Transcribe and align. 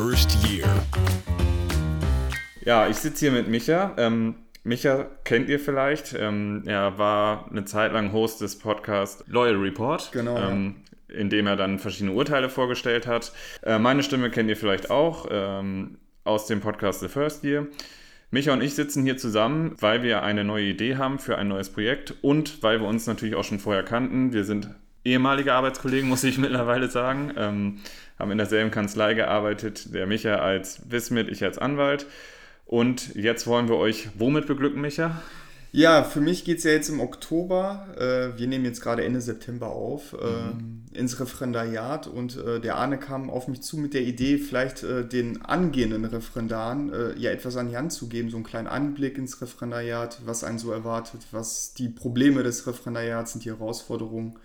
first 0.00 0.48
year. 0.48 0.66
Ja, 2.64 2.88
ich 2.88 2.96
sitze 2.96 3.26
hier 3.26 3.32
mit 3.32 3.48
Micha. 3.48 3.94
Ähm, 3.98 4.34
Micha 4.64 5.06
kennt 5.24 5.50
ihr 5.50 5.60
vielleicht. 5.60 6.14
Ähm, 6.18 6.62
er 6.64 6.96
war 6.96 7.46
eine 7.50 7.66
Zeit 7.66 7.92
lang 7.92 8.10
Host 8.12 8.40
des 8.40 8.58
Podcasts 8.58 9.22
Loyal 9.26 9.56
Report. 9.56 10.10
Genau. 10.12 10.38
Ähm, 10.38 10.76
in 11.08 11.28
dem 11.28 11.46
er 11.46 11.56
dann 11.56 11.78
verschiedene 11.78 12.12
Urteile 12.12 12.48
vorgestellt 12.48 13.06
hat. 13.06 13.32
Äh, 13.62 13.78
meine 13.78 14.02
Stimme 14.02 14.30
kennt 14.30 14.48
ihr 14.48 14.56
vielleicht 14.56 14.90
auch 14.90 15.26
ähm, 15.30 15.98
aus 16.24 16.46
dem 16.46 16.60
Podcast 16.60 17.00
The 17.00 17.08
First 17.08 17.44
Year. 17.44 17.66
Micha 18.30 18.52
und 18.54 18.62
ich 18.62 18.74
sitzen 18.74 19.04
hier 19.04 19.18
zusammen, 19.18 19.74
weil 19.80 20.02
wir 20.02 20.22
eine 20.22 20.44
neue 20.44 20.66
Idee 20.66 20.96
haben 20.96 21.18
für 21.18 21.36
ein 21.36 21.48
neues 21.48 21.68
Projekt 21.68 22.14
und 22.22 22.62
weil 22.62 22.80
wir 22.80 22.86
uns 22.86 23.06
natürlich 23.06 23.34
auch 23.34 23.44
schon 23.44 23.58
vorher 23.58 23.82
kannten. 23.82 24.32
Wir 24.32 24.44
sind 24.44 24.70
ehemalige 25.04 25.52
Arbeitskollegen, 25.52 26.08
muss 26.08 26.24
ich 26.24 26.38
mittlerweile 26.38 26.90
sagen. 26.90 27.32
Ähm, 27.36 27.80
haben 28.18 28.30
in 28.30 28.38
derselben 28.38 28.70
Kanzlei 28.70 29.14
gearbeitet, 29.14 29.94
der 29.94 30.06
Micha 30.06 30.36
als 30.36 30.82
Wismit, 30.90 31.28
ich 31.28 31.42
als 31.42 31.58
Anwalt. 31.58 32.06
Und 32.66 33.14
jetzt 33.14 33.46
wollen 33.46 33.68
wir 33.68 33.76
euch 33.76 34.10
womit 34.16 34.46
beglücken, 34.46 34.80
Micha? 34.80 35.20
Ja, 35.72 36.02
für 36.02 36.20
mich 36.20 36.44
geht 36.44 36.58
es 36.58 36.64
ja 36.64 36.72
jetzt 36.72 36.88
im 36.88 36.98
Oktober, 36.98 37.86
äh, 37.96 38.38
wir 38.38 38.48
nehmen 38.48 38.64
jetzt 38.64 38.80
gerade 38.80 39.04
Ende 39.04 39.20
September 39.20 39.68
auf, 39.68 40.14
äh, 40.14 40.54
mhm. 40.54 40.82
ins 40.92 41.20
Referendariat 41.20 42.08
und 42.08 42.36
äh, 42.36 42.60
der 42.60 42.76
Arne 42.76 42.98
kam 42.98 43.30
auf 43.30 43.46
mich 43.46 43.60
zu 43.62 43.76
mit 43.76 43.94
der 43.94 44.02
Idee, 44.02 44.38
vielleicht 44.38 44.82
äh, 44.82 45.06
den 45.06 45.42
angehenden 45.42 46.04
Referendaren 46.04 46.92
äh, 46.92 47.16
ja 47.16 47.30
etwas 47.30 47.56
an 47.56 47.68
die 47.68 47.76
Hand 47.76 47.92
zu 47.92 48.08
geben, 48.08 48.30
so 48.30 48.36
einen 48.36 48.44
kleinen 48.44 48.66
Anblick 48.66 49.16
ins 49.16 49.40
Referendariat, 49.40 50.20
was 50.24 50.42
einen 50.42 50.58
so 50.58 50.72
erwartet, 50.72 51.20
was 51.30 51.72
die 51.72 51.88
Probleme 51.88 52.42
des 52.42 52.66
Referendariats 52.66 53.32
sind, 53.32 53.44
die 53.44 53.50
Herausforderungen 53.50 54.40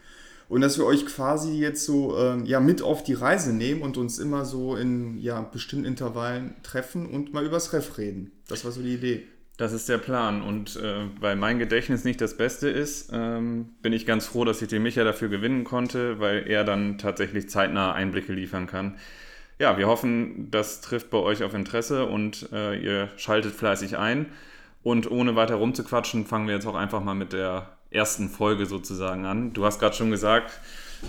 und 0.48 0.62
dass 0.62 0.78
wir 0.78 0.86
euch 0.86 1.06
quasi 1.06 1.54
jetzt 1.60 1.86
so 1.86 2.18
ähm, 2.18 2.46
ja, 2.46 2.60
mit 2.60 2.82
auf 2.82 3.04
die 3.04 3.14
Reise 3.14 3.54
nehmen 3.54 3.82
und 3.82 3.98
uns 3.98 4.20
immer 4.20 4.46
so 4.46 4.76
in 4.76 5.18
ja, 5.18 5.42
bestimmten 5.42 5.86
Intervallen 5.86 6.56
treffen 6.64 7.08
und 7.08 7.34
mal 7.34 7.46
übers 7.46 7.74
Ref 7.74 7.98
reden. 7.98 8.32
Das 8.48 8.64
war 8.66 8.72
so 8.72 8.82
die 8.82 8.94
Idee. 8.94 9.24
Das 9.58 9.72
ist 9.72 9.88
der 9.88 9.98
Plan. 9.98 10.42
Und 10.42 10.76
äh, 10.76 11.06
weil 11.20 11.36
mein 11.36 11.60
Gedächtnis 11.60 12.04
nicht 12.04 12.20
das 12.20 12.36
Beste 12.36 12.70
ist, 12.70 13.10
ähm, 13.14 13.70
bin 13.82 13.94
ich 13.94 14.06
ganz 14.06 14.26
froh, 14.26 14.44
dass 14.44 14.62
ich 14.62 14.68
den 14.68 14.84
Micha 14.84 15.04
dafür 15.04 15.30
gewinnen 15.30 15.64
konnte, 15.64 16.20
weil 16.20 16.48
er 16.48 16.64
dann 16.64 16.98
tatsächlich 16.98 17.50
zeitnah 17.50 17.94
Einblicke 17.94 18.34
liefern 18.34 18.68
kann. 18.68 18.98
Ja, 19.58 19.78
wir 19.78 19.88
hoffen, 19.88 20.52
das 20.52 20.82
trifft 20.82 21.10
bei 21.10 21.18
euch 21.18 21.42
auf 21.44 21.54
Interesse 21.54 22.06
und 22.06 22.50
äh, 22.52 22.78
ihr 22.78 23.10
schaltet 23.16 23.54
fleißig 23.54 23.98
ein. 23.98 24.28
Und 24.84 25.10
ohne 25.10 25.36
weiter 25.36 25.56
rumzuquatschen, 25.56 26.26
fangen 26.26 26.48
wir 26.48 26.56
jetzt 26.56 26.68
auch 26.68 26.76
einfach 26.76 27.02
mal 27.02 27.16
mit 27.16 27.34
der 27.34 27.75
ersten 27.92 28.30
Folge 28.30 28.66
sozusagen 28.66 29.26
an. 29.26 29.54
Du 29.54 29.66
hast 29.66 29.80
gerade 29.80 29.96
schon 29.96 30.12
gesagt, 30.12 30.60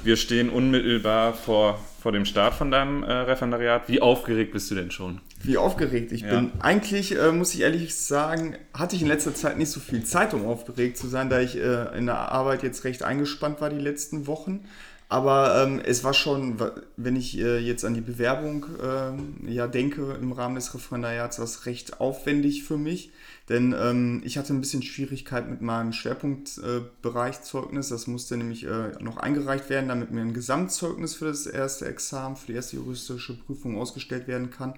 wir 0.05 0.17
stehen 0.17 0.51
unmittelbar 0.51 1.35
vor, 1.35 1.81
vor 2.01 2.13
dem 2.13 2.25
Start 2.25 2.55
von 2.55 2.71
deinem 2.71 3.03
äh, 3.03 3.13
Referendariat. 3.13 3.89
Wie 3.89 4.01
aufgeregt 4.01 4.53
bist 4.53 4.71
du 4.71 4.75
denn 4.75 4.91
schon? 4.91 5.21
Wie 5.43 5.57
aufgeregt 5.57 6.13
ich 6.13 6.23
ja. 6.23 6.35
bin. 6.35 6.53
Eigentlich, 6.61 7.17
äh, 7.17 7.33
muss 7.33 7.55
ich 7.55 7.61
ehrlich 7.61 7.95
sagen, 7.95 8.57
hatte 8.75 8.97
ich 8.97 9.03
in 9.03 9.09
letzter 9.09 9.35
Zeit 9.35 9.59
nicht 9.59 9.71
so 9.71 9.81
viel 9.81 10.05
Zeit, 10.05 10.35
um 10.35 10.47
aufgeregt 10.47 10.99
zu 10.99 11.09
sein, 11.09 11.31
da 11.31 11.41
ich 11.41 11.57
äh, 11.57 11.97
in 11.97 12.07
der 12.07 12.33
Arbeit 12.33 12.63
jetzt 12.63 12.85
recht 12.85 13.03
eingespannt 13.03 13.61
war 13.61 13.71
die 13.71 13.79
letzten 13.79 14.27
Wochen. 14.27 14.65
Aber 15.09 15.63
ähm, 15.63 15.81
es 15.85 16.03
war 16.03 16.15
schon, 16.15 16.57
wenn 16.97 17.15
ich 17.15 17.39
äh, 17.39 17.59
jetzt 17.59 17.85
an 17.85 17.95
die 17.95 18.01
Bewerbung 18.01 18.67
äh, 18.83 19.53
ja, 19.53 19.69
denke, 19.69 20.19
im 20.21 20.33
Rahmen 20.33 20.57
des 20.57 20.75
Referendariats, 20.75 21.39
war 21.39 21.45
es 21.45 21.67
recht 21.67 22.01
aufwendig 22.01 22.65
für 22.65 22.77
mich. 22.77 23.13
Denn 23.49 23.73
ähm, 23.79 24.23
ich 24.25 24.37
hatte 24.39 24.53
ein 24.53 24.61
bisschen 24.61 24.83
Schwierigkeit 24.83 25.49
mit 25.49 25.63
meinem 25.63 25.93
Schwerpunktbereichzeugnis. 25.93 27.87
Äh, 27.87 27.95
das 27.95 28.09
musste 28.09 28.37
nämlich 28.37 28.65
äh, 28.65 29.01
noch 29.01 29.19
eingereicht 29.19 29.71
werden, 29.71 29.89
damit 29.89 30.11
mir 30.11 30.23
ein 30.23 30.35
Gesamtzeugnis 30.35 31.15
für 31.15 31.27
das 31.27 31.47
erste 31.47 31.87
Examen, 31.87 32.35
für 32.35 32.49
die 32.49 32.55
erste 32.55 32.75
juristische 32.75 33.35
Prüfung 33.35 33.79
ausgestellt 33.79 34.27
werden 34.27 34.51
kann. 34.51 34.75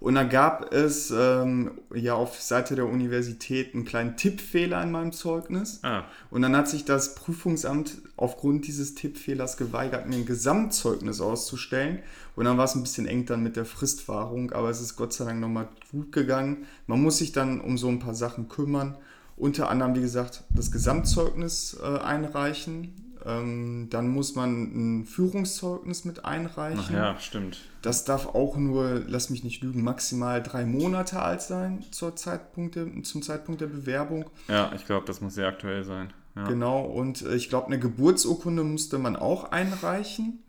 Und 0.00 0.14
da 0.14 0.24
gab 0.24 0.72
es 0.72 1.12
ähm, 1.14 1.72
ja 1.94 2.14
auf 2.14 2.40
Seite 2.40 2.74
der 2.74 2.86
Universität 2.86 3.74
einen 3.74 3.84
kleinen 3.84 4.16
Tippfehler 4.16 4.82
in 4.82 4.90
meinem 4.90 5.12
Zeugnis. 5.12 5.80
Ah. 5.82 6.04
Und 6.30 6.40
dann 6.40 6.56
hat 6.56 6.68
sich 6.68 6.86
das 6.86 7.14
Prüfungsamt 7.14 7.98
aufgrund 8.16 8.66
dieses 8.66 8.94
Tippfehlers 8.94 9.58
geweigert, 9.58 10.08
mir 10.08 10.16
ein 10.16 10.24
Gesamtzeugnis 10.24 11.20
auszustellen. 11.20 11.98
Und 12.34 12.46
dann 12.46 12.56
war 12.56 12.64
es 12.64 12.74
ein 12.74 12.82
bisschen 12.82 13.06
eng 13.06 13.26
dann 13.26 13.42
mit 13.42 13.56
der 13.56 13.66
Fristwahrung, 13.66 14.52
aber 14.52 14.70
es 14.70 14.80
ist 14.80 14.96
Gott 14.96 15.12
sei 15.12 15.26
Dank 15.26 15.38
nochmal 15.38 15.68
gut 15.92 16.12
gegangen. 16.12 16.66
Man 16.86 17.02
muss 17.02 17.18
sich 17.18 17.32
dann 17.32 17.60
um 17.60 17.76
so 17.76 17.88
ein 17.88 17.98
paar 17.98 18.14
Sachen 18.14 18.48
kümmern. 18.48 18.96
Unter 19.36 19.68
anderem, 19.68 19.94
wie 19.94 20.00
gesagt, 20.00 20.44
das 20.48 20.70
Gesamtzeugnis 20.70 21.78
äh, 21.82 21.98
einreichen 21.98 23.09
ähm, 23.26 23.88
dann 23.90 24.08
muss 24.08 24.34
man 24.34 25.00
ein 25.00 25.04
Führungszeugnis 25.04 26.04
mit 26.04 26.24
einreichen. 26.24 26.84
Ach 26.86 26.90
ja, 26.90 27.18
stimmt. 27.18 27.58
Das 27.82 28.04
darf 28.04 28.26
auch 28.26 28.56
nur, 28.56 29.02
lass 29.06 29.30
mich 29.30 29.44
nicht 29.44 29.62
lügen, 29.62 29.82
maximal 29.82 30.42
drei 30.42 30.64
Monate 30.64 31.20
alt 31.20 31.42
sein 31.42 31.84
zur 31.90 32.16
Zeitpunkt 32.16 32.76
der, 32.76 32.86
zum 33.02 33.22
Zeitpunkt 33.22 33.60
der 33.60 33.66
Bewerbung. 33.68 34.26
Ja, 34.48 34.72
ich 34.74 34.86
glaube, 34.86 35.06
das 35.06 35.20
muss 35.20 35.34
sehr 35.34 35.48
aktuell 35.48 35.84
sein. 35.84 36.12
Ja. 36.36 36.46
Genau, 36.46 36.84
und 36.84 37.22
äh, 37.22 37.34
ich 37.34 37.48
glaube, 37.48 37.66
eine 37.66 37.78
Geburtsurkunde 37.78 38.64
musste 38.64 38.98
man 38.98 39.16
auch 39.16 39.50
einreichen. 39.52 40.40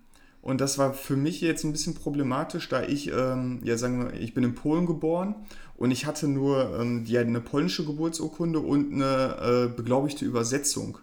Und 0.41 0.59
das 0.59 0.77
war 0.77 0.93
für 0.93 1.15
mich 1.15 1.39
jetzt 1.41 1.63
ein 1.63 1.71
bisschen 1.71 1.93
problematisch, 1.93 2.67
da 2.67 2.81
ich, 2.81 3.11
ähm, 3.11 3.59
ja 3.63 3.77
sagen 3.77 4.05
wir, 4.05 4.19
ich 4.19 4.33
bin 4.33 4.43
in 4.43 4.55
Polen 4.55 4.87
geboren 4.87 5.35
und 5.77 5.91
ich 5.91 6.07
hatte 6.07 6.27
nur 6.27 6.79
ähm, 6.79 7.05
die, 7.05 7.17
eine 7.17 7.41
polnische 7.41 7.85
Geburtsurkunde 7.85 8.59
und 8.59 8.91
eine 8.91 9.67
äh, 9.67 9.75
beglaubigte 9.75 10.25
Übersetzung. 10.25 10.97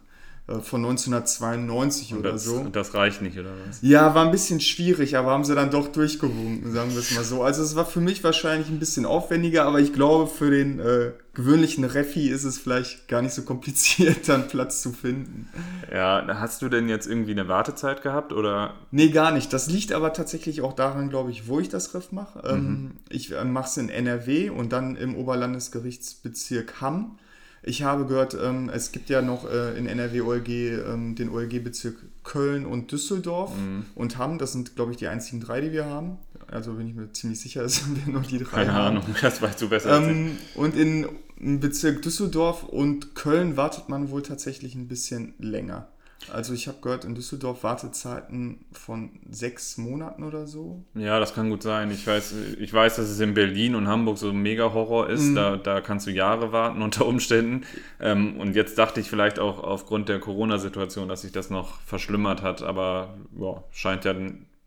Äh, 0.48 0.60
von 0.60 0.84
1992 0.84 2.14
und 2.14 2.20
oder 2.20 2.32
das, 2.32 2.44
so. 2.44 2.56
Und 2.56 2.74
das 2.74 2.94
reicht 2.94 3.20
nicht, 3.20 3.38
oder 3.38 3.50
was? 3.66 3.80
Ja, 3.82 4.14
war 4.14 4.24
ein 4.24 4.30
bisschen 4.30 4.60
schwierig, 4.60 5.16
aber 5.16 5.30
haben 5.30 5.44
sie 5.44 5.54
dann 5.54 5.70
doch 5.70 5.88
durchgewunken, 5.88 6.72
sagen 6.72 6.92
wir 6.92 7.00
es 7.00 7.14
mal 7.14 7.24
so. 7.24 7.42
Also 7.42 7.62
es 7.62 7.76
war 7.76 7.84
für 7.84 8.00
mich 8.00 8.24
wahrscheinlich 8.24 8.68
ein 8.68 8.78
bisschen 8.78 9.04
aufwendiger, 9.04 9.64
aber 9.64 9.80
ich 9.80 9.92
glaube, 9.92 10.26
für 10.26 10.50
den 10.50 10.80
äh, 10.80 11.12
gewöhnlichen 11.34 11.84
Refi 11.84 12.30
ist 12.30 12.44
es 12.44 12.58
vielleicht 12.58 13.08
gar 13.08 13.20
nicht 13.20 13.34
so 13.34 13.42
kompliziert, 13.42 14.26
dann 14.28 14.48
Platz 14.48 14.80
zu 14.80 14.92
finden. 14.92 15.48
Ja, 15.92 16.26
hast 16.40 16.62
du 16.62 16.70
denn 16.70 16.88
jetzt 16.88 17.06
irgendwie 17.06 17.32
eine 17.32 17.48
Wartezeit 17.48 18.02
gehabt, 18.02 18.32
oder? 18.32 18.74
Nee, 18.90 19.10
gar 19.10 19.32
nicht. 19.32 19.52
Das 19.52 19.68
liegt 19.68 19.92
aber 19.92 20.14
tatsächlich 20.14 20.62
auch 20.62 20.72
daran, 20.72 21.10
glaube 21.10 21.30
ich, 21.30 21.46
wo 21.46 21.60
ich 21.60 21.68
das 21.68 21.94
Ref 21.94 22.10
mache. 22.10 22.42
Ähm, 22.46 22.56
mhm. 22.56 22.68
Ähm, 22.68 22.90
ich 23.10 23.32
äh, 23.32 23.44
mache 23.44 23.68
es 23.68 23.76
in 23.76 23.90
NRW 23.90 24.48
und 24.48 24.72
dann 24.72 24.96
im 24.96 25.14
Oberlandesgerichtsbezirk 25.14 26.80
Hamm. 26.80 27.18
Ich 27.62 27.82
habe 27.82 28.06
gehört, 28.06 28.36
ähm, 28.40 28.70
es 28.72 28.92
gibt 28.92 29.08
ja 29.08 29.22
noch 29.22 29.50
äh, 29.50 29.76
in 29.76 29.86
NRW 29.86 30.20
OLG 30.20 30.48
ähm, 30.48 31.14
den 31.14 31.28
OLG-Bezirk 31.30 31.96
Köln 32.24 32.66
und 32.66 32.92
Düsseldorf 32.92 33.54
mhm. 33.56 33.84
und 33.94 34.18
Hamm. 34.18 34.38
Das 34.38 34.52
sind, 34.52 34.76
glaube 34.76 34.92
ich, 34.92 34.98
die 34.98 35.08
einzigen 35.08 35.40
drei, 35.40 35.60
die 35.60 35.72
wir 35.72 35.86
haben. 35.86 36.18
Also 36.46 36.74
bin 36.74 36.88
ich 36.88 36.94
mir 36.94 37.12
ziemlich 37.12 37.40
sicher, 37.40 37.62
dass 37.62 37.82
wir 38.06 38.12
nur 38.12 38.22
die 38.22 38.38
drei 38.38 38.64
Keine 38.64 38.72
haben. 38.72 38.96
Ahnung, 38.98 39.14
das 39.20 39.42
weißt 39.42 39.60
du 39.60 39.68
besser. 39.68 39.98
Ähm, 39.98 40.36
und 40.54 40.76
in, 40.76 41.08
im 41.38 41.60
Bezirk 41.60 42.02
Düsseldorf 42.02 42.64
und 42.64 43.14
Köln 43.14 43.56
wartet 43.56 43.88
man 43.88 44.10
wohl 44.10 44.22
tatsächlich 44.22 44.74
ein 44.74 44.88
bisschen 44.88 45.34
länger. 45.38 45.88
Also 46.32 46.52
ich 46.52 46.68
habe 46.68 46.78
gehört, 46.80 47.04
in 47.04 47.14
Düsseldorf 47.14 47.62
Wartezeiten 47.62 48.64
von 48.72 49.10
sechs 49.30 49.78
Monaten 49.78 50.24
oder 50.24 50.46
so. 50.46 50.82
Ja, 50.94 51.20
das 51.20 51.34
kann 51.34 51.48
gut 51.48 51.62
sein. 51.62 51.90
Ich 51.90 52.06
weiß, 52.06 52.34
ich 52.58 52.72
weiß, 52.72 52.96
dass 52.96 53.08
es 53.08 53.20
in 53.20 53.34
Berlin 53.34 53.74
und 53.74 53.88
Hamburg 53.88 54.18
so 54.18 54.30
ein 54.30 54.36
Mega-Horror 54.36 55.08
ist. 55.08 55.22
Mhm. 55.22 55.34
Da, 55.36 55.56
da 55.56 55.80
kannst 55.80 56.06
du 56.06 56.10
Jahre 56.10 56.52
warten 56.52 56.82
unter 56.82 57.06
Umständen. 57.06 57.64
Ähm, 58.00 58.38
und 58.38 58.56
jetzt 58.56 58.76
dachte 58.78 59.00
ich 59.00 59.08
vielleicht 59.08 59.38
auch 59.38 59.62
aufgrund 59.62 60.08
der 60.08 60.20
Corona-Situation, 60.20 61.08
dass 61.08 61.22
sich 61.22 61.32
das 61.32 61.50
noch 61.50 61.80
verschlimmert 61.82 62.42
hat. 62.42 62.62
Aber 62.62 63.14
ja, 63.38 63.62
scheint 63.70 64.04
ja 64.04 64.14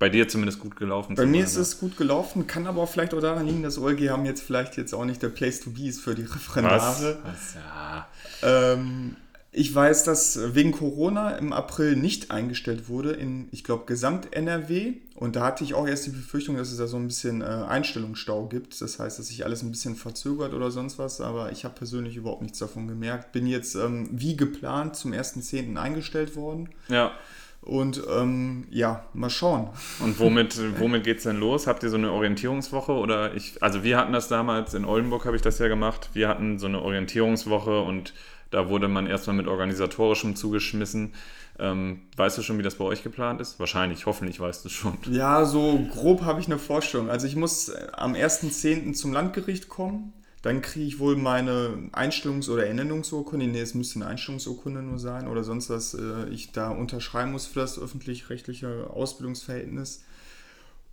bei 0.01 0.09
dir 0.09 0.27
zumindest 0.27 0.59
gut 0.59 0.75
gelaufen 0.75 1.15
Bei 1.15 1.27
mir 1.27 1.43
ist 1.43 1.57
es 1.57 1.79
gut 1.79 1.95
gelaufen, 1.95 2.47
kann 2.47 2.65
aber 2.65 2.81
auch 2.81 2.89
vielleicht 2.89 3.13
auch 3.13 3.21
daran 3.21 3.45
liegen, 3.45 3.61
dass 3.61 3.77
OLG 3.77 4.09
haben 4.09 4.25
jetzt 4.25 4.41
vielleicht 4.41 4.75
jetzt 4.75 4.93
auch 4.93 5.05
nicht 5.05 5.21
der 5.21 5.29
Place 5.29 5.59
to 5.59 5.69
be 5.69 5.83
ist 5.83 6.01
für 6.01 6.15
die 6.15 6.23
Referendare. 6.23 7.19
Was? 7.23 7.53
Was? 7.53 7.53
Ja. 7.53 8.07
Ähm, 8.41 9.15
ich 9.53 9.75
weiß, 9.75 10.05
dass 10.05 10.55
wegen 10.55 10.71
Corona 10.71 11.31
im 11.31 11.51
April 11.51 11.97
nicht 11.97 12.31
eingestellt 12.31 12.87
wurde 12.87 13.11
in, 13.11 13.49
ich 13.51 13.65
glaube, 13.65 13.83
Gesamt-NRW. 13.85 14.93
Und 15.15 15.35
da 15.35 15.45
hatte 15.45 15.65
ich 15.65 15.73
auch 15.73 15.85
erst 15.85 16.05
die 16.05 16.11
Befürchtung, 16.11 16.55
dass 16.55 16.71
es 16.71 16.77
da 16.77 16.87
so 16.87 16.95
ein 16.95 17.07
bisschen 17.07 17.41
äh, 17.41 17.45
Einstellungsstau 17.45 18.45
gibt. 18.45 18.79
Das 18.81 18.97
heißt, 18.97 19.19
dass 19.19 19.27
sich 19.27 19.43
alles 19.43 19.61
ein 19.61 19.69
bisschen 19.69 19.97
verzögert 19.97 20.53
oder 20.53 20.71
sonst 20.71 20.97
was. 20.99 21.19
Aber 21.19 21.51
ich 21.51 21.65
habe 21.65 21.75
persönlich 21.75 22.15
überhaupt 22.15 22.43
nichts 22.43 22.59
davon 22.59 22.87
gemerkt. 22.87 23.33
Bin 23.33 23.45
jetzt 23.45 23.75
ähm, 23.75 24.07
wie 24.11 24.37
geplant 24.37 24.95
zum 24.95 25.11
1.10. 25.11 25.75
eingestellt 25.75 26.37
worden. 26.37 26.69
Ja. 26.87 27.11
Und 27.59 28.01
ähm, 28.09 28.67
ja, 28.71 29.05
mal 29.13 29.29
schauen. 29.29 29.69
Und 29.99 30.17
womit, 30.17 30.59
womit 30.79 31.03
geht 31.03 31.17
es 31.17 31.23
denn 31.23 31.39
los? 31.39 31.67
Habt 31.67 31.83
ihr 31.83 31.89
so 31.89 31.97
eine 31.97 32.11
Orientierungswoche? 32.11 32.93
Oder 32.93 33.35
ich, 33.35 33.61
also 33.61 33.83
wir 33.83 33.97
hatten 33.97 34.13
das 34.13 34.29
damals, 34.29 34.73
in 34.73 34.85
Oldenburg 34.85 35.25
habe 35.25 35.35
ich 35.35 35.41
das 35.41 35.59
ja 35.59 35.67
gemacht. 35.67 36.09
Wir 36.13 36.29
hatten 36.29 36.57
so 36.57 36.67
eine 36.67 36.81
Orientierungswoche 36.81 37.81
und 37.81 38.13
da 38.51 38.69
wurde 38.69 38.87
man 38.87 39.07
erstmal 39.07 39.35
mit 39.35 39.47
organisatorischem 39.47 40.35
zugeschmissen. 40.35 41.13
Ähm, 41.57 42.01
weißt 42.15 42.37
du 42.37 42.41
schon, 42.41 42.57
wie 42.57 42.63
das 42.63 42.75
bei 42.75 42.85
euch 42.85 43.03
geplant 43.03 43.41
ist? 43.41 43.59
Wahrscheinlich, 43.59 44.05
hoffentlich 44.05 44.39
weißt 44.39 44.63
du 44.65 44.69
schon. 44.69 44.97
Ja, 45.09 45.45
so 45.45 45.79
grob 45.91 46.21
habe 46.21 46.39
ich 46.39 46.47
eine 46.47 46.59
Vorstellung. 46.59 47.09
Also 47.09 47.27
ich 47.27 47.35
muss 47.35 47.69
äh, 47.69 47.87
am 47.93 48.13
1.10. 48.13 48.93
zum 48.93 49.13
Landgericht 49.13 49.69
kommen. 49.69 50.13
Dann 50.41 50.61
kriege 50.61 50.85
ich 50.85 50.99
wohl 50.99 51.15
meine 51.15 51.89
Einstellungs- 51.91 52.49
oder 52.49 52.65
Ernennungsurkunde. 52.65 53.45
Nee, 53.47 53.61
es 53.61 53.75
müsste 53.75 53.99
eine 53.99 54.07
Einstellungsurkunde 54.07 54.81
nur 54.81 54.97
sein 54.97 55.27
oder 55.27 55.43
sonst 55.43 55.69
was 55.69 55.93
äh, 55.93 56.27
ich 56.29 56.51
da 56.51 56.69
unterschreiben 56.69 57.31
muss 57.31 57.45
für 57.45 57.59
das 57.59 57.79
öffentlich-rechtliche 57.79 58.89
Ausbildungsverhältnis. 58.89 60.03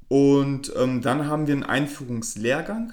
Und 0.09 0.73
ähm, 0.77 1.01
dann 1.03 1.27
haben 1.27 1.47
wir 1.47 1.55
einen 1.55 1.65
Einführungslehrgang. 1.65 2.93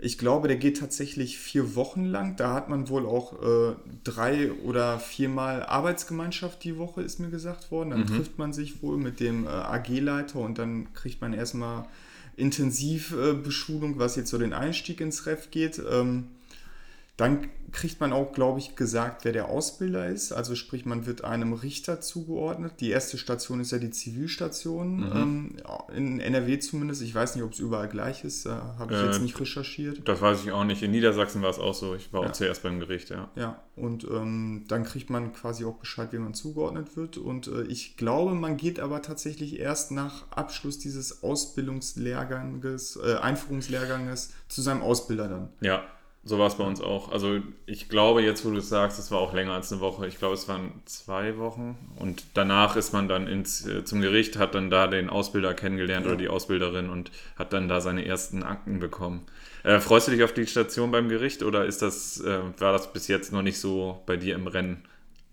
Ich 0.00 0.16
glaube, 0.16 0.46
der 0.46 0.56
geht 0.56 0.78
tatsächlich 0.78 1.38
vier 1.38 1.74
Wochen 1.74 2.04
lang. 2.04 2.36
Da 2.36 2.54
hat 2.54 2.68
man 2.68 2.88
wohl 2.88 3.04
auch 3.04 3.32
äh, 3.42 3.74
drei 4.04 4.52
oder 4.52 5.00
viermal 5.00 5.64
Arbeitsgemeinschaft 5.64 6.62
die 6.62 6.78
Woche, 6.78 7.02
ist 7.02 7.18
mir 7.18 7.30
gesagt 7.30 7.72
worden. 7.72 7.90
Dann 7.90 8.00
mhm. 8.02 8.06
trifft 8.06 8.38
man 8.38 8.52
sich 8.52 8.80
wohl 8.80 8.96
mit 8.96 9.18
dem 9.18 9.46
äh, 9.46 9.50
AG-Leiter 9.50 10.38
und 10.38 10.58
dann 10.58 10.92
kriegt 10.92 11.20
man 11.20 11.32
erstmal 11.32 11.86
Intensivbeschulung, 12.36 13.96
äh, 13.96 13.98
was 13.98 14.14
jetzt 14.14 14.30
so 14.30 14.38
den 14.38 14.52
Einstieg 14.52 15.00
ins 15.00 15.26
Ref 15.26 15.50
geht. 15.50 15.82
Ähm, 15.90 16.28
dann 17.18 17.50
kriegt 17.72 18.00
man 18.00 18.12
auch, 18.12 18.32
glaube 18.32 18.60
ich, 18.60 18.76
gesagt, 18.76 19.24
wer 19.24 19.32
der 19.32 19.48
Ausbilder 19.48 20.06
ist. 20.06 20.32
Also 20.32 20.54
sprich, 20.54 20.86
man 20.86 21.04
wird 21.04 21.24
einem 21.24 21.52
Richter 21.52 22.00
zugeordnet. 22.00 22.74
Die 22.80 22.90
erste 22.90 23.18
Station 23.18 23.60
ist 23.60 23.72
ja 23.72 23.78
die 23.78 23.90
Zivilstation, 23.90 25.00
mhm. 25.00 25.12
ähm, 25.14 25.56
in 25.94 26.20
NRW 26.20 26.60
zumindest. 26.60 27.02
Ich 27.02 27.14
weiß 27.14 27.34
nicht, 27.34 27.44
ob 27.44 27.52
es 27.52 27.58
überall 27.58 27.88
gleich 27.88 28.24
ist. 28.24 28.46
Da 28.46 28.76
habe 28.78 28.94
ich 28.94 29.00
äh, 29.00 29.06
jetzt 29.06 29.20
nicht 29.20 29.38
recherchiert. 29.38 30.08
Das 30.08 30.20
weiß 30.20 30.44
ich 30.44 30.52
auch 30.52 30.64
nicht. 30.64 30.80
In 30.82 30.92
Niedersachsen 30.92 31.42
war 31.42 31.50
es 31.50 31.58
auch 31.58 31.74
so. 31.74 31.96
Ich 31.96 32.12
war 32.12 32.22
ja. 32.22 32.28
auch 32.28 32.32
zuerst 32.32 32.62
beim 32.62 32.78
Gericht, 32.78 33.10
ja. 33.10 33.28
Ja, 33.34 33.60
und 33.74 34.04
ähm, 34.04 34.64
dann 34.68 34.84
kriegt 34.84 35.10
man 35.10 35.32
quasi 35.32 35.64
auch 35.64 35.74
Bescheid, 35.74 36.12
wie 36.12 36.18
man 36.18 36.34
zugeordnet 36.34 36.96
wird. 36.96 37.18
Und 37.18 37.48
äh, 37.48 37.62
ich 37.64 37.96
glaube, 37.96 38.34
man 38.34 38.56
geht 38.56 38.78
aber 38.78 39.02
tatsächlich 39.02 39.58
erst 39.58 39.90
nach 39.90 40.30
Abschluss 40.30 40.78
dieses 40.78 41.24
Ausbildungslehrganges, 41.24 42.96
äh, 43.04 43.16
Einführungslehrganges 43.16 44.32
zu 44.48 44.62
seinem 44.62 44.82
Ausbilder 44.82 45.28
dann. 45.28 45.48
Ja, 45.60 45.82
so 46.28 46.38
war 46.38 46.46
es 46.46 46.56
bei 46.56 46.64
uns 46.64 46.80
auch. 46.80 47.10
Also 47.10 47.40
ich 47.66 47.88
glaube, 47.88 48.22
jetzt 48.22 48.44
wo 48.44 48.50
du 48.50 48.58
es 48.58 48.68
sagst, 48.68 48.98
es 48.98 49.10
war 49.10 49.18
auch 49.18 49.32
länger 49.32 49.52
als 49.52 49.72
eine 49.72 49.80
Woche. 49.80 50.06
Ich 50.06 50.18
glaube, 50.18 50.34
es 50.34 50.46
waren 50.46 50.82
zwei 50.84 51.38
Wochen. 51.38 51.78
Und 51.96 52.22
danach 52.34 52.76
ist 52.76 52.92
man 52.92 53.08
dann 53.08 53.26
ins, 53.26 53.66
äh, 53.66 53.84
zum 53.84 54.00
Gericht, 54.00 54.38
hat 54.38 54.54
dann 54.54 54.68
da 54.68 54.86
den 54.86 55.08
Ausbilder 55.08 55.54
kennengelernt 55.54 56.04
ja. 56.04 56.12
oder 56.12 56.20
die 56.20 56.28
Ausbilderin 56.28 56.90
und 56.90 57.10
hat 57.36 57.52
dann 57.52 57.68
da 57.68 57.80
seine 57.80 58.04
ersten 58.04 58.42
Akten 58.42 58.78
bekommen. 58.78 59.26
Äh, 59.64 59.80
freust 59.80 60.08
du 60.08 60.12
dich 60.12 60.22
auf 60.22 60.32
die 60.32 60.46
Station 60.46 60.90
beim 60.90 61.08
Gericht 61.08 61.42
oder 61.42 61.64
ist 61.64 61.82
das, 61.82 62.20
äh, 62.20 62.40
war 62.58 62.72
das 62.72 62.92
bis 62.92 63.08
jetzt 63.08 63.32
noch 63.32 63.42
nicht 63.42 63.58
so 63.58 64.02
bei 64.06 64.16
dir 64.16 64.34
im 64.34 64.46
Rennen? 64.46 64.84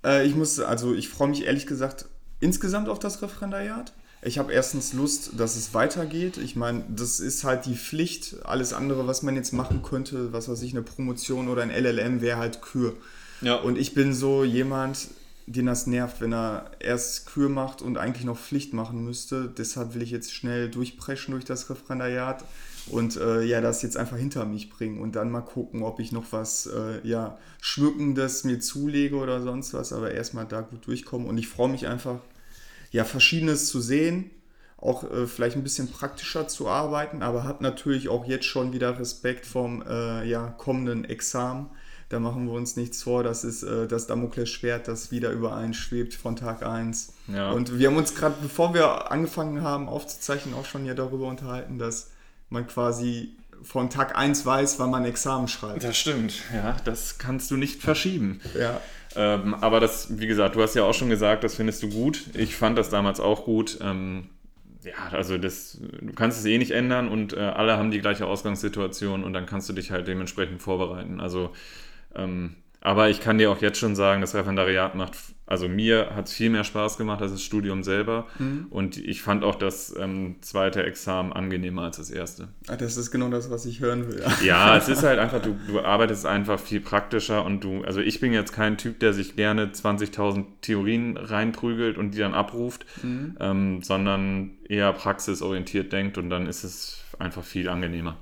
Äh, 0.06 0.26
ich 0.26 0.36
muss, 0.36 0.60
also 0.60 0.94
ich 0.94 1.10
freue 1.10 1.28
mich 1.28 1.46
ehrlich 1.46 1.68
gesagt 1.68 2.06
insgesamt 2.40 2.90
auf 2.90 3.00
das 3.00 3.22
Referendariat. 3.22 3.94
Ich 4.26 4.40
habe 4.40 4.52
erstens 4.52 4.94
Lust, 4.94 5.40
dass 5.40 5.56
es 5.56 5.76
weitergeht. 5.76 6.38
Ich 6.38 6.56
meine, 6.56 6.84
das 6.90 7.20
ist 7.20 7.44
halt 7.44 7.68
die 7.68 7.76
Pflicht. 7.76 8.38
Alles 8.44 8.74
andere, 8.74 9.06
was 9.06 9.22
man 9.22 9.36
jetzt 9.36 9.54
machen 9.54 9.84
könnte, 9.84 10.34
was 10.34 10.50
weiß 10.50 10.64
ich, 10.64 10.74
eine 10.74 10.82
Promotion 10.82 11.48
oder 11.48 11.62
ein 11.62 11.70
LLM, 11.70 12.22
wäre 12.22 12.40
halt 12.40 12.64
Kür. 12.64 12.94
Ja. 13.42 13.56
Und 13.58 13.78
ich 13.78 13.94
bin 13.94 14.16
so 14.16 14.44
jemand, 14.44 15.10
den 15.46 15.68
das 15.68 15.86
nervt, 15.86 16.22
wenn 16.22 16.34
er 16.34 16.72
erst 16.80 17.28
Kür 17.28 17.50
macht 17.50 17.84
und 17.84 18.00
eigentlich 18.00 18.26
noch 18.26 18.40
Pflicht 18.40 18.74
machen 18.74 19.06
müsste. 19.06 19.48
Deshalb 19.56 19.94
will 19.94 20.02
ich 20.02 20.10
jetzt 20.10 20.34
schnell 20.34 20.72
durchpreschen 20.72 21.34
durch 21.34 21.46
das 21.46 21.70
Referendariat 21.70 22.44
und 22.88 23.18
äh, 23.18 23.44
ja, 23.44 23.62
das 23.62 23.84
jetzt 23.84 23.96
einfach 23.96 24.18
hinter 24.18 24.46
mich 24.46 24.72
bringen 24.72 25.02
und 25.02 25.16
dann 25.16 25.30
mal 25.30 25.42
gucken, 25.42 25.84
ob 25.84 26.00
ich 26.00 26.12
noch 26.12 26.26
was 26.32 26.66
äh, 26.66 27.08
ja, 27.08 27.38
Schmückendes 27.62 28.44
mir 28.44 28.60
zulege 28.60 29.18
oder 29.18 29.44
sonst 29.44 29.76
was, 29.76 29.94
aber 29.94 30.12
erstmal 30.12 30.46
da 30.46 30.62
gut 30.62 30.88
durchkommen 30.88 31.28
und 31.28 31.38
ich 31.38 31.48
freue 31.48 31.70
mich 31.70 31.86
einfach, 31.86 32.20
ja, 32.96 33.04
Verschiedenes 33.04 33.68
zu 33.68 33.82
sehen, 33.82 34.32
auch 34.78 35.04
äh, 35.04 35.28
vielleicht 35.28 35.58
ein 35.58 35.64
bisschen 35.64 35.92
praktischer 35.92 36.48
zu 36.48 36.70
arbeiten, 36.70 37.24
aber 37.24 37.44
habe 37.44 37.62
natürlich 37.62 38.08
auch 38.08 38.26
jetzt 38.26 38.46
schon 38.46 38.72
wieder 38.72 38.98
Respekt 38.98 39.46
vom 39.46 39.84
äh, 39.86 40.26
ja, 40.26 40.48
kommenden 40.58 41.04
Examen. 41.04 41.70
Da 42.08 42.20
machen 42.20 42.46
wir 42.46 42.54
uns 42.54 42.78
nichts 42.78 43.04
vor, 43.04 43.22
das 43.24 43.44
ist 43.44 43.64
äh, 43.64 43.88
das 43.88 44.08
Damoklesschwert, 44.08 44.88
das 44.88 45.12
wieder 45.12 45.32
überall 45.32 45.74
schwebt 45.74 46.14
von 46.14 46.38
Tag 46.38 46.66
1. 46.66 47.14
Ja. 47.28 47.52
Und 47.52 47.78
wir 47.78 47.90
haben 47.90 47.98
uns 47.98 48.16
gerade, 48.16 48.36
bevor 48.42 48.74
wir 48.74 49.12
angefangen 49.12 49.62
haben 49.62 49.90
aufzuzeichnen, 49.90 50.56
auch 50.56 50.66
schon 50.66 50.86
ja 50.86 50.94
darüber 50.94 51.28
unterhalten, 51.28 51.78
dass 51.78 52.12
man 52.50 52.66
quasi 52.66 53.36
von 53.62 53.90
Tag 53.90 54.16
1 54.18 54.46
weiß, 54.46 54.80
wann 54.80 54.92
man 54.92 55.04
Examen 55.04 55.50
schreibt. 55.50 55.84
Das 55.84 55.98
stimmt, 55.98 56.34
ja, 56.54 56.78
das 56.86 57.18
kannst 57.18 57.52
du 57.52 57.58
nicht 57.58 57.82
verschieben. 57.82 58.40
Ja. 58.58 58.80
Ähm, 59.16 59.54
aber 59.56 59.80
das, 59.80 60.20
wie 60.20 60.28
gesagt, 60.28 60.56
du 60.56 60.62
hast 60.62 60.76
ja 60.76 60.84
auch 60.84 60.94
schon 60.94 61.10
gesagt, 61.10 61.44
das 61.44 61.56
findest 61.56 61.82
du 61.84 61.90
gut. 61.90 62.26
Ich 62.34 62.56
fand 62.56 62.78
das 62.78 62.90
damals 62.90 63.20
auch 63.20 63.46
gut. 63.46 63.80
Ähm, 63.82 64.30
ja, 64.84 65.10
also 65.12 65.38
das, 65.38 65.80
du 65.82 66.14
kannst 66.14 66.40
es 66.40 66.46
eh 66.46 66.58
nicht 66.58 66.72
ändern 66.72 67.10
und 67.10 67.34
äh, 67.34 67.40
alle 67.40 67.78
haben 67.78 67.92
die 67.92 68.02
gleiche 68.02 68.28
Ausgangssituation 68.28 69.24
und 69.24 69.34
dann 69.34 69.46
kannst 69.46 69.68
du 69.70 69.74
dich 69.74 69.92
halt 69.92 70.08
dementsprechend 70.08 70.62
vorbereiten. 70.62 71.20
Also 71.20 71.52
ähm, 72.14 72.56
aber 72.86 73.10
ich 73.10 73.20
kann 73.20 73.40
dir 73.40 73.50
auch 73.50 73.64
jetzt 73.64 73.80
schon 73.80 73.96
sagen, 73.96 74.22
das 74.22 74.36
Referendariat 74.36 74.94
macht, 74.94 75.18
also 75.48 75.68
mir 75.68 76.12
hat 76.16 76.28
es 76.28 76.34
viel 76.34 76.52
mehr 76.52 76.64
Spaß 76.64 77.00
gemacht 77.00 77.20
als 77.20 77.32
das 77.32 77.42
Studium 77.42 77.82
selber. 77.82 78.28
Mhm. 78.38 78.68
Und 78.70 78.98
ich 78.98 79.24
fand 79.24 79.44
auch 79.44 79.56
das 79.56 79.96
ähm, 80.00 80.36
zweite 80.42 80.84
Examen 80.84 81.34
angenehmer 81.34 81.82
als 81.82 81.98
das 81.98 82.12
erste. 82.12 82.50
Ah, 82.68 82.76
das 82.76 82.96
ist 82.96 83.10
genau 83.10 83.30
das, 83.30 83.50
was 83.50 83.66
ich 83.66 83.80
hören 83.80 84.08
will. 84.08 84.24
Ja, 84.44 84.78
es 84.78 84.88
ist 84.88 85.02
halt 85.02 85.18
einfach, 85.18 85.42
du, 85.42 85.58
du 85.68 85.82
arbeitest 85.82 86.28
einfach 86.28 86.60
viel 86.60 86.80
praktischer 86.80 87.44
und 87.44 87.64
du, 87.64 87.84
also 87.84 88.02
ich 88.02 88.20
bin 88.20 88.34
jetzt 88.34 88.54
kein 88.54 88.78
Typ, 88.78 89.00
der 89.00 89.14
sich 89.14 89.36
gerne 89.36 89.66
20.000 89.66 90.46
Theorien 90.62 91.18
reinprügelt 91.18 91.98
und 91.98 92.12
die 92.12 92.20
dann 92.20 92.36
abruft, 92.36 92.86
mhm. 93.02 93.36
ähm, 93.40 93.82
sondern 93.82 94.52
eher 94.70 94.94
praxisorientiert 94.94 95.92
denkt 95.92 96.20
und 96.20 96.30
dann 96.30 96.46
ist 96.46 96.64
es 96.64 97.04
einfach 97.18 97.44
viel 97.44 97.68
angenehmer. 97.68 98.18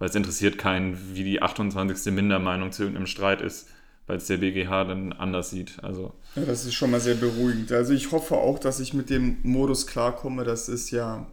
Weil 0.00 0.08
es 0.08 0.16
interessiert 0.16 0.58
keinen, 0.58 1.14
wie 1.14 1.22
die 1.22 1.40
28. 1.40 2.12
Mindermeinung 2.12 2.72
zu 2.72 2.82
irgendeinem 2.82 3.06
Streit 3.06 3.40
ist 3.40 3.68
weil 4.08 4.16
es 4.16 4.26
der 4.26 4.38
BGH 4.38 4.84
dann 4.84 5.12
anders 5.12 5.50
sieht. 5.50 5.76
Also. 5.84 6.12
Ja, 6.34 6.44
das 6.44 6.64
ist 6.64 6.74
schon 6.74 6.90
mal 6.90 7.00
sehr 7.00 7.14
beruhigend. 7.14 7.70
Also 7.70 7.92
ich 7.92 8.10
hoffe 8.10 8.34
auch, 8.36 8.58
dass 8.58 8.80
ich 8.80 8.94
mit 8.94 9.10
dem 9.10 9.36
Modus 9.42 9.86
klarkomme. 9.86 10.42
Das 10.44 10.68
ist 10.68 10.90
ja 10.90 11.26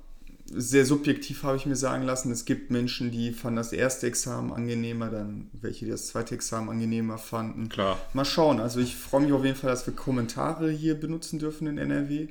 sehr 0.48 0.86
subjektiv, 0.86 1.44
habe 1.44 1.58
ich 1.58 1.66
mir 1.66 1.78
sagen 1.78 2.04
lassen. 2.04 2.32
Es 2.32 2.46
gibt 2.46 2.70
Menschen, 2.70 3.12
die 3.12 3.32
fanden 3.32 3.56
das 3.56 3.72
erste 3.72 4.06
Examen 4.08 4.52
angenehmer, 4.52 5.10
dann 5.10 5.50
welche, 5.54 5.86
die 5.86 5.92
das 5.92 6.08
zweite 6.08 6.36
Examen 6.36 6.70
angenehmer 6.70 7.18
fanden. 7.18 7.70
Klar. 7.70 7.98
Mal 8.14 8.26
schauen. 8.26 8.60
Also 8.60 8.80
ich 8.82 8.96
freue 8.96 9.22
mich 9.22 9.32
auf 9.32 9.44
jeden 9.44 9.58
Fall, 9.58 9.72
dass 9.72 9.88
wir 9.88 9.96
Kommentare 9.96 10.70
hier 10.70 11.00
benutzen 11.00 11.40
dürfen 11.40 11.68
in 11.68 11.78
NRW. 11.78 12.28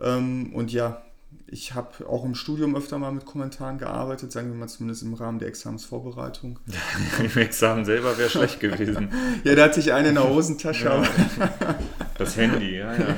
Ähm, 0.00 0.54
und 0.54 0.72
ja, 0.72 1.02
ich 1.46 1.74
habe 1.74 2.08
auch 2.08 2.24
im 2.24 2.34
Studium 2.34 2.74
öfter 2.74 2.98
mal 2.98 3.12
mit 3.12 3.24
Kommentaren 3.26 3.78
gearbeitet, 3.78 4.32
sagen 4.32 4.48
wir 4.48 4.56
mal 4.56 4.66
zumindest 4.66 5.02
im 5.02 5.14
Rahmen 5.14 5.38
der 5.38 5.48
Examensvorbereitung. 5.48 6.58
Im 7.22 7.40
Examen 7.40 7.84
selber 7.84 8.18
wäre 8.18 8.28
schlecht 8.28 8.60
gewesen. 8.60 9.10
ja, 9.44 9.54
da 9.54 9.64
hatte 9.64 9.80
ich 9.80 9.92
eine 9.92 10.08
in 10.08 10.14
der 10.14 10.28
Hosentasche. 10.28 10.84
Ja. 10.84 11.02
Das 12.16 12.36
Handy, 12.36 12.78
ja, 12.78 12.94
ja. 12.94 13.16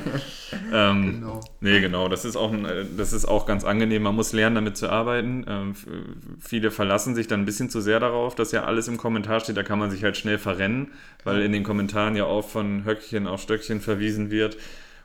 Ähm, 0.73 1.21
genau. 1.21 1.41
Nee, 1.61 1.81
genau. 1.81 2.09
Das 2.09 2.25
ist, 2.25 2.35
auch 2.35 2.51
ein, 2.51 2.67
das 2.97 3.13
ist 3.13 3.27
auch 3.27 3.45
ganz 3.45 3.63
angenehm. 3.63 4.03
Man 4.03 4.15
muss 4.15 4.33
lernen, 4.33 4.55
damit 4.55 4.79
zu 4.79 4.89
arbeiten. 4.89 5.45
Ähm, 5.47 5.75
viele 6.41 6.71
verlassen 6.71 7.15
sich 7.15 7.27
dann 7.27 7.43
ein 7.43 7.45
bisschen 7.45 7.69
zu 7.69 7.83
sehr 7.83 8.01
darauf, 8.01 8.35
dass 8.35 8.53
ja 8.53 8.65
alles 8.65 8.89
im 8.89 8.97
Kommentar 8.97 9.41
steht. 9.41 9.59
Da 9.59 9.63
kann 9.63 9.79
man 9.79 9.91
sich 9.91 10.03
halt 10.03 10.17
schnell 10.17 10.39
verrennen, 10.39 10.93
weil 11.25 11.43
in 11.43 11.53
den 11.53 11.63
Kommentaren 11.63 12.17
ja 12.17 12.25
auch 12.25 12.49
von 12.49 12.87
Höckchen 12.87 13.27
auf 13.27 13.43
Stöckchen 13.43 13.83
verwiesen 13.83 14.31
wird. 14.31 14.57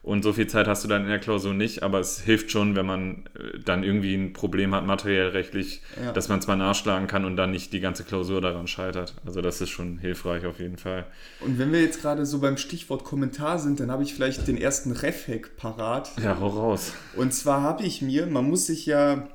Und 0.03 0.23
so 0.23 0.33
viel 0.33 0.47
Zeit 0.47 0.67
hast 0.67 0.83
du 0.83 0.87
dann 0.87 1.03
in 1.03 1.09
der 1.09 1.19
Klausur 1.19 1.53
nicht, 1.53 1.83
aber 1.83 1.99
es 1.99 2.19
hilft 2.19 2.49
schon, 2.49 2.75
wenn 2.75 2.87
man 2.87 3.23
äh, 3.35 3.59
dann 3.63 3.83
irgendwie 3.83 4.15
ein 4.15 4.33
Problem 4.33 4.73
hat, 4.73 4.83
materiell 4.83 5.29
rechtlich, 5.29 5.83
ja. 6.03 6.11
dass 6.11 6.27
man 6.27 6.39
es 6.39 6.47
mal 6.47 6.55
nachschlagen 6.55 7.07
kann 7.07 7.23
und 7.23 7.35
dann 7.35 7.51
nicht 7.51 7.71
die 7.71 7.81
ganze 7.81 8.03
Klausur 8.03 8.41
daran 8.41 8.67
scheitert. 8.67 9.13
Also 9.25 9.41
das 9.41 9.61
ist 9.61 9.69
schon 9.69 9.99
hilfreich 9.99 10.47
auf 10.47 10.59
jeden 10.59 10.77
Fall. 10.77 11.05
Und 11.39 11.59
wenn 11.59 11.71
wir 11.71 11.81
jetzt 11.81 12.01
gerade 12.01 12.25
so 12.25 12.39
beim 12.39 12.57
Stichwort 12.57 13.03
Kommentar 13.03 13.59
sind, 13.59 13.79
dann 13.79 13.91
habe 13.91 14.01
ich 14.01 14.15
vielleicht 14.15 14.47
den 14.47 14.57
ersten 14.57 14.91
Refhack 14.91 15.55
parat. 15.55 16.11
Ja, 16.23 16.39
hau 16.39 16.47
raus. 16.47 16.93
Und 17.15 17.31
zwar 17.33 17.61
habe 17.61 17.83
ich 17.83 18.01
mir, 18.01 18.25
man 18.25 18.49
muss 18.49 18.65
sich 18.65 18.87
ja 18.87 19.27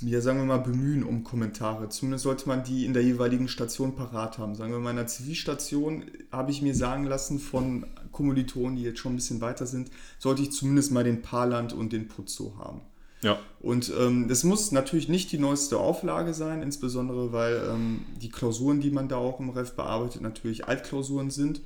ja, 0.00 0.20
sagen 0.20 0.38
wir 0.38 0.46
mal, 0.46 0.58
bemühen 0.58 1.04
um 1.04 1.22
Kommentare. 1.22 1.88
Zumindest 1.88 2.24
sollte 2.24 2.48
man 2.48 2.64
die 2.64 2.84
in 2.84 2.92
der 2.92 3.02
jeweiligen 3.02 3.48
Station 3.48 3.94
parat 3.94 4.38
haben. 4.38 4.54
Sagen 4.54 4.72
wir 4.72 4.80
mal, 4.80 4.90
in 4.90 4.96
der 4.96 5.06
Zivilstation 5.06 6.04
habe 6.32 6.50
ich 6.50 6.62
mir 6.62 6.74
sagen 6.74 7.04
lassen 7.04 7.38
von 7.38 7.86
Kommilitonen, 8.10 8.76
die 8.76 8.82
jetzt 8.82 8.98
schon 8.98 9.12
ein 9.12 9.16
bisschen 9.16 9.40
weiter 9.40 9.66
sind, 9.66 9.90
sollte 10.18 10.42
ich 10.42 10.52
zumindest 10.52 10.90
mal 10.92 11.04
den 11.04 11.22
Parland 11.22 11.72
und 11.72 11.92
den 11.92 12.08
Putzo 12.08 12.54
haben. 12.58 12.80
Ja. 13.22 13.38
Und 13.60 13.90
ähm, 13.98 14.28
das 14.28 14.44
muss 14.44 14.72
natürlich 14.72 15.08
nicht 15.08 15.32
die 15.32 15.38
neueste 15.38 15.78
Auflage 15.78 16.34
sein, 16.34 16.60
insbesondere 16.60 17.32
weil 17.32 17.62
ähm, 17.70 18.04
die 18.20 18.28
Klausuren, 18.28 18.80
die 18.80 18.90
man 18.90 19.08
da 19.08 19.16
auch 19.16 19.40
im 19.40 19.48
Ref 19.48 19.74
bearbeitet, 19.74 20.20
natürlich 20.20 20.66
Altklausuren 20.66 21.30
sind. 21.30 21.62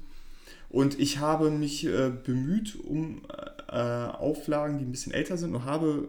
Und 0.69 1.01
ich 1.01 1.19
habe 1.19 1.51
mich 1.51 1.87
äh, 1.87 2.13
bemüht 2.25 2.79
um 2.85 3.23
äh, 3.69 3.75
Auflagen, 3.75 4.79
die 4.79 4.85
ein 4.85 4.93
bisschen 4.93 5.13
älter 5.13 5.37
sind 5.37 5.55
und 5.55 5.65
habe 5.65 6.09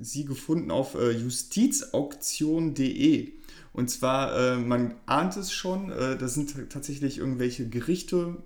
sie 0.00 0.24
gefunden 0.24 0.70
auf 0.70 0.94
äh, 0.94 1.10
justizauktion.de. 1.10 3.32
Und 3.72 3.88
zwar, 3.88 4.36
äh, 4.36 4.56
man 4.56 4.94
ahnt 5.06 5.36
es 5.36 5.52
schon, 5.52 5.92
äh, 5.92 6.18
das 6.18 6.34
sind 6.34 6.52
tatsächlich 6.70 7.18
irgendwelche 7.18 7.68
Gerichte 7.68 8.36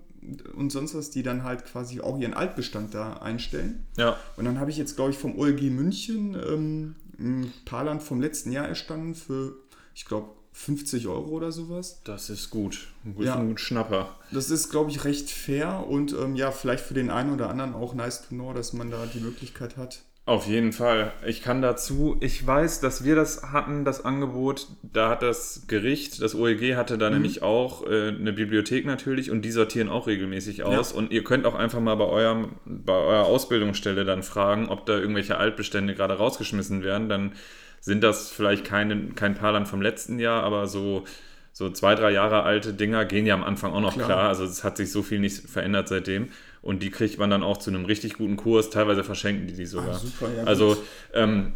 und 0.55 0.71
sonst 0.71 0.95
was, 0.95 1.11
die 1.11 1.23
dann 1.23 1.43
halt 1.43 1.65
quasi 1.65 2.01
auch 2.01 2.19
ihren 2.19 2.33
Altbestand 2.33 2.93
da 2.93 3.17
einstellen. 3.17 3.85
Ja. 3.97 4.17
Und 4.37 4.45
dann 4.45 4.59
habe 4.59 4.71
ich 4.71 4.77
jetzt, 4.77 4.95
glaube 4.95 5.11
ich, 5.11 5.17
vom 5.17 5.37
OLG 5.37 5.69
München 5.69 6.35
ähm, 6.35 6.95
ein 7.19 7.53
Paarland 7.65 8.03
vom 8.03 8.21
letzten 8.21 8.51
Jahr 8.51 8.67
erstanden 8.67 9.15
für, 9.15 9.55
ich 9.93 10.05
glaube, 10.05 10.29
50 10.53 11.07
Euro 11.07 11.31
oder 11.31 11.51
sowas. 11.51 11.99
Das 12.05 12.29
ist 12.29 12.49
gut. 12.49 12.87
Ein 13.03 13.21
ja. 13.21 13.35
ein 13.35 13.57
Schnapper. 13.57 14.15
Das 14.31 14.49
ist, 14.49 14.69
glaube 14.69 14.89
ich, 14.89 15.03
recht 15.03 15.29
fair 15.29 15.85
und 15.85 16.13
ähm, 16.13 16.35
ja, 16.35 16.51
vielleicht 16.51 16.85
für 16.85 16.93
den 16.93 17.09
einen 17.09 17.33
oder 17.33 17.49
anderen 17.49 17.73
auch 17.73 17.93
nice 17.93 18.21
to 18.21 18.29
know, 18.29 18.53
dass 18.53 18.71
man 18.71 18.89
da 18.89 19.05
die 19.05 19.19
Möglichkeit 19.19 19.75
hat, 19.75 20.03
Auf 20.27 20.47
jeden 20.47 20.73
Fall. 20.73 21.11
Ich 21.23 21.43
kann 21.43 21.61
dazu, 21.61 22.17
ich 22.19 22.45
weiß, 22.45 22.79
dass 22.79 23.03
wir 23.03 23.15
das 23.15 23.51
hatten, 23.51 23.85
das 23.85 24.03
Angebot, 24.03 24.67
da 24.81 25.09
hat 25.09 25.21
das 25.21 25.65
Gericht, 25.67 26.19
das 26.19 26.33
OEG 26.33 26.75
hatte 26.75 26.97
da 26.97 27.09
mhm. 27.09 27.17
nämlich 27.17 27.43
auch 27.43 27.85
äh, 27.85 28.07
eine 28.07 28.33
Bibliothek 28.33 28.87
natürlich 28.87 29.29
und 29.29 29.43
die 29.43 29.51
sortieren 29.51 29.87
auch 29.87 30.07
regelmäßig 30.07 30.63
aus. 30.63 30.91
Ja. 30.91 30.97
Und 30.97 31.11
ihr 31.11 31.23
könnt 31.23 31.45
auch 31.45 31.53
einfach 31.53 31.79
mal 31.79 31.93
bei, 31.93 32.05
eurem, 32.05 32.53
bei 32.65 32.93
eurer 32.93 33.25
Ausbildungsstelle 33.25 34.03
dann 34.03 34.23
fragen, 34.23 34.69
ob 34.69 34.87
da 34.87 34.97
irgendwelche 34.97 35.37
Altbestände 35.37 35.93
gerade 35.93 36.15
rausgeschmissen 36.15 36.81
werden. 36.81 37.07
Dann 37.07 37.33
sind 37.79 38.03
das 38.03 38.31
vielleicht 38.31 38.65
keine, 38.65 39.09
kein 39.09 39.35
Paarland 39.35 39.67
vom 39.67 39.83
letzten 39.83 40.17
Jahr, 40.17 40.41
aber 40.41 40.65
so, 40.65 41.03
so 41.53 41.69
zwei, 41.69 41.93
drei 41.93 42.09
Jahre 42.09 42.41
alte 42.41 42.73
Dinger 42.73 43.05
gehen 43.05 43.27
ja 43.27 43.35
am 43.35 43.43
Anfang 43.43 43.73
auch 43.73 43.81
noch 43.81 43.93
klar. 43.93 44.07
klar. 44.07 44.27
Also 44.29 44.43
es 44.43 44.63
hat 44.63 44.77
sich 44.77 44.91
so 44.91 45.03
viel 45.03 45.19
nicht 45.19 45.47
verändert 45.47 45.87
seitdem. 45.87 46.29
Und 46.65 46.81
die 46.81 46.89
kriegt 46.89 47.19
man 47.19 47.29
dann 47.29 47.43
auch 47.43 47.57
zu 47.57 47.69
einem 47.69 47.85
richtig 47.85 48.15
guten 48.15 48.37
Kurs. 48.37 48.71
Teilweise 48.71 49.03
verschenken 49.03 49.45
die 49.45 49.53
die 49.53 49.67
sogar. 49.67 49.95
Ah, 49.95 49.99
super, 49.99 50.29
ja, 50.35 50.43
also, 50.45 50.75
ähm, 51.13 51.53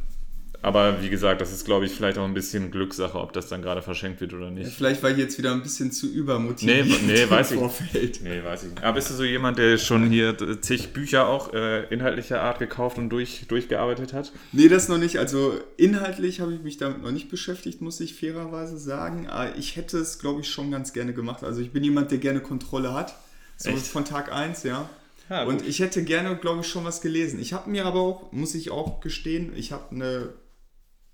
aber 0.61 1.01
wie 1.01 1.09
gesagt, 1.09 1.41
das 1.41 1.51
ist, 1.51 1.65
glaube 1.65 1.87
ich, 1.87 1.93
vielleicht 1.93 2.19
auch 2.19 2.25
ein 2.25 2.35
bisschen 2.35 2.69
Glückssache, 2.69 3.17
ob 3.17 3.33
das 3.33 3.47
dann 3.47 3.63
gerade 3.63 3.81
verschenkt 3.81 4.21
wird 4.21 4.35
oder 4.35 4.51
nicht. 4.51 4.67
Ja, 4.67 4.73
vielleicht 4.77 5.01
war 5.01 5.09
ich 5.09 5.17
jetzt 5.17 5.35
wieder 5.39 5.51
ein 5.51 5.63
bisschen 5.63 5.91
zu 5.91 6.05
übermotiviert. 6.05 6.85
Nee, 6.85 7.13
nee 7.13 7.27
weiß 7.27 7.53
ich 7.53 7.59
nicht. 7.59 8.21
Nee, 8.21 8.43
weiß 8.43 8.65
ich 8.65 8.69
nicht. 8.69 8.83
Aber 8.83 8.93
bist 8.93 9.09
du 9.09 9.15
so 9.15 9.23
jemand, 9.23 9.57
der 9.57 9.79
schon 9.79 10.11
hier 10.11 10.37
zig 10.61 10.93
Bücher 10.93 11.27
auch 11.27 11.55
äh, 11.55 11.85
inhaltlicher 11.91 12.43
Art 12.43 12.59
gekauft 12.59 12.99
und 12.99 13.09
durch, 13.09 13.45
durchgearbeitet 13.47 14.13
hat? 14.13 14.31
Nee, 14.51 14.67
das 14.67 14.89
noch 14.89 14.99
nicht. 14.99 15.17
Also 15.17 15.59
inhaltlich 15.77 16.39
habe 16.39 16.53
ich 16.53 16.61
mich 16.61 16.77
damit 16.77 17.01
noch 17.01 17.11
nicht 17.11 17.29
beschäftigt, 17.29 17.81
muss 17.81 17.99
ich 17.99 18.13
fairerweise 18.13 18.77
sagen. 18.77 19.27
Aber 19.27 19.57
ich 19.57 19.75
hätte 19.75 19.97
es, 19.97 20.19
glaube 20.19 20.41
ich, 20.41 20.49
schon 20.49 20.69
ganz 20.69 20.93
gerne 20.93 21.13
gemacht. 21.13 21.43
Also 21.43 21.61
ich 21.61 21.71
bin 21.71 21.83
jemand, 21.83 22.11
der 22.11 22.19
gerne 22.19 22.41
Kontrolle 22.41 22.93
hat. 22.93 23.15
So 23.61 23.69
Echt? 23.69 23.87
von 23.87 24.05
Tag 24.05 24.31
1, 24.31 24.63
ja. 24.63 24.89
Ja, 25.29 25.43
und 25.43 25.61
ich 25.67 25.79
hätte 25.79 26.03
gerne, 26.03 26.35
glaube 26.37 26.61
ich, 26.61 26.67
schon 26.67 26.85
was 26.85 27.01
gelesen. 27.01 27.39
Ich 27.39 27.53
habe 27.53 27.69
mir 27.69 27.85
aber 27.85 27.99
auch, 27.99 28.31
muss 28.31 28.55
ich 28.55 28.71
auch 28.71 28.99
gestehen, 28.99 29.53
ich 29.55 29.71
habe 29.71 29.91
eine 29.91 30.33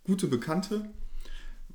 gute 0.05 0.27
Bekannte, 0.27 0.87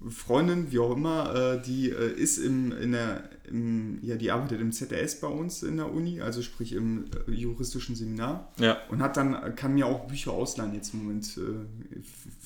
Freundin, 0.08 0.72
wie 0.72 0.78
auch 0.78 0.92
immer, 0.92 1.34
äh, 1.34 1.62
die 1.62 1.90
äh, 1.90 2.12
ist 2.14 2.38
im, 2.38 2.72
in 2.72 2.92
der, 2.92 3.28
im, 3.50 3.98
ja, 4.02 4.16
die 4.16 4.30
arbeitet 4.30 4.58
im 4.60 4.72
ZRS 4.72 5.20
bei 5.20 5.26
uns 5.26 5.62
in 5.62 5.76
der 5.76 5.92
Uni, 5.92 6.22
also 6.22 6.40
sprich 6.40 6.72
im 6.72 7.04
äh, 7.28 7.32
juristischen 7.32 7.94
Seminar. 7.94 8.50
Ja. 8.58 8.78
Und 8.88 9.02
hat 9.02 9.18
dann, 9.18 9.54
kann 9.56 9.74
mir 9.74 9.86
auch 9.86 10.06
Bücher 10.06 10.32
ausleihen 10.32 10.74
jetzt 10.74 10.94
im 10.94 11.04
Moment. 11.04 11.38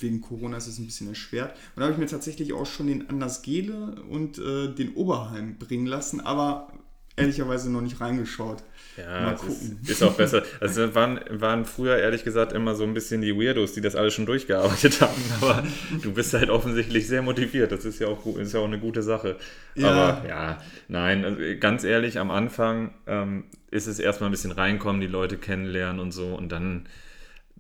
wegen 0.01 0.21
Corona 0.21 0.57
ist 0.57 0.67
es 0.67 0.79
ein 0.79 0.87
bisschen 0.87 1.09
erschwert. 1.09 1.53
Und 1.77 1.81
da 1.81 1.83
habe 1.83 1.93
ich 1.93 1.99
mir 1.99 2.07
tatsächlich 2.07 2.53
auch 2.55 2.67
schon 2.67 2.89
den 2.89 3.09
Anders 3.09 3.43
Gele 3.43 4.03
und 4.11 4.39
den 4.39 4.95
Oberheim 4.95 5.57
bringen 5.59 5.87
lassen, 5.87 6.21
aber 6.21 6.73
ehrlicherweise 7.17 7.71
noch 7.71 7.81
nicht 7.81 8.01
reingeschaut. 8.01 8.63
Ja, 8.97 9.23
Mal 9.23 9.35
gucken. 9.35 9.81
Ist, 9.83 9.91
ist, 9.91 10.03
auch 10.03 10.15
besser. 10.15 10.43
Also 10.61 10.95
waren, 10.95 11.21
waren 11.29 11.65
früher 11.65 11.97
ehrlich 11.99 12.23
gesagt 12.25 12.53
immer 12.53 12.75
so 12.75 12.85
ein 12.85 12.95
bisschen 12.95 13.23
die 13.23 13.35
Weirdos, 13.35 13.73
die 13.73 13.81
das 13.81 13.97
alles 13.97 14.15
schon 14.15 14.27
durchgearbeitet 14.27 15.01
haben. 15.01 15.23
Aber 15.41 15.65
du 16.03 16.13
bist 16.13 16.33
halt 16.35 16.51
offensichtlich 16.51 17.09
sehr 17.09 17.23
motiviert. 17.23 17.73
Das 17.73 17.85
ist 17.85 17.99
ja 17.99 18.07
auch, 18.07 18.25
ist 18.37 18.53
ja 18.53 18.61
auch 18.61 18.67
eine 18.67 18.79
gute 18.79 19.03
Sache. 19.03 19.37
Ja. 19.75 19.91
Aber 19.91 20.29
ja, 20.29 20.63
nein, 20.89 21.25
also 21.25 21.41
ganz 21.59 21.83
ehrlich, 21.85 22.19
am 22.19 22.31
Anfang 22.31 22.95
ähm, 23.07 23.45
ist 23.71 23.89
es 23.89 23.99
erstmal 23.99 24.31
ein 24.31 24.33
bisschen 24.33 24.53
reinkommen, 24.53 25.01
die 25.01 25.09
Leute 25.09 25.39
kennenlernen 25.39 26.01
und 26.01 26.13
so. 26.13 26.35
Und 26.35 26.51
dann 26.53 26.87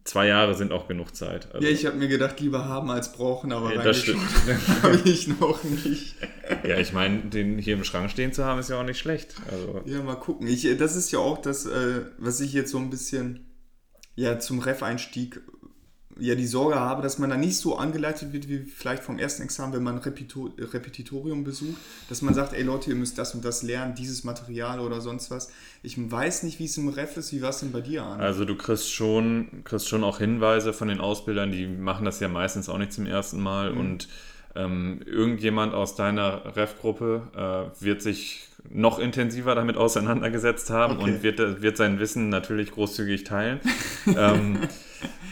zwei 0.05 0.27
Jahre 0.29 0.55
sind 0.55 0.73
auch 0.73 0.87
genug 0.87 1.17
Zeit. 1.17 1.53
Also, 1.53 1.67
ja, 1.67 1.73
ich 1.73 1.87
habe 1.87 1.97
mir 1.97 2.09
gedacht, 2.09 2.39
lieber 2.41 2.67
haben 2.67 2.91
als 2.91 3.13
brauchen, 3.13 3.53
aber 3.53 3.75
ja, 3.75 3.83
das 3.83 3.99
stimmt. 3.99 4.23
habe 4.83 5.01
ich 5.05 5.29
noch 5.29 5.65
nicht. 5.65 6.15
ja, 6.63 6.79
ich 6.79 6.93
meine, 6.93 7.21
den 7.23 7.59
hier 7.59 7.75
im 7.75 7.85
Schrank 7.85 8.11
stehen 8.11 8.33
zu 8.33 8.45
haben, 8.45 8.61
ist 8.61 8.71
ja 8.71 8.81
auch 8.81 8.85
nicht 8.85 8.99
schlecht. 8.99 9.35
Also. 9.51 9.83
Ja, 9.87 10.03
mal 10.03 10.17
gucken. 10.17 10.47
Ich, 10.47 10.69
das 10.77 10.95
ist 10.95 11.11
ja 11.11 11.19
auch 11.19 11.39
das, 11.39 11.67
äh, 11.67 12.03
was 12.19 12.41
ich 12.41 12.53
jetzt 12.53 12.71
so 12.71 12.79
ein 12.79 12.91
bisschen 12.91 13.47
ja, 14.15 14.39
zum 14.39 14.61
Ref-Einstieg 14.61 15.41
ja 16.19 16.35
die 16.35 16.47
Sorge 16.47 16.77
habe, 16.77 17.03
dass 17.03 17.19
man 17.19 17.31
da 17.31 17.37
nicht 17.37 17.57
so 17.57 17.77
angeleitet 17.77 18.33
wird 18.33 18.49
wie 18.49 18.59
vielleicht 18.59 19.03
vom 19.03 19.19
ersten 19.19 19.43
Examen, 19.43 19.73
wenn 19.73 19.83
man 19.83 19.99
Repito 19.99 20.51
Repetitorium 20.59 21.45
besucht, 21.45 21.77
dass 22.09 22.23
man 22.23 22.35
sagt, 22.35 22.53
ey 22.53 22.63
Leute, 22.63 22.91
ihr 22.91 22.97
müsst 22.97 23.19
das 23.19 23.35
und 23.35 23.45
das 23.45 23.63
lernen, 23.63 23.95
dieses 23.95 24.25
Material 24.25 24.81
oder 24.81 25.01
sonst 25.01 25.31
was. 25.31 25.51
Ich 25.83 25.97
weiß 25.99 26.45
nicht, 26.45 26.59
wie 26.59 26.67
es 26.67 26.77
im 26.77 26.89
Ref 26.89 27.17
ist, 27.17 27.33
wie 27.33 27.43
war 27.43 27.51
es 27.51 27.61
denn 27.61 27.73
bei 27.73 27.81
dir 27.81 28.05
an? 28.05 28.21
Also 28.21 28.45
du 28.45 28.57
kriegst 28.57 28.93
schon, 28.93 29.65
kriegst 29.65 29.89
schon 29.89 30.05
auch 30.05 30.19
Hinweise 30.19 30.73
von 30.73 30.89
den 30.89 31.01
Ausbildern, 31.01 31.51
die 31.51 31.67
machen 31.67 32.05
das 32.05 32.21
ja 32.21 32.29
meistens 32.29 32.69
auch 32.69 32.79
nicht 32.79 32.93
zum 32.93 33.07
ersten 33.07 33.41
Mal 33.41 33.73
mhm. 33.73 33.81
und 33.81 34.09
ähm, 34.57 35.01
irgendjemand 35.05 35.75
aus 35.75 35.97
deiner 35.97 36.57
Ref-Gruppe 36.57 37.73
äh, 37.81 37.85
wird 37.85 38.03
sich 38.03 38.49
noch 38.71 38.99
intensiver 38.99 39.55
damit 39.55 39.77
auseinandergesetzt 39.77 40.71
haben 40.71 40.99
okay. 40.99 41.05
und 41.05 41.23
wird, 41.23 41.63
wird 41.63 41.77
sein 41.77 41.99
Wissen 41.99 42.29
natürlich 42.29 42.71
großzügig 42.71 43.25
teilen. 43.25 43.61
ähm, 44.07 44.61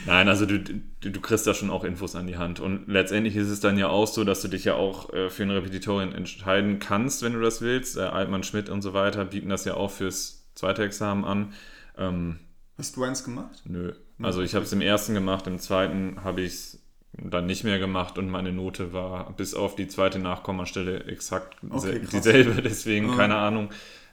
Nein, 0.06 0.28
also 0.28 0.46
du, 0.46 0.58
du, 0.58 0.80
du, 1.10 1.20
kriegst 1.20 1.46
da 1.46 1.54
schon 1.54 1.70
auch 1.70 1.84
Infos 1.84 2.16
an 2.16 2.26
die 2.26 2.36
Hand. 2.36 2.60
Und 2.60 2.88
letztendlich 2.88 3.36
ist 3.36 3.48
es 3.48 3.60
dann 3.60 3.78
ja 3.78 3.88
auch 3.88 4.06
so, 4.06 4.24
dass 4.24 4.42
du 4.42 4.48
dich 4.48 4.64
ja 4.64 4.74
auch 4.74 5.12
äh, 5.12 5.30
für 5.30 5.44
eine 5.44 5.54
Repetitorin 5.54 6.12
entscheiden 6.12 6.78
kannst, 6.78 7.22
wenn 7.22 7.34
du 7.34 7.40
das 7.40 7.60
willst. 7.60 7.96
Äh, 7.96 8.00
Altmann, 8.00 8.42
Schmidt 8.42 8.68
und 8.68 8.82
so 8.82 8.94
weiter 8.94 9.24
bieten 9.26 9.48
das 9.48 9.64
ja 9.64 9.74
auch 9.74 9.90
fürs 9.90 10.48
zweite 10.54 10.84
Examen 10.84 11.24
an. 11.24 11.52
Ähm, 11.96 12.38
Hast 12.78 12.96
du 12.96 13.04
eins 13.04 13.22
gemacht? 13.22 13.62
Nö. 13.64 13.92
Also 14.20 14.42
ich 14.42 14.54
habe 14.54 14.64
es 14.64 14.72
im 14.72 14.80
ersten 14.80 15.14
gemacht, 15.14 15.46
im 15.46 15.58
zweiten 15.58 16.24
habe 16.24 16.42
ich 16.42 16.52
es 16.52 16.78
dann 17.12 17.46
nicht 17.46 17.64
mehr 17.64 17.78
gemacht 17.78 18.18
und 18.18 18.30
meine 18.30 18.52
Note 18.52 18.92
war 18.92 19.32
bis 19.36 19.54
auf 19.54 19.76
die 19.76 19.88
zweite 19.88 20.18
Nachkommastelle 20.18 21.04
exakt 21.04 21.56
okay, 21.68 22.00
dieselbe. 22.10 22.62
Deswegen 22.62 23.10
oh. 23.10 23.16
keine 23.16 23.36
Ahnung, 23.36 23.70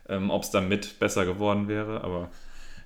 ähm, 0.07 0.29
ob 0.29 0.43
es 0.43 0.51
damit 0.51 0.99
besser 0.99 1.25
geworden 1.25 1.67
wäre, 1.67 2.03
aber 2.03 2.29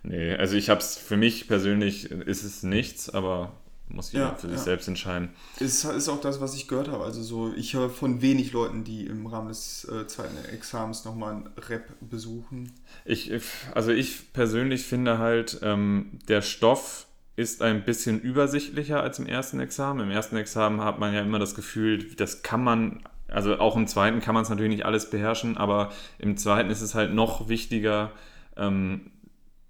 Nee, 0.04 0.36
also 0.36 0.56
ich 0.56 0.70
habe 0.70 0.82
es 0.82 0.98
für 0.98 1.18
mich 1.18 1.48
persönlich 1.48 2.12
ist 2.12 2.44
es 2.44 2.64
nichts, 2.64 3.10
aber 3.10 3.54
muss 3.88 4.12
jeder 4.12 4.26
ja, 4.26 4.36
für 4.36 4.48
sich 4.48 4.58
ja. 4.58 4.64
selbst 4.64 4.88
entscheiden. 4.88 5.30
Es 5.60 5.84
ist 5.84 6.10
auch 6.10 6.20
das, 6.20 6.42
was 6.42 6.56
ich 6.56 6.68
gehört 6.68 6.90
habe. 6.90 7.04
Also 7.04 7.22
so, 7.22 7.54
ich 7.56 7.74
höre 7.74 7.90
von 7.90 8.22
wenig 8.22 8.52
Leuten, 8.52 8.84
die 8.84 9.06
im 9.06 9.26
Rahmen 9.26 9.50
des 9.50 9.86
äh, 9.86 10.08
zweiten 10.08 10.38
Examens 10.54 11.06
nochmal 11.06 11.36
ein 11.36 11.50
Rap 11.70 11.94
besuchen. 12.02 12.72
Ich, 13.06 13.32
also 13.74 13.92
ich 13.92 14.34
persönlich 14.34 14.84
finde 14.84 15.20
halt, 15.20 15.60
ähm, 15.62 16.20
der 16.28 16.42
Stoff 16.42 17.08
ist 17.36 17.62
ein 17.62 17.84
bisschen 17.84 18.20
übersichtlicher 18.22 19.02
als 19.02 19.20
im 19.20 19.26
ersten 19.26 19.60
Examen. 19.60 20.02
Im 20.02 20.12
ersten 20.12 20.38
Examen 20.38 20.82
hat 20.82 21.00
man 21.00 21.14
ja 21.14 21.22
immer 21.22 21.40
das 21.40 21.56
Gefühl, 21.56 22.16
das 22.16 22.44
kann 22.44 22.64
man, 22.64 23.04
also 23.28 23.58
auch 23.58 23.76
im 23.76 23.88
zweiten 23.88 24.22
kann 24.22 24.36
man 24.36 24.44
es 24.44 24.50
natürlich 24.50 24.72
nicht 24.72 24.86
alles 24.86 25.10
beherrschen, 25.10 25.58
aber 25.58 25.92
im 26.20 26.38
zweiten 26.38 26.70
ist 26.70 26.82
es 26.82 26.94
halt 26.94 27.14
noch 27.14 27.50
wichtiger, 27.50 28.12
ähm, 28.56 29.12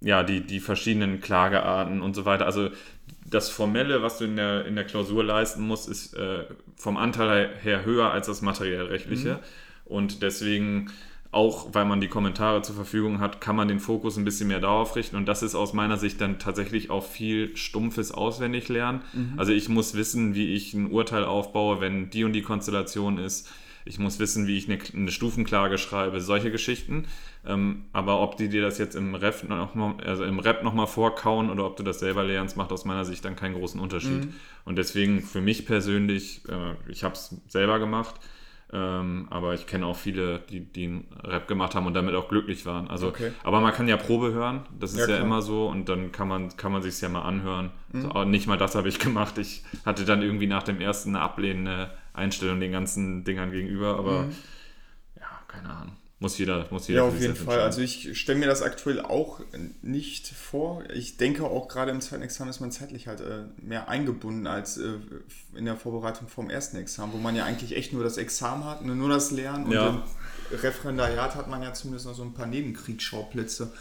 ja, 0.03 0.23
die, 0.23 0.41
die 0.41 0.59
verschiedenen 0.59 1.21
Klagearten 1.21 2.01
und 2.01 2.13
so 2.13 2.25
weiter. 2.25 2.45
Also 2.45 2.69
das 3.25 3.49
Formelle, 3.49 4.03
was 4.03 4.17
du 4.17 4.25
in 4.25 4.35
der, 4.35 4.65
in 4.65 4.75
der 4.75 4.83
Klausur 4.83 5.23
leisten 5.23 5.65
musst, 5.65 5.89
ist 5.89 6.13
äh, 6.15 6.45
vom 6.75 6.97
Anteil 6.97 7.49
her 7.63 7.85
höher 7.85 8.11
als 8.11 8.27
das 8.27 8.41
materiell-rechtliche. 8.41 9.35
Mhm. 9.35 9.39
Und 9.85 10.21
deswegen, 10.21 10.91
auch 11.31 11.69
weil 11.73 11.85
man 11.85 12.01
die 12.01 12.09
Kommentare 12.09 12.61
zur 12.61 12.75
Verfügung 12.75 13.19
hat, 13.19 13.41
kann 13.41 13.55
man 13.55 13.69
den 13.69 13.79
Fokus 13.79 14.17
ein 14.17 14.25
bisschen 14.25 14.49
mehr 14.49 14.59
darauf 14.59 14.95
richten. 14.95 15.15
Und 15.15 15.25
das 15.25 15.41
ist 15.41 15.55
aus 15.55 15.73
meiner 15.73 15.97
Sicht 15.97 16.19
dann 16.19 16.37
tatsächlich 16.37 16.89
auch 16.89 17.05
viel 17.05 17.55
stumpfes 17.55 18.11
Auswendiglernen. 18.11 19.01
Mhm. 19.13 19.33
Also 19.37 19.53
ich 19.53 19.69
muss 19.69 19.95
wissen, 19.95 20.35
wie 20.35 20.53
ich 20.53 20.73
ein 20.73 20.91
Urteil 20.91 21.23
aufbaue, 21.23 21.79
wenn 21.79 22.09
die 22.09 22.25
und 22.25 22.33
die 22.33 22.43
Konstellation 22.43 23.17
ist 23.17 23.49
ich 23.85 23.99
muss 23.99 24.19
wissen, 24.19 24.47
wie 24.47 24.57
ich 24.57 24.69
eine, 24.69 24.79
eine 24.93 25.11
Stufenklage 25.11 25.77
schreibe, 25.77 26.21
solche 26.21 26.51
Geschichten. 26.51 27.05
Ähm, 27.45 27.85
aber 27.91 28.21
ob 28.21 28.37
die 28.37 28.49
dir 28.49 28.61
das 28.61 28.77
jetzt 28.77 28.95
im 28.95 29.11
noch 29.11 29.97
also 29.99 30.23
im 30.23 30.39
Rap 30.39 30.63
nochmal 30.63 30.87
vorkauen 30.87 31.49
oder 31.49 31.65
ob 31.65 31.75
du 31.75 31.83
das 31.83 31.99
selber 31.99 32.23
lernst, 32.23 32.55
macht 32.55 32.71
aus 32.71 32.85
meiner 32.85 33.05
Sicht 33.05 33.25
dann 33.25 33.35
keinen 33.35 33.55
großen 33.55 33.79
Unterschied. 33.79 34.25
Mhm. 34.25 34.33
Und 34.65 34.77
deswegen 34.77 35.21
für 35.21 35.41
mich 35.41 35.65
persönlich, 35.65 36.43
äh, 36.47 36.91
ich 36.91 37.03
habe 37.03 37.15
es 37.15 37.35
selber 37.47 37.79
gemacht, 37.79 38.15
ähm, 38.71 39.27
aber 39.29 39.53
ich 39.53 39.67
kenne 39.67 39.85
auch 39.85 39.95
viele, 39.95 40.39
die, 40.39 40.61
die 40.61 40.85
einen 40.85 41.07
Rap 41.23 41.47
gemacht 41.47 41.75
haben 41.75 41.85
und 41.85 41.93
damit 41.93 42.15
auch 42.15 42.27
glücklich 42.27 42.65
waren. 42.65 42.87
Also, 42.87 43.09
okay. 43.09 43.31
Aber 43.43 43.61
man 43.61 43.71
kann 43.71 43.87
ja 43.87 43.97
Probe 43.97 44.33
hören, 44.33 44.61
das 44.79 44.93
ist 44.93 45.07
ja, 45.07 45.17
ja 45.17 45.21
immer 45.21 45.43
so 45.43 45.67
und 45.67 45.89
dann 45.89 46.11
kann 46.11 46.27
man, 46.27 46.57
kann 46.57 46.71
man 46.71 46.81
sich 46.81 46.99
ja 46.99 47.09
mal 47.09 47.21
anhören. 47.21 47.71
Mhm. 47.91 48.11
Also, 48.11 48.23
nicht 48.23 48.47
mal 48.47 48.57
das 48.57 48.73
habe 48.73 48.89
ich 48.89 48.97
gemacht. 48.99 49.37
Ich 49.37 49.63
hatte 49.85 50.05
dann 50.05 50.23
irgendwie 50.23 50.47
nach 50.47 50.63
dem 50.63 50.81
ersten 50.81 51.09
eine 51.09 51.19
ablehnende 51.19 51.91
Einstellung 52.13 52.59
den 52.59 52.71
ganzen 52.71 53.23
Dingern 53.23 53.51
gegenüber, 53.51 53.97
aber 53.97 54.23
mhm. 54.23 54.35
ja, 55.19 55.27
keine 55.47 55.69
Ahnung. 55.69 55.97
Muss 56.23 56.37
jeder, 56.37 56.65
muss 56.71 56.87
jeder. 56.87 57.01
Ja, 57.01 57.07
auf 57.09 57.19
jeden 57.19 57.35
Fall. 57.35 57.59
Also 57.59 57.81
ich 57.81 58.17
stelle 58.17 58.39
mir 58.39 58.45
das 58.45 58.61
aktuell 58.61 59.01
auch 59.01 59.41
nicht 59.81 60.25
vor. 60.29 60.81
Ich 60.93 61.17
denke 61.17 61.43
auch 61.43 61.67
gerade 61.67 61.91
im 61.91 61.99
zweiten 61.99 62.23
Examen 62.23 62.49
ist 62.49 62.61
man 62.61 62.71
zeitlich 62.71 63.07
halt 63.07 63.19
äh, 63.19 63.43
mehr 63.57 63.89
eingebunden 63.89 64.47
als 64.47 64.77
äh, 64.77 64.93
in 65.53 65.65
der 65.65 65.75
Vorbereitung 65.75 66.29
vom 66.29 66.49
ersten 66.49 66.77
Examen, 66.77 67.11
wo 67.11 67.17
man 67.17 67.35
ja 67.35 67.43
eigentlich 67.43 67.75
echt 67.75 67.91
nur 67.91 68.05
das 68.05 68.15
Examen 68.15 68.63
hat, 68.63 68.85
nur 68.85 69.09
das 69.09 69.31
Lernen 69.31 69.65
und 69.65 69.73
ja. 69.73 69.89
im 69.89 70.57
Referendariat 70.59 71.35
hat 71.35 71.49
man 71.49 71.61
ja 71.61 71.73
zumindest 71.73 72.05
noch 72.05 72.15
so 72.15 72.23
ein 72.23 72.33
paar 72.33 72.47
Nebenkriegsschauplätze. 72.47 73.73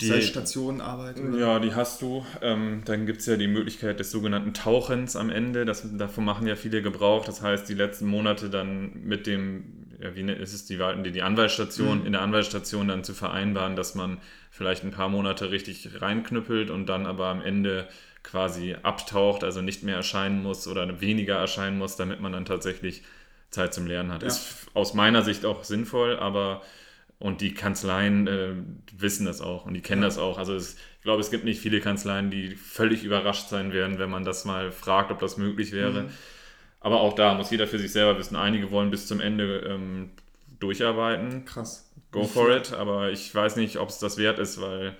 Die 0.00 0.22
Stationenarbeit? 0.22 1.16
Ja, 1.38 1.58
die 1.58 1.74
hast 1.74 2.02
du. 2.02 2.24
Ähm, 2.40 2.82
dann 2.84 3.06
gibt 3.06 3.20
es 3.20 3.26
ja 3.26 3.36
die 3.36 3.48
Möglichkeit 3.48 3.98
des 3.98 4.10
sogenannten 4.10 4.54
Tauchens 4.54 5.16
am 5.16 5.30
Ende. 5.30 5.64
Das, 5.64 5.84
davon 5.96 6.24
machen 6.24 6.46
ja 6.46 6.56
viele 6.56 6.82
Gebrauch. 6.82 7.24
Das 7.24 7.42
heißt, 7.42 7.68
die 7.68 7.74
letzten 7.74 8.06
Monate 8.06 8.48
dann 8.50 8.92
mit 9.02 9.26
dem 9.26 9.78
ja, 10.00 10.14
wie 10.14 10.22
ne, 10.22 10.32
ist 10.34 10.54
es 10.54 10.64
die, 10.66 10.78
die, 11.04 11.10
die 11.10 11.22
Anwaltsstation, 11.22 12.00
mhm. 12.00 12.06
in 12.06 12.12
der 12.12 12.22
Anwaltsstation 12.22 12.88
dann 12.88 13.04
zu 13.04 13.14
vereinbaren, 13.14 13.76
dass 13.76 13.94
man 13.94 14.18
vielleicht 14.50 14.84
ein 14.84 14.90
paar 14.90 15.08
Monate 15.08 15.50
richtig 15.50 16.00
reinknüppelt 16.00 16.70
und 16.70 16.86
dann 16.86 17.06
aber 17.06 17.26
am 17.26 17.42
Ende 17.42 17.88
quasi 18.22 18.76
abtaucht, 18.82 19.44
also 19.44 19.60
nicht 19.62 19.82
mehr 19.82 19.96
erscheinen 19.96 20.42
muss 20.42 20.68
oder 20.68 21.00
weniger 21.00 21.36
erscheinen 21.36 21.78
muss, 21.78 21.96
damit 21.96 22.20
man 22.20 22.32
dann 22.32 22.44
tatsächlich 22.44 23.02
Zeit 23.50 23.72
zum 23.72 23.86
Lernen 23.86 24.12
hat. 24.12 24.22
Ja. 24.22 24.28
Ist 24.28 24.66
aus 24.74 24.94
meiner 24.94 25.22
Sicht 25.22 25.44
auch 25.44 25.64
sinnvoll, 25.64 26.18
aber 26.18 26.62
und 27.18 27.40
die 27.40 27.52
Kanzleien 27.52 28.26
äh, 28.26 28.52
wissen 28.96 29.26
das 29.26 29.40
auch 29.40 29.66
und 29.66 29.74
die 29.74 29.80
kennen 29.80 30.02
ja. 30.02 30.08
das 30.08 30.18
auch. 30.18 30.38
Also 30.38 30.54
es, 30.54 30.74
ich 30.74 31.02
glaube, 31.02 31.20
es 31.20 31.30
gibt 31.30 31.44
nicht 31.44 31.60
viele 31.60 31.80
Kanzleien, 31.80 32.30
die 32.30 32.54
völlig 32.54 33.02
überrascht 33.02 33.48
sein 33.48 33.72
werden, 33.72 33.98
wenn 33.98 34.10
man 34.10 34.24
das 34.24 34.44
mal 34.44 34.70
fragt, 34.70 35.10
ob 35.10 35.18
das 35.18 35.36
möglich 35.36 35.72
wäre. 35.72 36.02
Mhm. 36.02 36.10
Aber 36.80 37.00
auch 37.00 37.14
da 37.14 37.34
muss 37.34 37.50
jeder 37.50 37.66
für 37.66 37.78
sich 37.78 37.92
selber 37.92 38.18
wissen. 38.18 38.36
Einige 38.36 38.70
wollen 38.70 38.90
bis 38.90 39.06
zum 39.06 39.20
Ende 39.20 39.60
ähm, 39.68 40.10
durcharbeiten. 40.60 41.44
Krass. 41.44 41.92
Go 42.12 42.24
for 42.24 42.50
it. 42.50 42.72
Aber 42.72 43.10
ich 43.10 43.34
weiß 43.34 43.56
nicht, 43.56 43.78
ob 43.78 43.88
es 43.88 43.98
das 43.98 44.16
wert 44.16 44.38
ist, 44.38 44.60
weil 44.60 44.96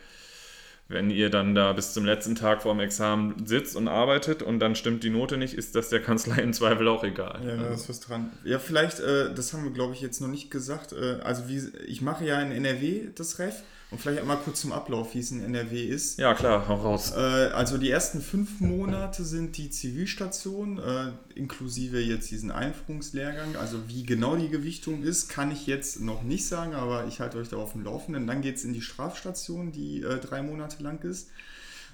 wenn 0.88 1.11
ihr 1.11 1.28
dann 1.28 1.54
da 1.54 1.73
bis 1.75 1.92
zum 1.92 2.07
letzten 2.07 2.35
Tag 2.35 2.62
vor 2.62 2.75
dem 2.75 2.80
Examen 2.80 3.47
sitzt 3.47 3.76
und 3.76 3.88
arbeitet 3.88 4.42
und 4.42 4.59
dann 4.59 4.75
stimmt 4.75 5.04
die 5.04 5.11
Note 5.11 5.37
nicht, 5.37 5.52
ist 5.52 5.75
das 5.75 5.90
der 5.90 6.00
Kanzlei 6.00 6.37
im 6.38 6.54
Zweifel 6.54 6.88
auch 6.88 7.04
egal. 7.04 7.40
Ja, 7.47 7.57
da 7.57 7.68
ist 7.75 7.88
was 7.90 8.00
dran. 8.00 8.33
Ja, 8.45 8.59
vielleicht, 8.59 9.00
äh, 9.00 9.35
das 9.35 9.52
haben 9.52 9.64
wir, 9.64 9.71
glaube 9.71 9.92
ich, 9.92 10.00
jetzt 10.00 10.21
noch 10.21 10.28
nicht 10.28 10.50
gesagt. 10.50 10.92
Äh, 10.92 11.18
also 11.23 11.47
wie, 11.49 11.62
ich 11.87 12.00
mache 12.00 12.25
ja 12.25 12.40
in 12.40 12.52
NRW 12.52 13.11
das 13.14 13.38
Ref 13.38 13.62
und 13.90 13.99
vielleicht 14.00 14.21
einmal 14.21 14.37
kurz 14.37 14.61
zum 14.61 14.73
Ablauf, 14.73 15.14
wie 15.14 15.21
es 15.21 15.30
in 15.30 15.42
NRW 15.42 15.87
ist. 15.87 16.18
Ja, 16.18 16.35
klar, 16.35 16.68
hau 16.68 16.75
raus. 16.75 17.12
Äh, 17.16 17.21
also 17.21 17.78
die 17.78 17.90
ersten 17.90 18.21
fünf 18.21 18.61
Monate 18.61 19.25
sind 19.25 19.57
die 19.57 19.71
Zivilstation, 19.71 20.78
äh, 20.78 21.12
inklusive 21.35 21.99
jetzt 21.99 22.30
diesen 22.30 22.50
Einführungslehrgang. 22.50 23.57
Also 23.57 23.88
wie 23.88 24.04
genau 24.04 24.37
die 24.37 24.50
Gewichtung 24.50 25.02
ist, 25.02 25.28
kann 25.28 25.50
ich 25.50 25.66
jetzt 25.66 26.00
noch 26.00 26.23
nicht 26.23 26.47
sagen, 26.47 26.75
aber 26.75 27.07
ich 27.07 27.21
halte 27.21 27.38
euch 27.38 27.49
da 27.49 27.57
auf 27.57 27.73
dem 27.73 27.83
Laufenden. 27.83 28.26
Dann 28.26 28.42
geht 28.42 28.57
es 28.57 28.64
in 28.64 28.75
die 28.75 28.83
Strafstation, 28.83 29.73
die 29.73 30.02
äh, 30.02 30.18
drei 30.18 30.42
Monate 30.42 30.83
lang 30.83 31.02
ist. 31.02 31.30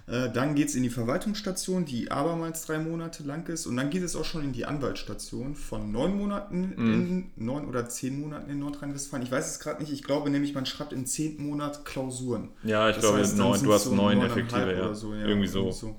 Äh, 0.07 0.31
dann 0.31 0.55
geht 0.55 0.69
es 0.69 0.75
in 0.75 0.83
die 0.83 0.91
Verwaltungsstation, 0.91 1.87
die 1.87 2.11
abermals 2.11 2.67
drei 2.67 2.79
Monate 2.79 3.23
lang 3.23 3.49
ist. 3.49 3.67
Und 3.67 3.77
dann 3.77 3.89
geht 3.89 4.03
es 4.03 4.15
auch 4.17 4.25
schon 4.25 4.45
in 4.45 4.53
die 4.53 4.67
Anwaltsstation 4.67 5.55
von 5.55 5.91
neun 5.91 6.17
Monaten 6.17 6.75
mhm. 6.77 6.93
in 6.93 7.31
neun 7.37 7.67
oder 7.67 7.89
zehn 7.89 8.21
Monaten 8.21 8.51
in 8.51 8.59
Nordrhein-Westfalen. 8.59 9.25
Ich 9.25 9.33
weiß 9.33 9.49
es 9.51 9.61
gerade 9.61 9.81
nicht. 9.81 9.93
Ich 9.93 10.03
glaube 10.03 10.29
nämlich, 10.29 10.55
man 10.55 10.67
schreibt 10.67 10.93
in 10.93 11.07
zehn 11.07 11.43
Monaten 11.43 11.85
Klausuren. 11.85 12.51
Ja, 12.65 12.91
ich 12.91 12.97
das 12.97 13.05
glaube, 13.05 13.19
heißt, 13.19 13.39
neun, 13.39 13.63
du 13.63 13.73
hast 13.73 13.85
so 13.85 13.95
neun 13.95 14.21
effektive. 14.21 14.75
Ja. 14.75 14.93
So, 14.93 15.15
ja, 15.15 15.27
irgendwie 15.27 15.49
so. 15.49 15.71
so. 15.73 15.97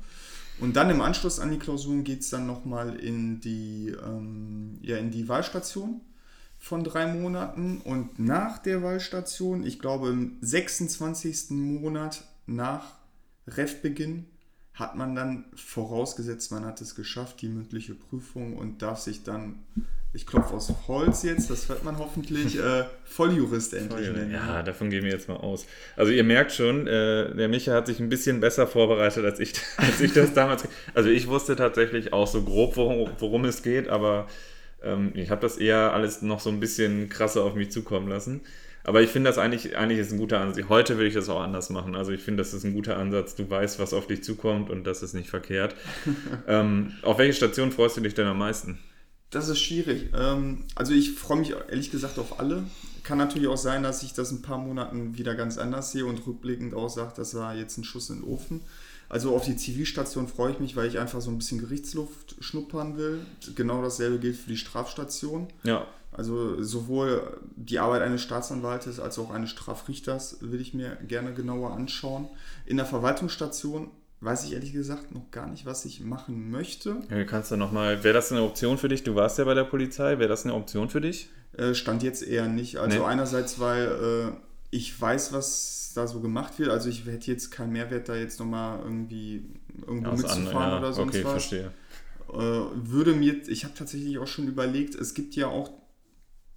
Und 0.59 0.75
dann 0.75 0.89
im 0.91 1.01
Anschluss 1.01 1.39
an 1.39 1.49
die 1.51 1.57
Klausuren 1.57 2.03
geht 2.03 2.21
es 2.21 2.29
dann 2.29 2.45
nochmal 2.45 2.95
in 2.95 3.41
die, 3.41 3.93
ähm, 4.05 4.77
ja, 4.81 4.97
in 4.97 5.09
die 5.09 5.27
Wahlstation 5.27 6.01
von 6.59 6.83
drei 6.83 7.07
Monaten. 7.07 7.81
Und 7.83 8.19
nach 8.19 8.59
der 8.59 8.83
Wahlstation, 8.83 9.65
ich 9.65 9.79
glaube 9.79 10.09
im 10.09 10.37
26. 10.41 11.51
Monat 11.51 12.23
nach 12.45 12.93
Refbeginn 13.47 14.25
hat 14.75 14.95
man 14.95 15.15
dann 15.15 15.45
vorausgesetzt, 15.55 16.51
man 16.51 16.65
hat 16.65 16.81
es 16.81 16.95
geschafft, 16.95 17.41
die 17.41 17.47
mündliche 17.47 17.95
Prüfung 17.95 18.57
und 18.57 18.81
darf 18.81 18.99
sich 18.99 19.23
dann, 19.23 19.63
ich 20.11 20.27
klopfe 20.27 20.53
aus 20.53 20.73
Holz 20.87 21.23
jetzt, 21.23 21.49
das 21.49 21.69
hört 21.69 21.85
man 21.85 21.97
hoffentlich, 21.97 22.59
äh, 22.59 22.83
Volljurist 23.05 23.73
endlich 23.73 24.11
nennen. 24.11 24.31
Ja, 24.31 24.63
davon 24.63 24.89
gehen 24.89 25.05
wir 25.05 25.11
jetzt 25.11 25.29
mal 25.29 25.37
aus. 25.37 25.65
Also 25.95 26.11
ihr 26.11 26.25
merkt 26.25 26.51
schon, 26.51 26.87
äh, 26.87 27.33
der 27.33 27.47
Micha 27.47 27.73
hat 27.73 27.87
sich 27.87 28.01
ein 28.01 28.09
bisschen 28.09 28.41
besser 28.41 28.67
vorbereitet 28.67 29.23
als 29.23 29.39
ich, 29.39 29.53
als 29.77 30.01
ich 30.01 30.11
das 30.11 30.33
damals. 30.33 30.67
Also 30.93 31.09
ich 31.09 31.27
wusste 31.29 31.55
tatsächlich 31.55 32.11
auch 32.11 32.27
so 32.27 32.43
grob, 32.43 32.75
worum, 32.75 33.09
worum 33.19 33.45
es 33.45 33.63
geht, 33.63 33.87
aber 33.87 34.27
ähm, 34.83 35.13
ich 35.15 35.29
habe 35.31 35.39
das 35.39 35.55
eher 35.55 35.93
alles 35.93 36.21
noch 36.21 36.41
so 36.41 36.49
ein 36.49 36.59
bisschen 36.59 37.07
krasser 37.07 37.43
auf 37.45 37.55
mich 37.55 37.71
zukommen 37.71 38.09
lassen. 38.09 38.41
Aber 38.85 39.01
ich 39.01 39.09
finde 39.09 39.29
das 39.29 39.39
eigentlich, 39.39 39.75
eigentlich 39.75 39.99
ist 39.99 40.11
ein 40.11 40.19
guter 40.19 40.39
Ansatz. 40.39 40.65
Heute 40.69 40.95
würde 40.95 41.07
ich 41.07 41.15
das 41.15 41.27
auch 41.27 41.41
anders 41.41 41.71
machen. 41.71 41.95
Also 41.95 42.11
ich 42.11 42.21
finde, 42.21 42.41
das 42.43 42.53
ist 42.53 42.63
ein 42.63 42.73
guter 42.73 42.97
Ansatz. 42.97 43.33
Du 43.33 43.49
weißt, 43.49 43.79
was 43.79 43.93
auf 43.93 44.05
dich 44.05 44.23
zukommt 44.23 44.69
und 44.69 44.85
das 44.85 45.01
ist 45.01 45.13
nicht 45.13 45.29
verkehrt. 45.29 45.75
ähm, 46.47 46.93
auf 47.01 47.17
welche 47.17 47.33
Station 47.33 47.71
freust 47.71 47.97
du 47.97 48.01
dich 48.01 48.13
denn 48.13 48.27
am 48.27 48.37
meisten? 48.37 48.77
Das 49.31 49.49
ist 49.49 49.59
schwierig. 49.59 50.11
Ähm, 50.15 50.65
also 50.75 50.93
ich 50.93 51.13
freue 51.13 51.39
mich 51.39 51.51
ehrlich 51.51 51.89
gesagt 51.89 52.19
auf 52.19 52.39
alle. 52.39 52.63
Kann 53.03 53.17
natürlich 53.17 53.47
auch 53.47 53.57
sein, 53.57 53.81
dass 53.81 54.03
ich 54.03 54.13
das 54.13 54.31
in 54.31 54.37
ein 54.37 54.41
paar 54.43 54.59
Monaten 54.59 55.17
wieder 55.17 55.33
ganz 55.33 55.57
anders 55.57 55.91
sehe 55.91 56.05
und 56.05 56.25
rückblickend 56.25 56.75
auch 56.75 56.89
sage, 56.89 57.13
das 57.17 57.33
war 57.33 57.55
jetzt 57.55 57.77
ein 57.77 57.83
Schuss 57.83 58.11
in 58.11 58.21
den 58.21 58.23
Ofen. 58.23 58.61
Also 59.09 59.35
auf 59.35 59.45
die 59.45 59.55
Zivilstation 59.55 60.27
freue 60.27 60.51
ich 60.51 60.59
mich, 60.59 60.75
weil 60.75 60.87
ich 60.87 60.99
einfach 60.99 61.21
so 61.21 61.29
ein 61.29 61.37
bisschen 61.37 61.59
Gerichtsluft 61.59 62.35
schnuppern 62.39 62.97
will. 62.97 63.25
Genau 63.55 63.81
dasselbe 63.81 64.19
gilt 64.19 64.35
für 64.35 64.49
die 64.49 64.57
Strafstation. 64.57 65.47
Ja. 65.63 65.87
Also 66.17 66.63
sowohl 66.63 67.39
die 67.55 67.79
Arbeit 67.79 68.01
eines 68.01 68.21
Staatsanwaltes 68.21 68.99
als 68.99 69.19
auch 69.19 69.31
eines 69.31 69.49
Strafrichters 69.49 70.37
will 70.41 70.61
ich 70.61 70.73
mir 70.73 70.97
gerne 71.07 71.33
genauer 71.33 71.73
anschauen. 71.73 72.29
In 72.65 72.77
der 72.77 72.85
Verwaltungsstation 72.85 73.91
weiß 74.21 74.45
ich 74.45 74.53
ehrlich 74.53 74.71
gesagt 74.71 75.13
noch 75.13 75.29
gar 75.31 75.47
nicht, 75.47 75.65
was 75.65 75.83
ich 75.83 75.99
machen 76.01 76.51
möchte. 76.51 76.97
Ja, 77.09 77.23
kannst 77.25 77.51
du 77.51 77.57
nochmal, 77.57 78.03
wäre 78.03 78.13
das 78.13 78.31
eine 78.31 78.43
Option 78.43 78.77
für 78.77 78.87
dich? 78.87 79.03
Du 79.03 79.15
warst 79.15 79.37
ja 79.37 79.43
bei 79.43 79.53
der 79.53 79.65
Polizei, 79.65 80.17
wäre 80.17 80.29
das 80.29 80.45
eine 80.45 80.53
Option 80.53 80.89
für 80.89 81.01
dich? 81.01 81.29
Äh, 81.57 81.73
stand 81.73 82.01
jetzt 82.01 82.23
eher 82.23 82.47
nicht. 82.47 82.77
Also 82.77 82.99
nee. 82.99 83.05
einerseits, 83.05 83.59
weil 83.59 83.85
äh, 84.31 84.37
ich 84.71 84.99
weiß, 84.99 85.33
was 85.33 85.91
da 85.95 86.07
so 86.07 86.21
gemacht 86.21 86.59
wird. 86.59 86.69
Also 86.69 86.89
ich 86.89 87.05
hätte 87.05 87.29
jetzt 87.29 87.51
keinen 87.51 87.73
Mehrwert, 87.73 88.07
da 88.09 88.15
jetzt 88.15 88.39
nochmal 88.39 88.79
irgendwie 88.83 89.45
irgendwo 89.85 90.11
Aus 90.11 90.21
mitzufahren 90.21 90.71
ja. 90.71 90.79
oder 90.79 90.93
sonst 90.93 91.15
okay, 91.15 91.25
was. 91.25 91.31
Verstehe. 91.31 91.71
Äh, 92.33 92.37
würde 92.73 93.13
mir, 93.13 93.47
ich 93.47 93.63
habe 93.63 93.73
tatsächlich 93.75 94.17
auch 94.17 94.27
schon 94.27 94.47
überlegt, 94.47 94.95
es 94.95 95.13
gibt 95.13 95.35
ja 95.35 95.47
auch 95.47 95.71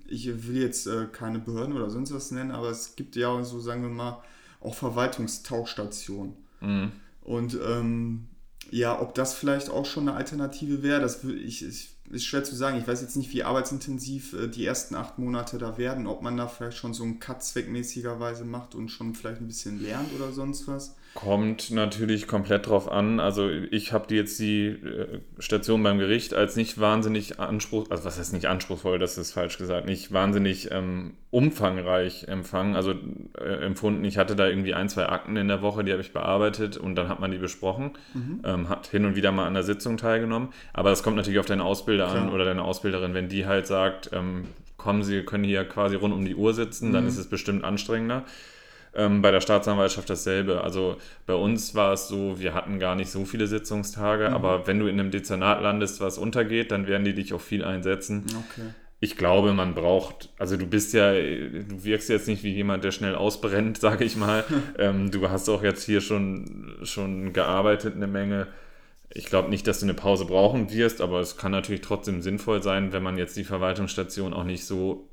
ich 0.09 0.49
will 0.49 0.63
jetzt 0.63 0.87
äh, 0.87 1.07
keine 1.07 1.39
Behörden 1.39 1.75
oder 1.75 1.91
sonst 1.91 2.13
was 2.13 2.31
nennen, 2.31 2.51
aber 2.51 2.71
es 2.71 2.97
gibt 2.97 3.17
ja 3.17 3.43
so, 3.45 3.61
sagen 3.61 3.83
wir 3.83 3.91
mal, 3.91 4.23
auch 4.61 4.75
Verwaltungstauchstationen. 4.75 6.35
Mhm. 6.61 6.93
Und 7.23 7.59
ähm, 7.65 8.29
ja, 8.71 9.01
ob 9.01 9.15
das 9.15 9.35
vielleicht 9.35 9.71
auch 9.71 9.87
schon 9.87 10.09
eine 10.09 10.17
Alternative 10.17 10.83
wäre, 10.83 11.01
das 11.01 11.25
ich, 11.25 11.65
ich, 11.65 11.91
ist 12.11 12.25
schwer 12.25 12.45
zu 12.45 12.55
sagen. 12.55 12.79
Ich 12.79 12.89
weiß 12.89 13.01
jetzt 13.01 13.17
nicht, 13.17 13.33
wie 13.33 13.45
arbeitsintensiv 13.45 14.33
äh, 14.33 14.49
die 14.49 14.65
ersten 14.67 14.95
acht 14.95 15.19
Monate 15.19 15.59
da 15.59 15.79
werden, 15.79 16.07
ob 16.07 16.23
man 16.23 16.37
da 16.37 16.49
vielleicht 16.49 16.79
schon 16.79 16.95
so 16.95 17.05
einen 17.05 17.21
Cut 17.21 17.43
zweckmäßigerweise 17.43 18.45
macht 18.45 18.75
und 18.75 18.89
schon 18.89 19.15
vielleicht 19.15 19.41
ein 19.41 19.47
bisschen 19.47 19.83
lernt 19.83 20.13
oder 20.15 20.33
sonst 20.33 20.67
was. 20.69 20.97
Kommt 21.15 21.71
natürlich 21.71 22.29
komplett 22.29 22.69
drauf 22.69 22.91
an. 22.91 23.19
Also 23.19 23.49
ich 23.49 23.93
habe 23.93 24.15
jetzt 24.15 24.39
die 24.39 24.67
äh, 24.67 25.21
Station 25.39 25.83
beim 25.83 25.99
Gericht 25.99 26.33
als 26.33 26.55
nicht 26.55 26.79
wahnsinnig 26.79 27.41
anspruchsvoll, 27.41 27.93
also 27.93 28.05
was 28.05 28.19
heißt 28.19 28.33
nicht 28.33 28.47
anspruchsvoll, 28.47 28.99
das 28.99 29.19
ist 29.19 29.33
falsch 29.33 29.59
gesagt, 29.59 29.87
nicht 29.87 30.13
wahnsinnig 30.13 30.71
ähm, 30.71 31.15
umfangreich 31.31 32.29
empfangen, 32.29 32.77
also 32.77 32.95
äh, 33.37 33.65
empfunden. 33.65 34.05
Ich 34.05 34.17
hatte 34.17 34.37
da 34.37 34.47
irgendwie 34.47 34.75
ein, 34.75 34.89
zwei 34.89 35.09
Akten 35.09 35.37
in 35.37 35.49
der 35.49 35.61
Woche, 35.61 35.83
die 35.83 35.91
habe 35.91 36.03
ich 36.03 36.13
bearbeitet 36.13 36.77
und 36.77 36.95
dann 36.95 37.09
hat 37.09 37.19
man 37.21 37.31
die 37.31 37.39
besprochen, 37.39 37.93
mhm. 38.15 38.43
ähm, 38.45 38.69
hat 38.69 38.87
hin 38.87 39.05
und 39.05 39.17
wieder 39.17 39.33
mal 39.33 39.47
an 39.47 39.55
der 39.55 39.65
Sitzung 39.65 39.97
teilgenommen. 39.97 40.51
Aber 40.73 40.93
es 40.93 41.03
kommt 41.03 41.17
natürlich 41.17 41.41
auf 41.41 41.47
deinen 41.47 41.63
Ausbilder 41.63 42.07
Klar. 42.07 42.23
an 42.23 42.33
oder 42.33 42.45
deine 42.45 42.63
Ausbilderin, 42.63 43.15
wenn 43.15 43.29
die 43.29 43.47
halt 43.47 43.67
sagt, 43.67 44.11
ähm, 44.13 44.45
kommen 44.77 45.03
Sie, 45.03 45.23
können 45.23 45.45
hier 45.45 45.65
quasi 45.65 45.97
rund 45.97 46.15
um 46.15 46.25
die 46.25 46.37
Uhr 46.37 46.55
sitzen, 46.55 46.89
mhm. 46.89 46.93
dann 46.93 47.07
ist 47.09 47.19
es 47.19 47.29
bestimmt 47.29 47.65
anstrengender. 47.65 48.25
Ähm, 48.99 49.23
bei 49.23 49.31
der 49.31 49.41
Staatsanwaltschaft 49.41 50.11
dasselbe. 50.11 50.65
Also 50.65 50.97
bei 51.25 51.35
uns 51.35 51.77
war 51.77 51.93
es 51.93 52.09
so, 52.09 52.41
wir 52.41 52.53
hatten 52.53 52.81
gar 52.81 52.97
nicht 52.97 53.11
so 53.11 53.25
viele 53.25 53.47
Sitzungstage, 53.47 54.29
mhm. 54.29 54.35
aber 54.35 54.67
wenn 54.67 54.81
du 54.81 54.89
in 54.89 54.99
einem 54.99 55.13
Dezernat 55.13 55.63
landest, 55.63 56.01
was 56.01 56.19
untergeht, 56.19 56.73
dann 56.73 56.89
werden 56.89 57.05
die 57.05 57.15
dich 57.15 57.33
auch 57.33 57.41
viel 57.41 57.65
einsetzen. 57.65 58.27
Okay. 58.51 58.71
Ich 58.99 59.17
glaube, 59.17 59.53
man 59.53 59.75
braucht, 59.75 60.31
also 60.39 60.57
du 60.57 60.67
bist 60.67 60.95
ja, 60.95 61.13
du 61.13 61.85
wirkst 61.85 62.09
jetzt 62.09 62.27
nicht 62.27 62.43
wie 62.43 62.53
jemand, 62.53 62.83
der 62.83 62.91
schnell 62.91 63.15
ausbrennt, 63.15 63.79
sage 63.81 64.05
ich 64.05 64.17
mal. 64.17 64.43
ähm, 64.79 65.13
du 65.13 65.31
hast 65.31 65.49
auch 65.49 65.63
jetzt 65.63 65.85
hier 65.85 66.01
schon, 66.01 66.79
schon 66.83 67.33
gearbeitet 67.33 67.95
eine 67.95 68.09
Menge. 68.09 68.49
Ich 69.15 69.27
glaube 69.27 69.49
nicht, 69.49 69.69
dass 69.69 69.79
du 69.79 69.87
eine 69.87 69.95
Pause 69.95 70.25
brauchen 70.25 70.73
wirst, 70.73 71.01
aber 71.01 71.21
es 71.21 71.37
kann 71.37 71.53
natürlich 71.53 71.83
trotzdem 71.83 72.21
sinnvoll 72.21 72.65
sein, 72.65 72.93
wenn 72.93 73.05
man 73.05 73.17
jetzt 73.17 73.37
die 73.37 73.45
Verwaltungsstation 73.45 74.35
auch 74.35 74.43
nicht 74.43 74.67
so 74.67 75.09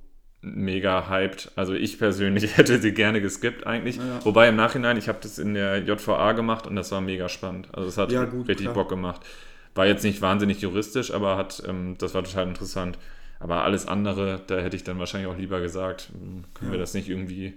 mega 0.45 1.09
hyped. 1.09 1.51
Also 1.55 1.73
ich 1.73 1.97
persönlich 1.97 2.57
hätte 2.57 2.79
sie 2.79 2.93
gerne 2.93 3.21
geskippt 3.21 3.65
eigentlich. 3.65 3.97
Ja. 3.97 4.23
Wobei 4.23 4.47
im 4.47 4.55
Nachhinein, 4.55 4.97
ich 4.97 5.07
habe 5.07 5.19
das 5.21 5.39
in 5.39 5.53
der 5.53 5.79
JVA 5.79 6.33
gemacht 6.33 6.67
und 6.67 6.75
das 6.75 6.91
war 6.91 7.01
mega 7.01 7.27
spannend. 7.29 7.67
Also 7.73 7.89
es 7.89 7.97
hat 7.97 8.11
ja, 8.11 8.25
gut, 8.25 8.47
richtig 8.47 8.65
klar. 8.65 8.75
Bock 8.75 8.89
gemacht. 8.89 9.21
War 9.73 9.85
jetzt 9.85 10.03
nicht 10.03 10.21
wahnsinnig 10.21 10.61
juristisch, 10.61 11.11
aber 11.11 11.37
hat, 11.37 11.61
ähm, 11.67 11.95
das 11.97 12.13
war 12.13 12.23
total 12.23 12.47
interessant. 12.47 12.97
Aber 13.39 13.63
alles 13.63 13.87
andere, 13.87 14.41
da 14.47 14.59
hätte 14.59 14.75
ich 14.75 14.83
dann 14.83 14.99
wahrscheinlich 14.99 15.29
auch 15.29 15.37
lieber 15.37 15.59
gesagt, 15.59 16.09
hm, 16.13 16.45
können 16.53 16.71
ja. 16.71 16.71
wir 16.71 16.79
das 16.79 16.93
nicht 16.93 17.09
irgendwie 17.09 17.55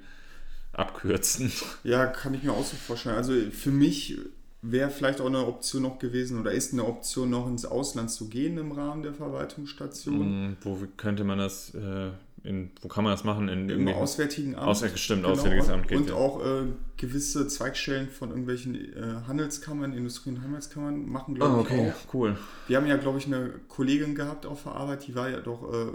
abkürzen? 0.72 1.52
Ja, 1.84 2.06
kann 2.06 2.34
ich 2.34 2.42
mir 2.42 2.52
auch 2.52 2.64
so 2.64 2.76
vorstellen. 2.76 3.16
Also 3.16 3.32
für 3.52 3.70
mich 3.70 4.18
wäre 4.62 4.90
vielleicht 4.90 5.20
auch 5.20 5.26
eine 5.26 5.46
Option 5.46 5.82
noch 5.82 5.98
gewesen 5.98 6.40
oder 6.40 6.50
ist 6.50 6.72
eine 6.72 6.84
Option 6.84 7.30
noch 7.30 7.46
ins 7.46 7.64
Ausland 7.64 8.10
zu 8.10 8.28
gehen 8.28 8.58
im 8.58 8.72
Rahmen 8.72 9.02
der 9.02 9.14
Verwaltungsstation. 9.14 10.20
Hm, 10.20 10.56
wo 10.62 10.78
könnte 10.96 11.22
man 11.22 11.38
das 11.38 11.74
äh, 11.74 12.10
in, 12.44 12.70
wo 12.82 12.88
kann 12.88 13.04
man 13.04 13.12
das 13.12 13.24
machen? 13.24 13.48
In 13.48 13.68
Im 13.68 13.88
Auswärtigen 13.88 14.54
Amt. 14.54 14.66
Auswär 14.66 14.90
stimmt, 14.96 15.22
genau. 15.22 15.34
Auswärtiges 15.34 15.68
Amt 15.68 15.88
geht 15.88 15.98
Und 15.98 16.08
ja. 16.08 16.14
auch 16.14 16.44
äh, 16.44 16.66
gewisse 16.96 17.46
Zweigstellen 17.48 18.08
von 18.08 18.30
irgendwelchen 18.30 18.74
äh, 18.74 19.26
Handelskammern, 19.26 19.92
Industrie- 19.92 20.30
und 20.30 20.42
Handelskammern 20.42 21.08
machen, 21.08 21.34
glaube 21.34 21.56
oh, 21.56 21.60
okay. 21.60 21.88
ich, 21.88 22.08
auch. 22.08 22.14
cool. 22.14 22.36
Wir 22.66 22.76
haben 22.76 22.86
ja, 22.86 22.96
glaube 22.96 23.18
ich, 23.18 23.26
eine 23.26 23.50
Kollegin 23.68 24.14
gehabt 24.14 24.46
auf 24.46 24.64
der 24.64 24.72
Arbeit, 24.72 25.06
die 25.06 25.14
war 25.14 25.28
ja 25.28 25.40
doch 25.40 25.72
äh, 25.72 25.92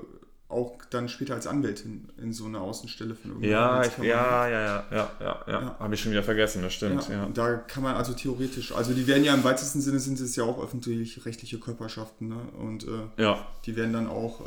auch 0.50 0.78
dann 0.90 1.10
später 1.10 1.34
als 1.34 1.48
Anwältin 1.48 2.10
in 2.22 2.32
so 2.32 2.46
einer 2.46 2.62
Außenstelle 2.62 3.16
von 3.16 3.32
irgendeiner 3.32 3.54
ja, 3.54 3.86
ich, 3.86 3.98
ja, 3.98 4.04
ja, 4.04 4.50
ja, 4.50 4.60
ja, 4.60 4.86
ja, 4.92 5.12
ja, 5.20 5.46
ja. 5.48 5.76
Habe 5.80 5.96
ich 5.96 6.02
schon 6.02 6.12
wieder 6.12 6.24
vergessen, 6.24 6.62
das 6.62 6.74
stimmt. 6.74 7.08
Ja, 7.10 7.16
ja. 7.16 7.30
Da 7.34 7.56
kann 7.56 7.84
man 7.84 7.96
also 7.96 8.14
theoretisch, 8.14 8.72
also 8.72 8.94
die 8.94 9.08
werden 9.08 9.24
ja 9.24 9.34
im 9.34 9.44
weitesten 9.44 9.82
Sinne 9.82 10.00
sind 10.00 10.20
es 10.20 10.36
ja 10.36 10.44
auch 10.44 10.64
öffentlich-rechtliche 10.64 11.60
Körperschaften, 11.60 12.28
ne? 12.28 12.38
Und 12.60 12.86
äh, 12.88 13.22
ja. 13.22 13.46
die 13.66 13.76
werden 13.76 13.94
dann 13.94 14.08
auch. 14.08 14.42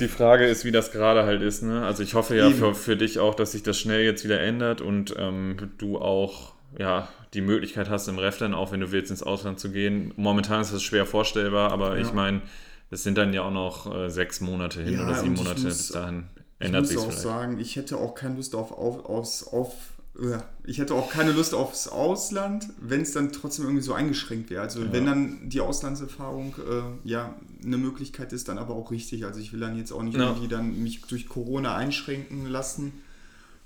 Die 0.00 0.08
Frage 0.08 0.46
ist, 0.46 0.64
wie 0.64 0.72
das 0.72 0.90
gerade 0.90 1.24
halt 1.24 1.40
ist. 1.42 1.62
Ne? 1.62 1.84
Also 1.84 2.02
ich 2.02 2.14
hoffe 2.14 2.36
ja 2.36 2.50
für, 2.50 2.74
für 2.74 2.96
dich 2.96 3.20
auch, 3.20 3.34
dass 3.34 3.52
sich 3.52 3.62
das 3.62 3.78
schnell 3.78 4.04
jetzt 4.04 4.24
wieder 4.24 4.40
ändert 4.40 4.80
und 4.80 5.14
ähm, 5.16 5.56
du 5.78 5.98
auch 5.98 6.54
ja, 6.78 7.08
die 7.32 7.40
Möglichkeit 7.40 7.88
hast, 7.88 8.08
im 8.08 8.18
Ref 8.18 8.38
dann 8.38 8.54
auch, 8.54 8.72
wenn 8.72 8.80
du 8.80 8.90
willst, 8.90 9.10
ins 9.10 9.22
Ausland 9.22 9.60
zu 9.60 9.70
gehen. 9.70 10.12
Momentan 10.16 10.62
ist 10.62 10.72
das 10.72 10.82
schwer 10.82 11.06
vorstellbar, 11.06 11.72
aber 11.72 11.96
ja. 11.96 12.02
ich 12.02 12.12
meine, 12.12 12.42
es 12.90 13.02
sind 13.02 13.18
dann 13.18 13.32
ja 13.32 13.42
auch 13.42 13.52
noch 13.52 13.94
äh, 13.94 14.10
sechs 14.10 14.40
Monate 14.40 14.82
hin 14.82 14.94
ja, 14.94 15.04
oder 15.04 15.14
sieben 15.14 15.34
Monate. 15.34 15.60
Muss, 15.60 15.78
bis 15.78 15.88
dahin 15.88 16.24
ändert 16.58 16.86
sich 16.86 16.96
Ich 16.96 17.04
muss 17.04 17.06
auch 17.06 17.20
vielleicht. 17.20 17.22
sagen, 17.22 17.60
ich 17.60 17.76
hätte 17.76 17.96
auch 17.96 18.14
keine 18.14 18.36
Lust 18.36 18.54
auf, 18.54 18.72
auf, 18.72 19.04
aufs, 19.04 19.46
auf 19.46 19.72
ich 20.64 20.78
hätte 20.78 20.94
auch 20.94 21.10
keine 21.10 21.32
Lust 21.32 21.54
aufs 21.54 21.88
Ausland, 21.88 22.68
wenn 22.80 23.00
es 23.00 23.12
dann 23.12 23.32
trotzdem 23.32 23.64
irgendwie 23.64 23.82
so 23.82 23.94
eingeschränkt 23.94 24.48
wäre. 24.48 24.62
Also 24.62 24.82
ja. 24.82 24.92
wenn 24.92 25.06
dann 25.06 25.48
die 25.48 25.60
Auslandserfahrung 25.60 26.54
äh, 26.58 27.08
ja 27.08 27.34
eine 27.64 27.78
Möglichkeit 27.78 28.32
ist, 28.32 28.48
dann 28.48 28.58
aber 28.58 28.74
auch 28.74 28.92
richtig. 28.92 29.24
Also 29.24 29.40
ich 29.40 29.52
will 29.52 29.60
dann 29.60 29.76
jetzt 29.76 29.92
auch 29.92 30.02
nicht 30.02 30.16
ja. 30.16 30.28
irgendwie 30.28 30.48
dann 30.48 30.82
mich 30.82 31.02
durch 31.02 31.28
Corona 31.28 31.74
einschränken 31.76 32.46
lassen 32.46 32.92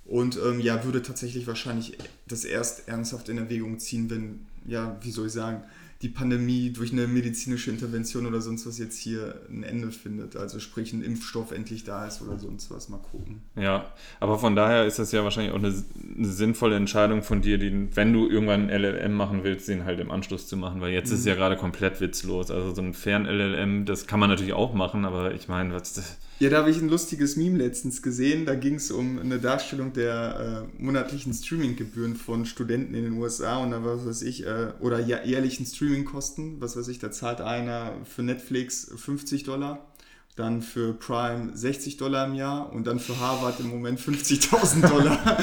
und 0.07 0.39
ähm, 0.43 0.61
ja, 0.61 0.85
würde 0.85 1.03
tatsächlich 1.03 1.47
wahrscheinlich 1.47 1.99
das 2.27 2.45
erst 2.45 2.89
ernsthaft 2.89 3.29
in 3.29 3.37
Erwägung 3.37 3.79
ziehen, 3.79 4.09
wenn, 4.09 4.47
ja, 4.67 4.97
wie 5.03 5.11
soll 5.11 5.27
ich 5.27 5.33
sagen, 5.35 5.65
die 6.03 6.09
Pandemie 6.09 6.71
durch 6.71 6.93
eine 6.93 7.09
medizinische 7.09 7.71
Intervention 7.71 8.27
oder 8.27 8.41
sonst 8.41 8.67
was 8.67 8.79
jetzt 8.79 8.97
hier 8.97 9.43
ein 9.49 9.65
Ende 9.65 9.91
findet. 9.91 10.37
Also 10.37 10.61
sprich 10.61 10.93
ein 10.93 11.03
Impfstoff 11.03 11.51
endlich 11.51 11.83
da 11.83 12.07
ist 12.07 12.23
oder 12.23 12.39
sonst 12.39 12.71
was. 12.71 12.89
Mal 12.89 12.99
gucken. 12.99 13.43
Ja, 13.57 13.93
aber 14.21 14.39
von 14.39 14.55
daher 14.55 14.87
ist 14.87 15.01
das 15.01 15.11
ja 15.11 15.25
wahrscheinlich 15.25 15.53
auch 15.53 15.59
eine, 15.59 15.75
eine 16.17 16.29
sinnvolle 16.29 16.77
Entscheidung 16.77 17.23
von 17.25 17.43
dir, 17.43 17.59
die, 17.59 17.89
wenn 17.97 18.13
du 18.13 18.29
irgendwann 18.29 18.71
ein 18.71 18.81
LLM 18.81 19.13
machen 19.13 19.43
willst, 19.43 19.67
den 19.67 19.85
halt 19.85 19.99
im 19.99 20.13
Anschluss 20.13 20.47
zu 20.47 20.57
machen, 20.57 20.81
weil 20.81 20.93
jetzt 20.93 21.09
mhm. 21.09 21.15
ist 21.15 21.21
es 21.21 21.27
ja 21.27 21.35
gerade 21.35 21.57
komplett 21.57 22.01
witzlos. 22.01 22.53
Also 22.53 22.73
so 22.73 22.81
ein 22.83 22.95
Fern-LLM, 22.95 23.85
das 23.85 24.07
kann 24.07 24.21
man 24.21 24.31
natürlich 24.31 24.53
auch 24.53 24.75
machen, 24.75 25.05
aber 25.05 25.35
ich 25.35 25.49
meine, 25.49 25.75
was 25.75 26.19
ja, 26.41 26.51
da 26.51 26.59
habe 26.59 26.71
ich 26.71 26.81
ein 26.81 26.89
lustiges 26.89 27.37
Meme 27.37 27.59
letztens 27.59 28.01
gesehen. 28.01 28.47
Da 28.47 28.55
ging 28.55 28.77
es 28.77 28.91
um 28.91 29.19
eine 29.19 29.39
Darstellung 29.39 29.93
der 29.93 30.69
äh, 30.79 30.83
monatlichen 30.83 31.33
Streaminggebühren 31.33 32.15
von 32.15 32.47
Studenten 32.47 32.95
in 32.95 33.05
den 33.05 33.15
USA 33.15 33.59
und 33.59 33.73
da 33.73 33.85
was 33.85 34.07
weiß 34.07 34.23
ich, 34.23 34.47
äh, 34.47 34.73
oder 34.81 35.01
jährlichen 35.01 35.67
Streamingkosten, 35.67 36.61
was 36.61 36.77
weiß 36.77 36.89
ich, 36.89 37.01
da 37.01 37.11
zahlt 37.11 37.41
einer 37.41 37.95
für 38.05 38.23
Netflix 38.23 38.91
50 38.97 39.45
Dollar 39.45 39.88
dann 40.39 40.63
für 40.63 40.93
Prime 40.93 41.51
60 41.55 41.97
Dollar 41.97 42.27
im 42.27 42.35
Jahr 42.35 42.73
und 42.73 42.87
dann 42.87 43.01
für 43.01 43.19
Harvard 43.19 43.59
im 43.61 43.69
Moment 43.69 43.99
50.000 43.99 44.89
Dollar. 44.89 45.39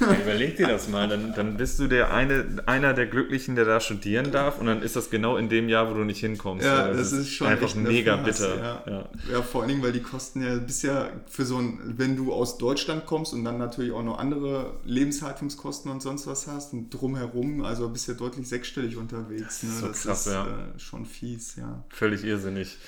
Überleg 0.00 0.56
dir 0.56 0.66
das 0.66 0.88
mal, 0.88 1.08
dann, 1.08 1.32
dann 1.34 1.56
bist 1.56 1.78
du 1.78 1.86
der 1.86 2.12
eine, 2.12 2.62
einer 2.66 2.92
der 2.92 3.06
Glücklichen, 3.06 3.54
der 3.54 3.64
da 3.64 3.80
studieren 3.80 4.32
darf 4.32 4.58
und 4.58 4.66
dann 4.66 4.82
ist 4.82 4.96
das 4.96 5.10
genau 5.10 5.36
in 5.36 5.48
dem 5.48 5.68
Jahr, 5.68 5.88
wo 5.90 5.94
du 5.94 6.04
nicht 6.04 6.20
hinkommst. 6.20 6.64
Ja, 6.64 6.88
das, 6.88 6.96
das 6.96 7.12
ist, 7.12 7.18
ist 7.20 7.30
schon 7.30 7.46
einfach 7.46 7.74
mega 7.76 8.16
Fass, 8.18 8.26
bitter. 8.26 8.56
Ja. 8.56 8.82
Ja. 8.86 9.08
ja. 9.32 9.42
vor 9.42 9.62
allen 9.62 9.70
Dingen, 9.70 9.82
weil 9.82 9.92
die 9.92 10.02
kosten 10.02 10.42
ja 10.42 10.56
bisher 10.56 11.10
für 11.28 11.44
so 11.44 11.58
ein, 11.58 11.94
wenn 11.96 12.16
du 12.16 12.32
aus 12.32 12.58
Deutschland 12.58 13.06
kommst 13.06 13.32
und 13.32 13.44
dann 13.44 13.58
natürlich 13.58 13.92
auch 13.92 14.02
noch 14.02 14.18
andere 14.18 14.74
Lebenshaltungskosten 14.84 15.90
und 15.90 16.02
sonst 16.02 16.26
was 16.26 16.48
hast 16.48 16.72
und 16.72 16.90
drumherum, 16.90 17.64
also 17.64 17.88
bist 17.88 18.08
ja 18.08 18.14
deutlich 18.14 18.48
sechsstellig 18.48 18.96
unterwegs. 18.96 19.62
Ne? 19.62 19.70
Das 19.70 19.76
ist, 19.76 19.80
so 19.80 19.86
das 19.86 20.02
krass, 20.02 20.26
ist 20.26 20.32
ja. 20.32 20.46
äh, 20.46 20.78
schon 20.78 21.06
fies, 21.06 21.56
ja. 21.56 21.84
Völlig 21.90 22.24
irrsinnig. 22.24 22.78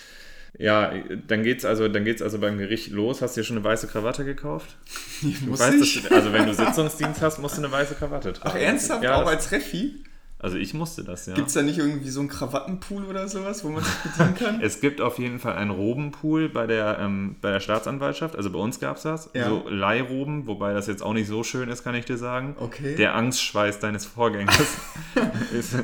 Ja, 0.59 0.93
dann 1.27 1.43
geht's 1.43 1.65
also, 1.65 1.89
dann 1.89 2.05
geht's 2.05 2.21
also 2.21 2.39
beim 2.39 2.59
Gericht 2.59 2.91
los. 2.91 3.23
Hast 3.23 3.37
du 3.37 3.41
dir 3.41 3.45
schon 3.45 3.57
eine 3.57 3.65
weiße 3.65 3.87
Krawatte 3.89 4.25
gekauft? 4.25 4.77
Du 5.23 5.51
Muss 5.51 5.61
weißt, 5.61 5.81
ich? 5.81 6.03
Dass, 6.03 6.13
also 6.13 6.33
wenn 6.33 6.47
du 6.47 6.55
Sitzungsdienst 6.55 7.23
hast, 7.23 7.39
musst 7.39 7.57
du 7.57 7.63
eine 7.63 7.71
weiße 7.71 7.95
Krawatte 7.95 8.33
tragen. 8.33 8.51
Ach 8.53 8.61
ernsthaft? 8.61 9.05
Ja, 9.05 9.23
auch 9.23 9.27
als 9.27 9.53
Refi? 9.53 10.03
Also 10.43 10.57
ich 10.57 10.75
musste 10.75 11.05
das, 11.05 11.27
ja. 11.27 11.35
Gibt 11.35 11.47
es 11.47 11.55
da 11.55 11.63
nicht 11.63 11.79
irgendwie 11.79 12.11
so 12.11 12.19
einen 12.19 12.29
Krawattenpool 12.29 13.05
oder 13.05 13.29
sowas, 13.29 13.65
wo 13.65 13.69
man 13.69 13.85
sich 13.85 13.95
bedienen 13.95 14.35
kann? 14.35 14.61
es 14.63 14.81
gibt 14.81 15.01
auf 15.01 15.21
jeden 15.21 15.39
Fall 15.39 15.55
einen 15.55 15.71
Robenpool 15.71 16.49
bei 16.49 16.67
der, 16.67 16.99
ähm, 16.99 17.37
bei 17.41 17.53
der 17.53 17.61
Staatsanwaltschaft. 17.61 18.35
Also 18.35 18.51
bei 18.51 18.59
uns 18.59 18.81
gab 18.81 18.97
es 18.97 19.05
das. 19.05 19.31
Ja. 19.35 19.49
So 19.49 19.69
Leihroben, 19.69 20.49
wobei 20.49 20.75
das 20.75 20.89
jetzt 20.89 21.01
auch 21.01 21.13
nicht 21.13 21.29
so 21.29 21.45
schön 21.45 21.69
ist, 21.69 21.85
kann 21.85 21.95
ich 21.95 22.07
dir 22.07 22.17
sagen. 22.17 22.57
Okay. 22.59 22.97
Der 22.97 23.15
Angstschweiß 23.15 23.79
deines 23.79 24.05
Vorgängers 24.05 24.59
ist, 25.53 25.77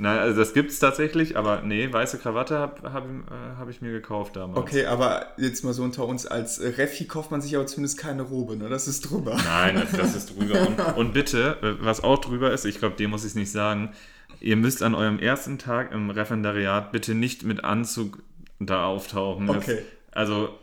Nein, 0.00 0.18
also 0.18 0.40
das 0.40 0.54
gibt 0.54 0.70
es 0.70 0.78
tatsächlich, 0.78 1.36
aber 1.36 1.60
nee, 1.60 1.92
weiße 1.92 2.16
Krawatte 2.16 2.56
habe 2.58 2.90
hab, 2.90 3.04
äh, 3.04 3.58
hab 3.58 3.68
ich 3.68 3.82
mir 3.82 3.92
gekauft 3.92 4.34
damals. 4.34 4.58
Okay, 4.58 4.86
aber 4.86 5.26
jetzt 5.36 5.62
mal 5.62 5.74
so 5.74 5.82
unter 5.82 6.06
uns, 6.06 6.26
als 6.26 6.58
Refi 6.58 7.04
kauft 7.04 7.30
man 7.30 7.42
sich 7.42 7.54
aber 7.54 7.66
zumindest 7.66 7.98
keine 7.98 8.22
Robe, 8.22 8.56
ne? 8.56 8.70
Das 8.70 8.88
ist 8.88 9.02
drüber. 9.02 9.36
Nein, 9.44 9.74
das, 9.74 9.92
das 9.92 10.16
ist 10.16 10.34
drüber. 10.34 10.66
Und, 10.66 10.80
und, 10.96 11.12
bitte, 11.12 11.76
was 11.82 12.02
auch 12.02 12.16
drüber 12.16 12.50
ist, 12.50 12.64
ich 12.64 12.78
glaube, 12.78 12.96
dem 12.96 13.10
muss 13.10 13.24
ich 13.24 13.32
es 13.32 13.34
nicht 13.34 13.52
sagen, 13.52 13.92
ihr 14.40 14.56
müsst 14.56 14.82
an 14.82 14.94
eurem 14.94 15.18
ersten 15.18 15.58
Tag 15.58 15.92
im 15.92 16.08
Referendariat 16.08 16.92
bitte 16.92 17.14
nicht 17.14 17.42
mit 17.44 17.62
Anzug 17.62 18.22
da 18.58 18.86
auftauchen. 18.86 19.50
Okay. 19.50 19.82
Das, 20.06 20.16
also, 20.16 20.58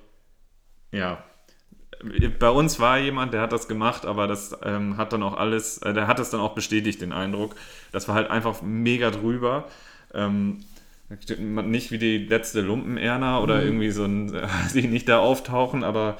ja, 0.91 1.23
bei 2.39 2.49
uns 2.49 2.79
war 2.79 2.99
jemand, 2.99 3.33
der 3.33 3.41
hat 3.41 3.51
das 3.51 3.67
gemacht, 3.67 4.05
aber 4.05 4.27
das 4.27 4.57
ähm, 4.63 4.97
hat 4.97 5.13
dann 5.13 5.23
auch 5.23 5.37
alles, 5.37 5.79
äh, 5.79 5.93
der 5.93 6.07
hat 6.07 6.19
das 6.19 6.29
dann 6.29 6.39
auch 6.39 6.53
bestätigt, 6.53 7.01
den 7.01 7.11
Eindruck. 7.11 7.55
Das 7.91 8.07
war 8.07 8.15
halt 8.15 8.29
einfach 8.29 8.61
mega 8.61 9.11
drüber. 9.11 9.67
Ähm, 10.13 10.63
nicht 11.09 11.91
wie 11.91 11.97
die 11.97 12.17
letzte 12.17 12.61
Lumpen-Erna 12.61 13.39
oder 13.39 13.57
mhm. 13.57 13.63
irgendwie 13.63 13.91
so 13.91 14.05
ein, 14.05 14.33
sie 14.67 14.87
nicht 14.87 15.07
da 15.09 15.19
auftauchen, 15.19 15.83
aber 15.83 16.17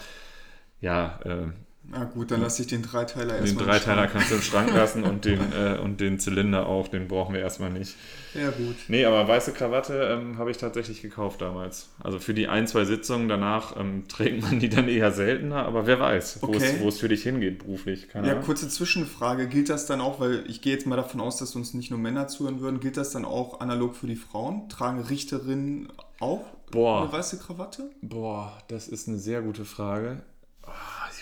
ja, 0.81 1.19
äh, 1.25 1.47
na 1.89 2.03
gut, 2.03 2.31
dann 2.31 2.41
lasse 2.41 2.63
ich 2.63 2.67
den 2.67 2.81
Dreiteiler 2.81 3.37
erstmal. 3.37 3.63
Den 3.63 3.71
Dreiteiler 3.71 4.07
kannst 4.07 4.31
du 4.31 4.35
im 4.35 4.41
Schrank 4.41 4.73
lassen 4.73 5.03
und 5.03 5.23
den, 5.23 5.39
äh, 5.53 5.77
und 5.77 6.01
den 6.01 6.19
Zylinder 6.19 6.67
auch, 6.67 6.89
den 6.89 7.07
brauchen 7.07 7.33
wir 7.33 7.41
erstmal 7.41 7.69
nicht. 7.69 7.95
Ja, 8.33 8.49
gut. 8.49 8.75
Nee, 8.89 9.05
aber 9.05 9.25
weiße 9.27 9.53
Krawatte 9.53 9.93
ähm, 10.11 10.37
habe 10.37 10.51
ich 10.51 10.57
tatsächlich 10.57 11.01
gekauft 11.01 11.41
damals. 11.41 11.89
Also 12.03 12.19
für 12.19 12.33
die 12.33 12.47
ein, 12.49 12.67
zwei 12.67 12.83
Sitzungen 12.83 13.29
danach 13.29 13.77
ähm, 13.77 14.03
trägt 14.09 14.41
man 14.41 14.59
die 14.59 14.67
dann 14.67 14.89
eher 14.89 15.11
seltener, 15.11 15.65
aber 15.65 15.87
wer 15.87 15.99
weiß, 15.99 16.39
wo, 16.41 16.47
okay. 16.47 16.57
es, 16.57 16.79
wo 16.81 16.89
es 16.89 16.99
für 16.99 17.07
dich 17.07 17.23
hingeht 17.23 17.59
beruflich. 17.59 18.09
Keine 18.09 18.27
ja, 18.27 18.33
Ahnung. 18.33 18.45
kurze 18.45 18.67
Zwischenfrage. 18.67 19.47
Gilt 19.47 19.69
das 19.69 19.85
dann 19.85 20.01
auch, 20.01 20.19
weil 20.19 20.43
ich 20.47 20.61
gehe 20.61 20.73
jetzt 20.73 20.87
mal 20.87 20.97
davon 20.97 21.21
aus, 21.21 21.37
dass 21.37 21.55
uns 21.55 21.73
nicht 21.73 21.89
nur 21.89 21.99
Männer 21.99 22.27
zuhören 22.27 22.59
würden, 22.59 22.81
gilt 22.81 22.97
das 22.97 23.11
dann 23.11 23.23
auch 23.23 23.61
analog 23.61 23.95
für 23.95 24.07
die 24.07 24.17
Frauen? 24.17 24.67
Tragen 24.67 24.99
Richterinnen 24.99 25.87
auch 26.19 26.45
Boah. 26.71 27.03
eine 27.03 27.11
weiße 27.13 27.39
Krawatte? 27.39 27.89
Boah, 28.01 28.57
das 28.67 28.89
ist 28.89 29.07
eine 29.07 29.17
sehr 29.17 29.41
gute 29.41 29.63
Frage. 29.63 30.21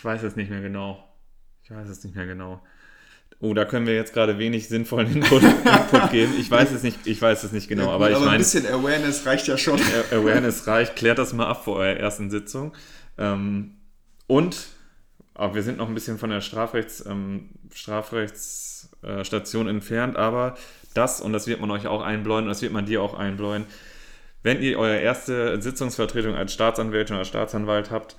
Ich 0.06 0.12
weiß 0.12 0.22
es 0.22 0.36
nicht 0.36 0.52
mehr 0.52 0.62
genau. 0.62 1.04
Ich 1.64 1.72
weiß 1.72 1.90
es 1.90 2.04
nicht 2.04 2.16
mehr 2.16 2.28
genau. 2.28 2.62
Oh, 3.40 3.56
da 3.56 3.66
können 3.66 3.88
wir 3.88 3.96
jetzt 3.96 4.14
gerade 4.14 4.38
wenig 4.38 4.68
sinnvollen 4.68 5.12
Input, 5.12 5.42
Input, 5.66 6.12
geben. 6.12 6.36
Ich 6.40 6.52
weiß 6.52 6.72
es 6.74 6.84
nicht, 6.84 7.08
ich 7.08 7.20
weiß 7.20 7.44
es 7.44 7.52
nicht 7.52 7.68
genau, 7.68 7.86
ja, 7.86 7.88
gut, 7.88 7.96
aber 7.96 8.10
ich 8.12 8.16
aber 8.16 8.26
meine. 8.26 8.36
Ein 8.38 8.42
bisschen 8.42 8.68
Awareness 8.68 9.26
reicht 9.26 9.48
ja 9.48 9.58
schon. 9.58 9.82
Awareness 10.12 10.68
reicht, 10.68 10.96
klärt 10.96 11.18
das 11.18 11.34
mal 11.34 11.48
ab 11.48 11.64
vor 11.64 11.78
eurer 11.78 11.98
ersten 11.98 12.30
Sitzung. 12.30 12.74
Ähm, 13.18 13.78
und 14.28 14.68
aber 15.34 15.56
wir 15.56 15.64
sind 15.64 15.80
noch 15.80 15.88
ein 15.88 15.96
bisschen 15.96 16.20
von 16.20 16.30
der 16.30 16.42
Strafrechts, 16.42 17.04
ähm, 17.08 17.50
Strafrechtsstation 17.74 19.68
entfernt, 19.68 20.18
aber 20.18 20.56
das, 20.94 21.20
und 21.20 21.34
das 21.34 21.48
wird 21.48 21.62
man 21.62 21.72
euch 21.72 21.88
auch 21.88 22.04
einbläuen, 22.04 22.44
und 22.44 22.50
das 22.50 22.62
wird 22.62 22.74
man 22.74 22.86
dir 22.86 23.02
auch 23.02 23.16
einbläuen, 23.16 23.66
wenn 24.44 24.62
ihr 24.62 24.78
eure 24.78 25.00
erste 25.00 25.60
Sitzungsvertretung 25.60 26.36
als 26.36 26.54
Staatsanwältin 26.54 27.16
oder 27.16 27.26
Staatsanwalt 27.26 27.90
habt, 27.90 28.16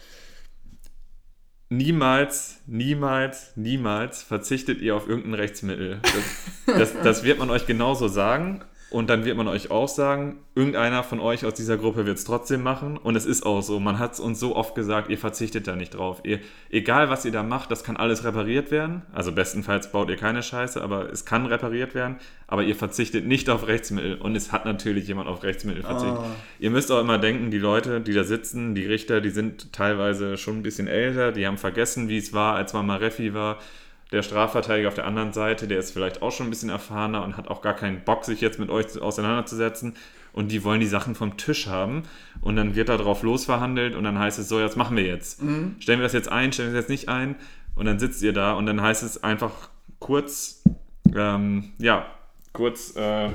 niemals, 1.68 2.60
niemals, 2.66 3.56
niemals 3.56 4.22
verzichtet 4.22 4.80
ihr 4.80 4.96
auf 4.96 5.08
irgendein 5.08 5.34
Rechtsmittel. 5.34 6.00
Das, 6.02 6.78
das, 6.78 7.02
das, 7.02 7.22
wird 7.24 7.38
man 7.38 7.50
euch 7.50 7.66
genauso 7.66 8.08
sagen. 8.08 8.64
Und 8.88 9.10
dann 9.10 9.24
wird 9.24 9.36
man 9.36 9.48
euch 9.48 9.72
auch 9.72 9.88
sagen, 9.88 10.38
irgendeiner 10.54 11.02
von 11.02 11.18
euch 11.18 11.44
aus 11.44 11.54
dieser 11.54 11.76
Gruppe 11.76 12.06
wird 12.06 12.18
es 12.18 12.24
trotzdem 12.24 12.62
machen. 12.62 12.96
Und 12.96 13.16
es 13.16 13.26
ist 13.26 13.44
auch 13.44 13.60
so. 13.60 13.80
Man 13.80 13.98
hat 13.98 14.12
es 14.12 14.20
uns 14.20 14.38
so 14.38 14.54
oft 14.54 14.76
gesagt, 14.76 15.10
ihr 15.10 15.18
verzichtet 15.18 15.66
da 15.66 15.74
nicht 15.74 15.94
drauf. 15.94 16.20
Ihr, 16.22 16.38
egal, 16.70 17.10
was 17.10 17.24
ihr 17.24 17.32
da 17.32 17.42
macht, 17.42 17.72
das 17.72 17.82
kann 17.82 17.96
alles 17.96 18.22
repariert 18.22 18.70
werden. 18.70 19.02
Also 19.12 19.32
bestenfalls 19.32 19.90
baut 19.90 20.08
ihr 20.08 20.16
keine 20.16 20.40
Scheiße, 20.40 20.80
aber 20.80 21.10
es 21.10 21.24
kann 21.24 21.46
repariert 21.46 21.96
werden. 21.96 22.16
Aber 22.46 22.62
ihr 22.62 22.76
verzichtet 22.76 23.26
nicht 23.26 23.50
auf 23.50 23.66
Rechtsmittel. 23.66 24.18
Und 24.18 24.36
es 24.36 24.52
hat 24.52 24.64
natürlich 24.64 25.08
jemand 25.08 25.28
auf 25.28 25.42
Rechtsmittel 25.42 25.82
verzichtet. 25.82 26.20
Oh. 26.20 26.30
Ihr 26.60 26.70
müsst 26.70 26.92
auch 26.92 27.00
immer 27.00 27.18
denken, 27.18 27.50
die 27.50 27.58
Leute, 27.58 28.00
die 28.00 28.14
da 28.14 28.22
sitzen, 28.22 28.76
die 28.76 28.86
Richter, 28.86 29.20
die 29.20 29.30
sind 29.30 29.72
teilweise 29.72 30.36
schon 30.36 30.58
ein 30.58 30.62
bisschen 30.62 30.86
älter. 30.86 31.32
Die 31.32 31.44
haben 31.44 31.58
vergessen, 31.58 32.08
wie 32.08 32.18
es 32.18 32.32
war, 32.32 32.54
als 32.54 32.72
man 32.72 32.86
mal 32.86 32.98
Refi 32.98 33.34
war 33.34 33.58
der 34.12 34.22
Strafverteidiger 34.22 34.88
auf 34.88 34.94
der 34.94 35.06
anderen 35.06 35.32
Seite, 35.32 35.66
der 35.66 35.78
ist 35.78 35.92
vielleicht 35.92 36.22
auch 36.22 36.30
schon 36.30 36.46
ein 36.46 36.50
bisschen 36.50 36.70
erfahrener 36.70 37.24
und 37.24 37.36
hat 37.36 37.48
auch 37.48 37.60
gar 37.60 37.74
keinen 37.74 38.04
Bock, 38.04 38.24
sich 38.24 38.40
jetzt 38.40 38.58
mit 38.58 38.70
euch 38.70 39.00
auseinanderzusetzen. 39.00 39.94
Und 40.32 40.52
die 40.52 40.64
wollen 40.64 40.80
die 40.80 40.86
Sachen 40.86 41.14
vom 41.14 41.38
Tisch 41.38 41.66
haben. 41.66 42.02
Und 42.40 42.56
dann 42.56 42.74
wird 42.74 42.88
da 42.88 42.98
drauf 42.98 43.22
losverhandelt 43.22 43.94
und 43.94 44.04
dann 44.04 44.18
heißt 44.18 44.38
es 44.38 44.48
so, 44.48 44.60
jetzt 44.60 44.76
machen 44.76 44.96
wir 44.96 45.04
jetzt. 45.04 45.42
Mhm. 45.42 45.76
Stellen 45.80 45.98
wir 45.98 46.04
das 46.04 46.12
jetzt 46.12 46.30
ein, 46.30 46.52
stellen 46.52 46.68
wir 46.68 46.74
das 46.74 46.84
jetzt 46.84 46.90
nicht 46.90 47.08
ein. 47.08 47.36
Und 47.74 47.86
dann 47.86 47.98
sitzt 47.98 48.22
ihr 48.22 48.32
da 48.32 48.52
und 48.52 48.66
dann 48.66 48.80
heißt 48.80 49.02
es 49.02 49.24
einfach 49.24 49.70
kurz, 49.98 50.62
ähm, 51.14 51.72
ja, 51.78 52.06
kurz 52.52 52.94
äh, 52.96 53.30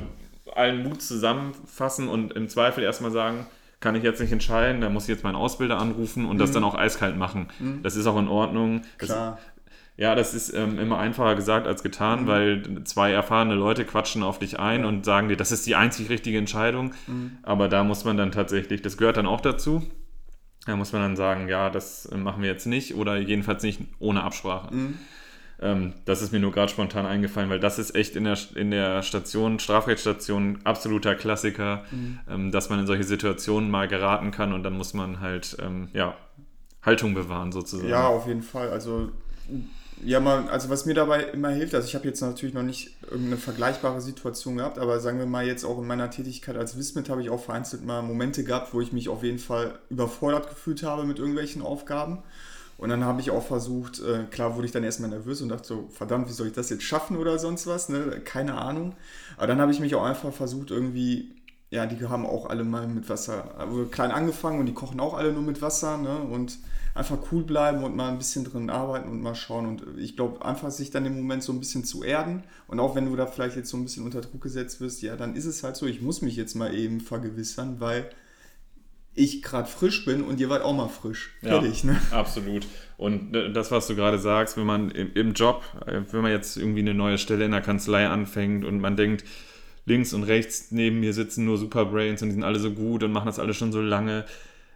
allen 0.54 0.84
Mut 0.84 1.02
zusammenfassen 1.02 2.08
und 2.08 2.34
im 2.34 2.50
Zweifel 2.50 2.84
erstmal 2.84 3.12
sagen, 3.12 3.46
kann 3.80 3.96
ich 3.96 4.04
jetzt 4.04 4.20
nicht 4.22 4.32
entscheiden, 4.32 4.82
da 4.82 4.90
muss 4.90 5.04
ich 5.04 5.10
jetzt 5.10 5.24
meinen 5.24 5.36
Ausbilder 5.36 5.80
anrufen 5.80 6.26
und 6.26 6.36
mhm. 6.36 6.40
das 6.40 6.52
dann 6.52 6.64
auch 6.64 6.76
eiskalt 6.76 7.18
machen. 7.18 7.50
Mhm. 7.60 7.82
Das 7.84 7.96
ist 7.96 8.06
auch 8.06 8.18
in 8.18 8.28
Ordnung. 8.28 8.84
Klar. 8.98 9.38
Das, 9.38 9.61
ja, 10.02 10.16
das 10.16 10.34
ist 10.34 10.52
ähm, 10.52 10.80
immer 10.80 10.98
einfacher 10.98 11.36
gesagt 11.36 11.68
als 11.68 11.84
getan, 11.84 12.24
mhm. 12.24 12.28
weil 12.28 12.84
zwei 12.86 13.12
erfahrene 13.12 13.54
Leute 13.54 13.86
quatschen 13.86 14.24
auf 14.24 14.40
dich 14.40 14.60
ein 14.60 14.84
und 14.84 15.06
sagen 15.06 15.30
dir, 15.30 15.38
das 15.38 15.52
ist 15.52 15.68
die 15.68 15.76
einzig 15.76 16.10
richtige 16.10 16.40
Entscheidung. 16.40 16.96
Mhm. 17.06 17.38
Aber 17.44 17.68
da 17.68 17.84
muss 17.84 18.04
man 18.04 18.18
dann 18.18 18.32
tatsächlich, 18.32 18.82
das 18.82 18.98
gehört 18.98 19.18
dann 19.18 19.28
auch 19.28 19.42
dazu. 19.42 19.84
Da 20.66 20.76
muss 20.76 20.92
man 20.92 21.04
dann 21.04 21.16
sagen, 21.16 21.48
ja, 21.50 21.70
das 21.70 22.10
machen 22.16 22.42
wir 22.42 22.50
jetzt 22.50 22.66
nicht 22.66 22.96
oder 22.96 23.18
jedenfalls 23.18 23.62
nicht 23.62 23.80
ohne 24.00 24.24
Absprache. 24.24 24.74
Mhm. 24.74 24.98
Ähm, 25.62 25.94
das 26.06 26.24
ist 26.24 26.32
mir 26.32 26.40
nur 26.40 26.52
gerade 26.52 26.72
spontan 26.72 27.06
eingefallen, 27.06 27.52
weil 27.52 27.60
das 27.60 27.78
ist 27.78 27.94
echt 27.94 28.16
in 28.16 28.24
der, 28.24 28.40
in 28.56 28.72
der 28.72 29.04
Station, 29.04 29.60
Strafrechtsstation, 29.60 30.62
absoluter 30.64 31.14
Klassiker, 31.14 31.84
mhm. 31.92 32.20
ähm, 32.28 32.52
dass 32.52 32.72
man 32.72 32.80
in 32.80 32.88
solche 32.88 33.04
Situationen 33.04 33.70
mal 33.70 33.88
geraten 33.88 34.32
kann 34.32 34.52
und 34.52 34.64
dann 34.64 34.76
muss 34.76 34.96
man 34.96 35.20
halt, 35.20 35.58
ähm, 35.62 35.90
ja, 35.94 36.16
Haltung 36.82 37.14
bewahren 37.14 37.52
sozusagen. 37.52 37.88
Ja, 37.88 38.08
auf 38.08 38.26
jeden 38.26 38.42
Fall. 38.42 38.72
Also 38.72 39.12
ja, 40.04 40.20
man, 40.20 40.50
also 40.50 40.70
was 40.70 40.86
mir 40.86 40.94
dabei 40.94 41.24
immer 41.24 41.50
hilft, 41.50 41.76
also 41.76 41.88
ich 41.88 41.96
habe 41.96 42.08
jetzt 42.08 42.22
natürlich 42.22 42.56
noch 42.56 42.64
nicht 42.64 42.96
irgendeine 43.10 43.38
vergleichbare 43.38 44.02
Situation 44.02 44.58
gehabt, 44.58 44.80
aber 44.80 45.00
sagen 45.00 45.20
wir 45.20 45.26
mal 45.26 45.46
jetzt 45.46 45.64
auch 45.64 45.78
in 45.80 45.88
meiner 45.88 46.10
Tätigkeit 46.10 46.58
als 46.58 46.78
Wismit 46.78 47.10
habe 47.10 47.22
ich 47.22 47.30
auch 47.30 47.44
vereinzelt 47.44 47.86
mal 47.86 48.02
Momente 48.02 48.44
gehabt, 48.44 48.74
wo 48.74 48.82
ich 48.82 48.94
mich 48.94 49.10
auf 49.10 49.24
jeden 49.24 49.40
Fall 49.40 49.80
überfordert 49.90 50.50
gefühlt 50.50 50.84
habe 50.84 51.04
mit 51.04 51.20
irgendwelchen 51.20 51.62
Aufgaben. 51.62 52.24
Und 52.78 52.90
dann 52.90 53.06
habe 53.06 53.22
ich 53.22 53.30
auch 53.30 53.46
versucht, 53.46 54.00
äh, 54.00 54.24
klar 54.32 54.56
wurde 54.56 54.66
ich 54.66 54.72
dann 54.72 54.84
erstmal 54.84 55.12
nervös 55.12 55.40
und 55.42 55.50
dachte 55.50 55.68
so, 55.68 55.90
verdammt, 55.92 56.28
wie 56.30 56.34
soll 56.34 56.48
ich 56.48 56.54
das 56.54 56.72
jetzt 56.72 56.82
schaffen 56.82 57.16
oder 57.16 57.38
sonst 57.38 57.68
was, 57.68 57.90
ne? 57.90 58.20
Keine 58.26 58.56
Ahnung. 58.56 58.96
Aber 59.38 59.46
dann 59.46 59.62
habe 59.62 59.72
ich 59.72 59.80
mich 59.80 59.94
auch 59.94 60.04
einfach 60.04 60.34
versucht, 60.34 60.72
irgendwie, 60.72 61.36
ja, 61.70 61.86
die 61.86 62.04
haben 62.08 62.26
auch 62.26 62.50
alle 62.50 62.64
mal 62.64 62.88
mit 62.88 63.08
Wasser, 63.08 63.54
also 63.60 63.86
klein 63.86 64.10
angefangen 64.10 64.60
und 64.60 64.66
die 64.66 64.74
kochen 64.74 65.00
auch 65.00 65.14
alle 65.14 65.32
nur 65.32 65.44
mit 65.44 65.62
Wasser, 65.62 65.98
ne? 65.98 66.18
Und 66.18 66.58
einfach 66.94 67.18
cool 67.32 67.44
bleiben 67.44 67.84
und 67.84 67.96
mal 67.96 68.10
ein 68.10 68.18
bisschen 68.18 68.44
drin 68.44 68.70
arbeiten 68.70 69.10
und 69.10 69.22
mal 69.22 69.36
schauen. 69.36 69.66
Und 69.66 70.00
ich 70.00 70.16
glaube, 70.16 70.44
einfach 70.44 70.72
sich 70.72 70.92
dann 70.92 71.06
im 71.06 71.16
Moment 71.16 71.44
so 71.44 71.54
ein 71.54 71.60
bisschen 71.60 71.84
zu 71.84 72.04
erden. 72.04 72.44
Und 72.68 72.80
auch 72.80 72.96
wenn 72.96 73.06
du 73.06 73.16
da 73.16 73.28
vielleicht 73.28 73.56
jetzt 73.56 73.70
so 73.70 73.78
ein 73.78 73.84
bisschen 73.84 74.04
unter 74.04 74.22
Druck 74.22 74.42
gesetzt 74.42 74.82
wirst, 74.82 75.02
ja, 75.02 75.16
dann 75.16 75.36
ist 75.36 75.46
es 75.46 75.64
halt 75.64 75.76
so, 75.76 75.86
ich 75.86 76.02
muss 76.02 76.22
mich 76.22 76.36
jetzt 76.36 76.56
mal 76.56 76.74
eben 76.74 77.00
vergewissern, 77.00 77.78
weil 77.80 78.10
ich 79.14 79.42
gerade 79.42 79.68
frisch 79.68 80.06
bin 80.06 80.22
und 80.22 80.40
ihr 80.40 80.50
wart 80.50 80.64
auch 80.64 80.74
mal 80.74 80.88
frisch. 80.88 81.32
Fertig, 81.42 81.84
ja, 81.84 81.92
ne? 81.92 82.02
Absolut. 82.12 82.66
Und 82.98 83.34
das, 83.34 83.72
was 83.72 83.88
du 83.88 83.96
gerade 83.96 84.20
sagst, 84.20 84.56
wenn 84.58 84.66
man 84.66 84.90
im 84.92 85.34
Job, 85.34 85.64
äh, 85.86 86.02
wenn 86.12 86.22
man 86.22 86.32
jetzt 86.32 86.58
irgendwie 86.58 86.80
eine 86.80 86.94
neue 86.94 87.18
Stelle 87.18 87.46
in 87.46 87.52
der 87.52 87.62
Kanzlei 87.62 88.08
anfängt 88.08 88.64
und 88.64 88.80
man 88.80 88.96
denkt, 88.96 89.26
links 89.86 90.14
und 90.14 90.24
rechts 90.24 90.72
neben 90.72 91.00
mir 91.00 91.14
sitzen 91.14 91.46
nur 91.46 91.58
Superbrains 91.58 92.22
und 92.22 92.30
die 92.30 92.36
sind 92.36 92.44
alle 92.44 92.60
so 92.60 92.72
gut 92.72 93.04
und 93.04 93.12
machen 93.12 93.26
das 93.26 93.40
alle 93.40 93.54
schon 93.54 93.72
so 93.72 93.82
lange, 93.82 94.26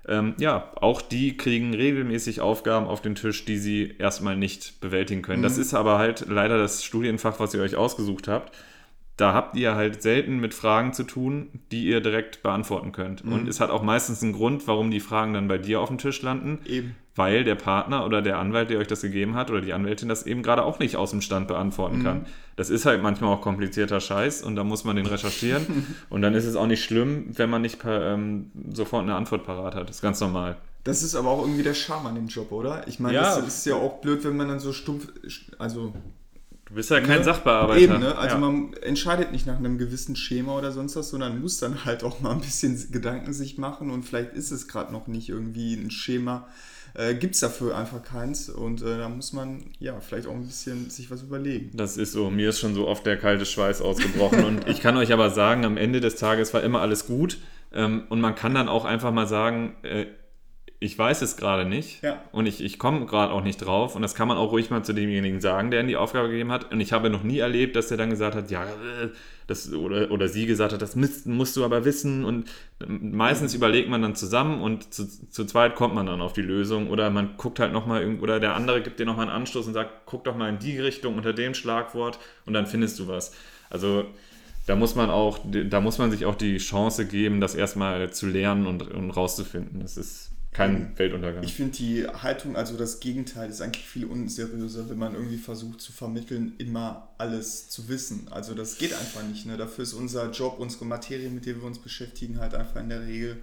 ähm, 0.08 0.36
ja, 0.38 0.72
auch 0.76 1.02
die 1.02 1.38
kriegen 1.38 1.74
regelmäßig 1.74 2.42
Aufgaben 2.42 2.88
auf 2.88 3.02
den 3.02 3.16
Tisch, 3.16 3.46
die 3.46 3.58
sie 3.58 3.96
erstmal 3.98 4.36
nicht 4.38 4.80
bewältigen 4.82 5.22
können. 5.22 5.40
Mhm. 5.40 5.44
Das 5.44 5.58
ist 5.58 5.74
aber 5.74 5.98
halt 5.98 6.26
leider 6.28 6.58
das 6.58 6.84
Studienfach, 6.84 7.40
was 7.40 7.54
ihr 7.54 7.62
euch 7.62 7.76
ausgesucht 7.76 8.28
habt. 8.28 8.56
Da 9.18 9.34
habt 9.34 9.56
ihr 9.56 9.76
halt 9.76 10.02
selten 10.02 10.40
mit 10.40 10.54
Fragen 10.54 10.92
zu 10.92 11.04
tun, 11.04 11.62
die 11.72 11.86
ihr 11.86 12.02
direkt 12.02 12.44
beantworten 12.44 12.92
könnt. 12.92 13.24
Mhm. 13.24 13.34
Und 13.34 13.48
es 13.48 13.60
hat 13.60 13.70
auch 13.70 13.82
meistens 13.82 14.22
einen 14.22 14.34
Grund, 14.34 14.68
warum 14.68 14.92
die 14.92 15.00
Fragen 15.00 15.34
dann 15.34 15.48
bei 15.48 15.58
dir 15.58 15.80
auf 15.80 15.88
dem 15.88 15.98
Tisch 15.98 16.22
landen. 16.22 16.60
Eben 16.66 16.96
weil 17.16 17.46
der 17.46 17.56
Partner 17.56 18.06
oder 18.06 18.22
der 18.22 18.38
Anwalt, 18.40 18.70
der 18.70 18.80
euch 18.80 18.88
das 18.88 19.02
gegeben 19.02 19.36
hat, 19.36 19.50
oder 19.50 19.62
die 19.62 19.74
Anwältin 19.74 20.10
das 20.10 20.26
eben 20.26 20.44
gerade 20.44 20.64
auch 20.64 20.80
nicht 20.80 20.98
aus 20.98 21.12
dem 21.12 21.22
Stand 21.22 21.48
beantworten 21.48 22.00
mhm. 22.00 22.04
kann. 22.04 22.26
Das 22.56 22.70
ist 22.70 22.86
halt 22.86 23.04
manchmal 23.04 23.34
auch 23.34 23.42
komplizierter 23.42 24.00
Scheiß 24.00 24.42
und 24.42 24.56
da 24.56 24.64
muss 24.64 24.86
man 24.86 24.96
den 24.96 25.06
recherchieren. 25.06 25.96
und 26.10 26.22
dann 26.22 26.34
ist 26.34 26.46
es 26.46 26.56
auch 26.56 26.68
nicht 26.68 26.84
schlimm, 26.84 27.28
wenn 27.34 27.50
man 27.50 27.62
nicht 27.62 27.80
per, 27.80 28.14
ähm, 28.14 28.52
sofort 28.72 29.04
eine 29.04 29.16
Antwort 29.16 29.46
parat 29.46 29.76
hat. 29.76 29.90
Das 29.90 29.98
ist 29.98 30.02
ganz 30.02 30.20
normal. 30.22 30.58
Das 30.86 31.04
ist 31.04 31.16
aber 31.16 31.30
auch 31.30 31.42
irgendwie 31.42 31.64
der 31.64 31.74
Charme 31.74 32.08
an 32.08 32.16
dem 32.16 32.28
Job, 32.28 32.52
oder? 32.52 32.88
Ich 32.88 33.00
meine, 33.00 33.16
ja. 33.16 33.36
das 33.36 33.48
ist 33.48 33.66
ja 33.66 33.76
auch 33.76 34.02
blöd, 34.02 34.24
wenn 34.24 34.38
man 34.38 34.48
dann 34.48 34.60
so 34.60 34.72
stumpf, 34.72 35.08
also 35.58 35.94
Du 36.66 36.74
bist 36.74 36.90
ja 36.90 37.00
kein 37.00 37.20
ne? 37.20 37.24
Sachbearbeiter. 37.24 37.80
Eben, 37.80 38.00
ne? 38.00 38.18
Also 38.18 38.36
ja. 38.36 38.42
man 38.42 38.74
entscheidet 38.82 39.32
nicht 39.32 39.46
nach 39.46 39.58
einem 39.58 39.78
gewissen 39.78 40.16
Schema 40.16 40.58
oder 40.58 40.72
sonst 40.72 40.96
was, 40.96 41.10
sondern 41.10 41.40
muss 41.40 41.60
dann 41.60 41.86
halt 41.86 42.04
auch 42.04 42.22
mal 42.22 42.32
ein 42.32 42.42
bisschen 42.42 42.92
Gedanken 42.92 43.34
sich 43.34 43.60
machen 43.60 43.92
und 43.92 44.04
vielleicht 44.04 44.34
ist 44.34 44.52
es 44.52 44.68
gerade 44.68 44.92
noch 44.92 45.06
nicht 45.06 45.30
irgendwie 45.30 45.76
ein 45.76 45.92
Schema, 45.92 46.48
äh, 46.96 47.14
gibt 47.14 47.36
es 47.36 47.42
dafür 47.42 47.78
einfach 47.78 48.04
keins. 48.04 48.50
Und 48.50 48.82
äh, 48.82 48.98
da 48.98 49.10
muss 49.10 49.34
man 49.34 49.66
ja 49.80 50.00
vielleicht 50.00 50.28
auch 50.28 50.34
ein 50.34 50.46
bisschen 50.46 50.90
sich 50.90 51.12
was 51.12 51.24
überlegen. 51.24 51.72
Das 51.74 51.98
ist 51.98 52.12
so. 52.12 52.30
Mir 52.30 52.50
ist 52.50 52.60
schon 52.60 52.74
so 52.74 52.88
oft 52.88 53.06
der 53.06 53.18
kalte 53.18 53.46
Schweiß 53.46 53.82
ausgebrochen. 53.82 54.44
und 54.46 54.68
ich 54.68 54.82
kann 54.82 54.98
euch 54.98 55.14
aber 55.14 55.30
sagen, 55.30 55.66
am 55.66 55.78
Ende 55.78 56.00
des 56.00 56.16
Tages 56.16 56.54
war 56.54 56.64
immer 56.64 56.82
alles 56.82 57.06
gut. 57.08 57.38
Ähm, 57.74 58.04
und 58.10 58.22
man 58.22 58.36
kann 58.36 58.54
dann 58.54 58.70
auch 58.70 58.86
einfach 58.86 59.12
mal 59.12 59.28
sagen, 59.28 59.76
äh, 59.84 60.06
ich 60.86 60.98
weiß 60.98 61.22
es 61.22 61.36
gerade 61.36 61.66
nicht 61.66 62.04
ja. 62.04 62.22
und 62.32 62.46
ich, 62.46 62.64
ich 62.64 62.80
komme 62.80 63.06
gerade 63.06 63.34
auch 63.34 63.44
nicht 63.44 63.58
drauf 63.58 63.96
und 63.96 64.02
das 64.02 64.16
kann 64.16 64.28
man 64.28 64.38
auch 64.38 64.52
ruhig 64.52 64.70
mal 64.70 64.84
zu 64.84 64.94
demjenigen 64.94 65.42
sagen, 65.42 65.72
der 65.72 65.82
ihm 65.82 65.88
die 65.88 65.98
Aufgabe 65.98 66.30
gegeben 66.30 66.52
hat 66.52 66.72
und 66.72 66.80
ich 66.80 66.94
habe 66.94 67.10
noch 67.10 67.24
nie 67.24 67.40
erlebt, 67.40 67.76
dass 67.76 67.88
der 67.88 67.98
dann 67.98 68.10
gesagt 68.10 68.36
hat, 68.36 68.52
ja, 68.52 68.66
das, 69.48 69.74
oder, 69.74 70.12
oder 70.12 70.28
sie 70.28 70.46
gesagt 70.46 70.74
hat, 70.74 70.82
das 70.82 70.96
musst 70.96 71.58
du 71.58 71.66
aber 71.66 71.86
wissen 71.86 72.24
und 72.26 72.50
meistens 72.88 73.54
mhm. 73.54 73.58
überlegt 73.58 73.90
man 73.90 74.02
dann 74.02 74.16
zusammen 74.16 74.62
und 74.62 74.94
zu, 74.94 75.06
zu 75.30 75.46
zweit 75.46 75.76
kommt 75.76 75.96
man 75.96 76.06
dann 76.06 76.22
auf 76.22 76.34
die 76.34 76.42
Lösung 76.42 76.90
oder 76.90 77.10
man 77.10 77.38
guckt 77.38 77.60
halt 77.60 77.74
nochmal, 77.74 78.20
oder 78.22 78.40
der 78.40 78.56
andere 78.56 78.82
gibt 78.82 79.00
dir 79.00 79.06
nochmal 79.06 79.28
einen 79.28 79.36
Anstoß 79.36 79.68
und 79.68 79.74
sagt, 79.74 80.06
guck 80.06 80.24
doch 80.24 80.36
mal 80.36 80.50
in 80.50 80.60
die 80.60 80.80
Richtung 80.80 81.16
unter 81.18 81.34
dem 81.34 81.54
Schlagwort 81.54 82.20
und 82.46 82.54
dann 82.54 82.68
findest 82.68 83.00
du 83.00 83.08
was. 83.08 83.34
Also 83.70 84.06
da 84.66 84.76
muss 84.76 84.96
man 84.96 85.10
auch, 85.10 85.40
da 85.44 85.80
muss 85.80 85.98
man 86.00 86.12
sich 86.12 86.26
auch 86.26 86.36
die 86.36 86.58
Chance 86.58 87.06
geben, 87.06 87.40
das 87.40 87.56
erstmal 87.56 88.12
zu 88.12 88.26
lernen 88.28 88.66
und, 88.66 88.92
und 88.92 89.12
rauszufinden. 89.12 89.82
Das 89.82 89.96
ist 89.96 90.32
kein 90.56 90.76
ähm, 90.76 90.88
Weltuntergang. 90.96 91.44
Ich 91.44 91.54
finde 91.54 91.74
die 91.74 92.08
Haltung, 92.08 92.56
also 92.56 92.78
das 92.78 93.02
Gegenteil, 93.02 93.50
ist 93.50 93.62
eigentlich 93.62 93.86
viel 93.86 94.06
unseriöser, 94.06 94.90
wenn 94.90 94.98
man 94.98 95.14
irgendwie 95.14 95.38
versucht 95.38 95.82
zu 95.82 95.92
vermitteln, 95.92 96.54
immer 96.60 97.10
alles 97.18 97.68
zu 97.70 97.90
wissen. 97.90 98.28
Also 98.32 98.54
das 98.54 98.78
geht 98.78 98.94
einfach 98.94 99.24
nicht. 99.24 99.46
Ne? 99.46 99.58
Dafür 99.58 99.84
ist 99.84 99.94
unser 99.94 100.32
Job, 100.32 100.58
unsere 100.60 100.86
Materie, 100.86 101.30
mit 101.30 101.46
der 101.46 101.58
wir 101.58 101.66
uns 101.66 101.80
beschäftigen, 101.80 102.40
halt 102.40 102.56
einfach 102.56 102.80
in 102.80 102.88
der 102.88 103.02
Regel 103.06 103.38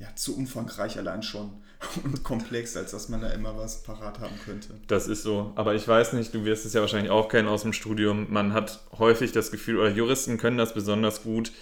ja, 0.00 0.08
zu 0.16 0.36
umfangreich 0.36 0.98
allein 0.98 1.22
schon 1.22 1.52
und 2.02 2.24
komplex, 2.24 2.76
als 2.76 2.90
dass 2.90 3.08
man 3.08 3.20
da 3.20 3.28
immer 3.28 3.56
was 3.56 3.84
parat 3.84 4.18
haben 4.18 4.34
könnte. 4.44 4.70
Das 4.88 5.06
ist 5.06 5.22
so. 5.22 5.52
Aber 5.54 5.76
ich 5.76 5.86
weiß 5.86 6.12
nicht, 6.14 6.34
du 6.34 6.44
wirst 6.44 6.66
es 6.66 6.72
ja 6.72 6.80
wahrscheinlich 6.80 7.12
auch 7.12 7.28
kennen 7.28 7.46
aus 7.46 7.62
dem 7.62 7.72
Studium. 7.72 8.26
Man 8.32 8.52
hat 8.52 8.80
häufig 8.98 9.30
das 9.30 9.52
Gefühl, 9.52 9.78
oder 9.78 9.90
Juristen 9.90 10.38
können 10.38 10.58
das 10.58 10.74
besonders 10.74 11.22
gut, 11.22 11.52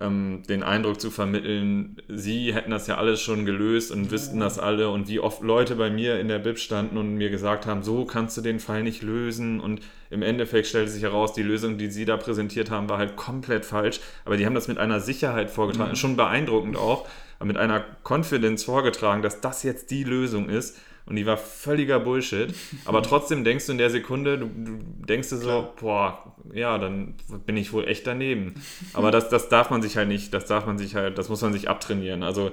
ähm, 0.00 0.42
den 0.48 0.62
Eindruck 0.62 1.00
zu 1.00 1.10
vermitteln, 1.10 1.96
sie 2.08 2.54
hätten 2.54 2.70
das 2.70 2.86
ja 2.86 2.96
alles 2.96 3.20
schon 3.20 3.44
gelöst 3.44 3.90
und 3.90 4.10
wüssten 4.10 4.40
das 4.40 4.58
alle 4.58 4.90
und 4.90 5.08
wie 5.08 5.18
oft 5.18 5.42
Leute 5.42 5.76
bei 5.76 5.90
mir 5.90 6.20
in 6.20 6.28
der 6.28 6.38
Bib 6.38 6.58
standen 6.58 6.96
und 6.96 7.14
mir 7.14 7.30
gesagt 7.30 7.66
haben, 7.66 7.82
so 7.82 8.04
kannst 8.04 8.36
du 8.36 8.40
den 8.40 8.60
Fall 8.60 8.82
nicht 8.82 9.02
lösen. 9.02 9.60
Und 9.60 9.80
im 10.10 10.22
Endeffekt 10.22 10.68
stellte 10.68 10.90
sich 10.90 11.02
heraus, 11.02 11.32
die 11.32 11.42
Lösung, 11.42 11.78
die 11.78 11.90
sie 11.90 12.04
da 12.04 12.16
präsentiert 12.16 12.70
haben, 12.70 12.88
war 12.88 12.98
halt 12.98 13.16
komplett 13.16 13.64
falsch, 13.64 14.00
aber 14.24 14.36
die 14.36 14.46
haben 14.46 14.54
das 14.54 14.68
mit 14.68 14.78
einer 14.78 15.00
Sicherheit 15.00 15.50
vorgetragen, 15.50 15.90
mhm. 15.90 15.96
schon 15.96 16.16
beeindruckend 16.16 16.76
auch, 16.76 17.08
mit 17.44 17.56
einer 17.56 17.84
Confidence 18.02 18.64
vorgetragen, 18.64 19.22
dass 19.22 19.40
das 19.40 19.62
jetzt 19.62 19.90
die 19.90 20.04
Lösung 20.04 20.48
ist 20.48 20.76
und 21.08 21.16
die 21.16 21.24
war 21.24 21.38
völliger 21.38 22.00
Bullshit. 22.00 22.54
Aber 22.84 23.02
trotzdem 23.02 23.42
denkst 23.42 23.66
du 23.66 23.72
in 23.72 23.78
der 23.78 23.88
Sekunde, 23.88 24.38
du, 24.38 24.46
du 24.46 24.78
denkst 25.06 25.30
dir 25.30 25.36
so, 25.36 25.48
Klar. 25.48 25.74
boah, 25.80 26.34
ja, 26.52 26.76
dann 26.76 27.14
bin 27.46 27.56
ich 27.56 27.72
wohl 27.72 27.88
echt 27.88 28.06
daneben. 28.06 28.54
Aber 28.92 29.10
das, 29.10 29.30
das 29.30 29.48
darf 29.48 29.70
man 29.70 29.80
sich 29.80 29.96
halt 29.96 30.08
nicht, 30.08 30.34
das 30.34 30.44
darf 30.44 30.66
man 30.66 30.76
sich 30.76 30.94
halt, 30.94 31.16
das 31.16 31.30
muss 31.30 31.40
man 31.40 31.54
sich 31.54 31.68
abtrainieren. 31.70 32.22
Also 32.22 32.50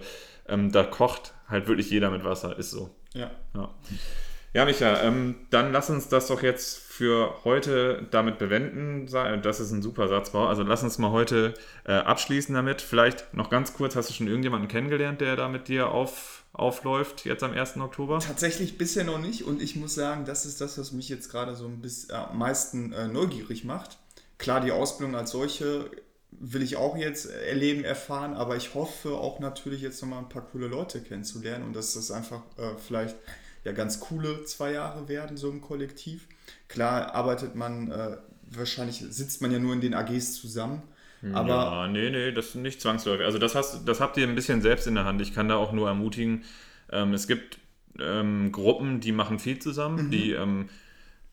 ähm, 0.48 0.72
da 0.72 0.84
kocht 0.84 1.34
halt 1.50 1.68
wirklich 1.68 1.90
jeder 1.90 2.10
mit 2.12 2.24
Wasser, 2.24 2.58
ist 2.58 2.72
so. 2.72 2.96
Ja. 3.14 3.30
Ja, 3.54 3.74
ja 4.54 4.66
Micha, 4.66 5.02
ähm, 5.02 5.36
dann 5.50 5.74
lass 5.74 5.90
uns 5.90 6.08
das 6.08 6.28
doch 6.28 6.42
jetzt 6.42 6.80
für 6.80 7.36
heute 7.44 8.08
damit 8.10 8.38
bewenden. 8.38 9.06
Das 9.42 9.60
ist 9.60 9.72
ein 9.72 9.82
super 9.82 10.08
Satzbau. 10.08 10.48
Also 10.48 10.64
lass 10.64 10.82
uns 10.82 10.98
mal 10.98 11.12
heute 11.12 11.56
äh, 11.84 11.92
abschließen 11.92 12.56
damit. 12.56 12.82
Vielleicht 12.82 13.34
noch 13.34 13.50
ganz 13.50 13.74
kurz, 13.74 13.98
hast 13.98 14.10
du 14.10 14.14
schon 14.14 14.28
irgendjemanden 14.28 14.70
kennengelernt, 14.70 15.20
der 15.20 15.36
da 15.36 15.50
mit 15.50 15.68
dir 15.68 15.90
auf 15.90 16.45
aufläuft, 16.56 17.26
jetzt 17.26 17.44
am 17.44 17.52
1. 17.52 17.78
Oktober? 17.78 18.20
Tatsächlich 18.20 18.78
bisher 18.78 19.04
noch 19.04 19.20
nicht 19.20 19.44
und 19.44 19.62
ich 19.62 19.76
muss 19.76 19.96
sagen, 19.96 20.26
das 20.26 20.46
ist 20.46 20.62
das, 20.62 20.78
was 20.78 20.92
mich 20.92 21.10
jetzt 21.10 21.30
gerade 21.30 21.56
so 21.56 21.66
ein 21.68 21.82
bisschen 21.82 22.12
äh, 22.12 22.14
am 22.14 22.38
meisten 22.38 22.94
äh, 22.94 23.08
neugierig 23.08 23.64
macht. 23.64 23.98
Klar, 24.38 24.62
die 24.62 24.72
Ausbildung 24.72 25.16
als 25.16 25.32
solche 25.32 25.90
will 26.32 26.62
ich 26.62 26.76
auch 26.76 26.98
jetzt 26.98 27.28
erleben, 27.28 27.84
erfahren, 27.84 28.34
aber 28.34 28.58
ich 28.58 28.74
hoffe 28.74 29.14
auch 29.14 29.40
natürlich 29.40 29.82
jetzt 29.82 30.02
nochmal 30.02 30.20
ein 30.20 30.30
paar 30.30 30.42
coole 30.42 30.68
Leute 30.68 31.02
kennenzulernen 31.02 31.66
und 31.66 31.76
dass 31.76 31.94
das 31.94 32.12
einfach 32.12 32.42
äh, 32.58 32.72
vielleicht 32.86 33.16
ja 33.64 33.72
ganz 33.72 34.00
coole 34.00 34.44
zwei 34.46 34.72
Jahre 34.74 35.08
werden, 35.08 35.38
so 35.38 35.50
im 35.50 35.62
Kollektiv. 35.62 36.28
Klar 36.68 37.16
arbeitet 37.16 37.56
man, 37.56 37.92
äh, 37.92 38.18
wahrscheinlich 38.52 39.04
sitzt 39.10 39.42
man 39.42 39.52
ja 39.52 39.60
nur 39.60 39.74
in 39.74 39.82
den 39.82 39.94
AGs 39.94 40.36
zusammen 40.36 40.84
aber 41.34 41.50
ja, 41.50 41.88
nee, 41.88 42.10
nee, 42.10 42.32
das 42.32 42.48
ist 42.48 42.56
nicht 42.56 42.82
zwangsläufig. 42.82 43.26
Also 43.26 43.40
das, 43.40 43.56
hast, 43.56 43.86
das 43.86 44.00
habt 44.00 44.18
ihr 44.18 44.28
ein 44.28 44.36
bisschen 44.36 44.62
selbst 44.62 44.88
in 44.88 44.96
der 44.96 45.06
Hand. 45.06 45.22
Ich 45.22 45.34
kann 45.34 45.50
da 45.50 45.56
auch 45.56 45.72
nur 45.72 45.88
ermutigen, 45.88 46.44
ähm, 46.92 47.14
es 47.14 47.28
gibt 47.28 47.58
ähm, 48.00 48.52
Gruppen, 48.52 49.00
die 49.00 49.12
machen 49.12 49.40
viel 49.40 49.60
zusammen, 49.60 50.06
mhm. 50.06 50.12
die, 50.12 50.32
ähm, 50.32 50.70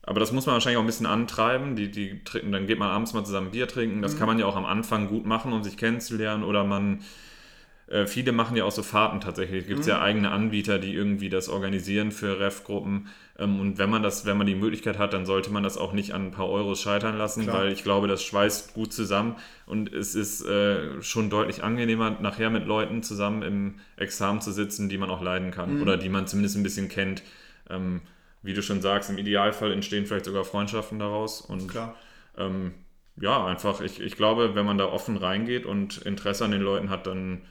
aber 0.01 0.19
das 0.19 0.31
muss 0.31 0.45
man 0.45 0.53
wahrscheinlich 0.53 0.77
auch 0.77 0.83
ein 0.83 0.87
bisschen 0.87 1.05
antreiben. 1.05 1.75
Die, 1.75 1.89
die 1.89 2.23
trinken, 2.23 2.51
dann 2.51 2.67
geht 2.67 2.77
man 2.77 2.89
abends 2.89 3.13
mal 3.13 3.23
zusammen 3.23 3.51
Bier 3.51 3.67
trinken. 3.67 4.01
Das 4.01 4.15
mhm. 4.15 4.19
kann 4.19 4.27
man 4.27 4.39
ja 4.39 4.45
auch 4.45 4.57
am 4.57 4.65
Anfang 4.65 5.07
gut 5.07 5.25
machen, 5.25 5.53
um 5.53 5.63
sich 5.63 5.77
kennenzulernen. 5.77 6.43
Oder 6.43 6.65
man 6.65 6.99
äh, 7.93 8.07
viele 8.07 8.31
machen 8.31 8.57
ja 8.57 8.65
auch 8.65 8.71
so 8.71 8.81
Fahrten 8.81 9.21
tatsächlich. 9.21 9.61
Es 9.61 9.67
gibt 9.67 9.81
mhm. 9.81 9.87
ja 9.87 10.01
eigene 10.01 10.31
Anbieter, 10.31 10.79
die 10.79 10.95
irgendwie 10.95 11.29
das 11.29 11.47
organisieren 11.47 12.11
für 12.11 12.39
Ref-Gruppen. 12.39 13.07
Ähm, 13.37 13.59
und 13.59 13.77
wenn 13.77 13.89
man 13.91 14.01
das, 14.01 14.25
wenn 14.25 14.35
man 14.35 14.47
die 14.47 14.55
Möglichkeit 14.55 14.97
hat, 14.97 15.13
dann 15.13 15.27
sollte 15.27 15.51
man 15.51 15.61
das 15.61 15.77
auch 15.77 15.93
nicht 15.93 16.11
an 16.11 16.27
ein 16.27 16.31
paar 16.31 16.49
Euros 16.49 16.81
scheitern 16.81 17.19
lassen, 17.19 17.43
Klar. 17.43 17.59
weil 17.59 17.71
ich 17.71 17.83
glaube, 17.83 18.07
das 18.07 18.23
schweißt 18.23 18.73
gut 18.73 18.93
zusammen 18.93 19.35
und 19.67 19.93
es 19.93 20.15
ist 20.15 20.43
äh, 20.43 21.03
schon 21.03 21.29
deutlich 21.29 21.63
angenehmer, 21.63 22.17
nachher 22.19 22.49
mit 22.49 22.65
Leuten 22.65 23.03
zusammen 23.03 23.43
im 23.43 23.75
Examen 23.95 24.41
zu 24.41 24.51
sitzen, 24.51 24.89
die 24.89 24.97
man 24.97 25.11
auch 25.11 25.21
leiden 25.21 25.51
kann 25.51 25.75
mhm. 25.75 25.81
oder 25.83 25.95
die 25.95 26.09
man 26.09 26.25
zumindest 26.25 26.57
ein 26.57 26.63
bisschen 26.63 26.89
kennt. 26.89 27.21
Ähm, 27.69 28.01
wie 28.41 28.55
du 28.55 28.63
schon 28.63 28.81
sagst, 28.81 29.11
im 29.11 29.19
Idealfall 29.19 29.71
entstehen 29.71 30.07
vielleicht 30.07 30.25
sogar 30.25 30.45
Freundschaften 30.45 30.97
daraus. 30.97 31.41
Und 31.41 31.67
Klar. 31.67 31.95
Ähm, 32.37 32.73
ja, 33.21 33.45
einfach, 33.45 33.81
ich, 33.81 34.01
ich 34.01 34.15
glaube, 34.15 34.55
wenn 34.55 34.65
man 34.65 34.79
da 34.79 34.85
offen 34.85 35.15
reingeht 35.15 35.67
und 35.67 35.99
Interesse 35.99 36.43
an 36.43 36.51
den 36.51 36.61
Leuten 36.61 36.89
hat, 36.89 37.05
dann 37.05 37.43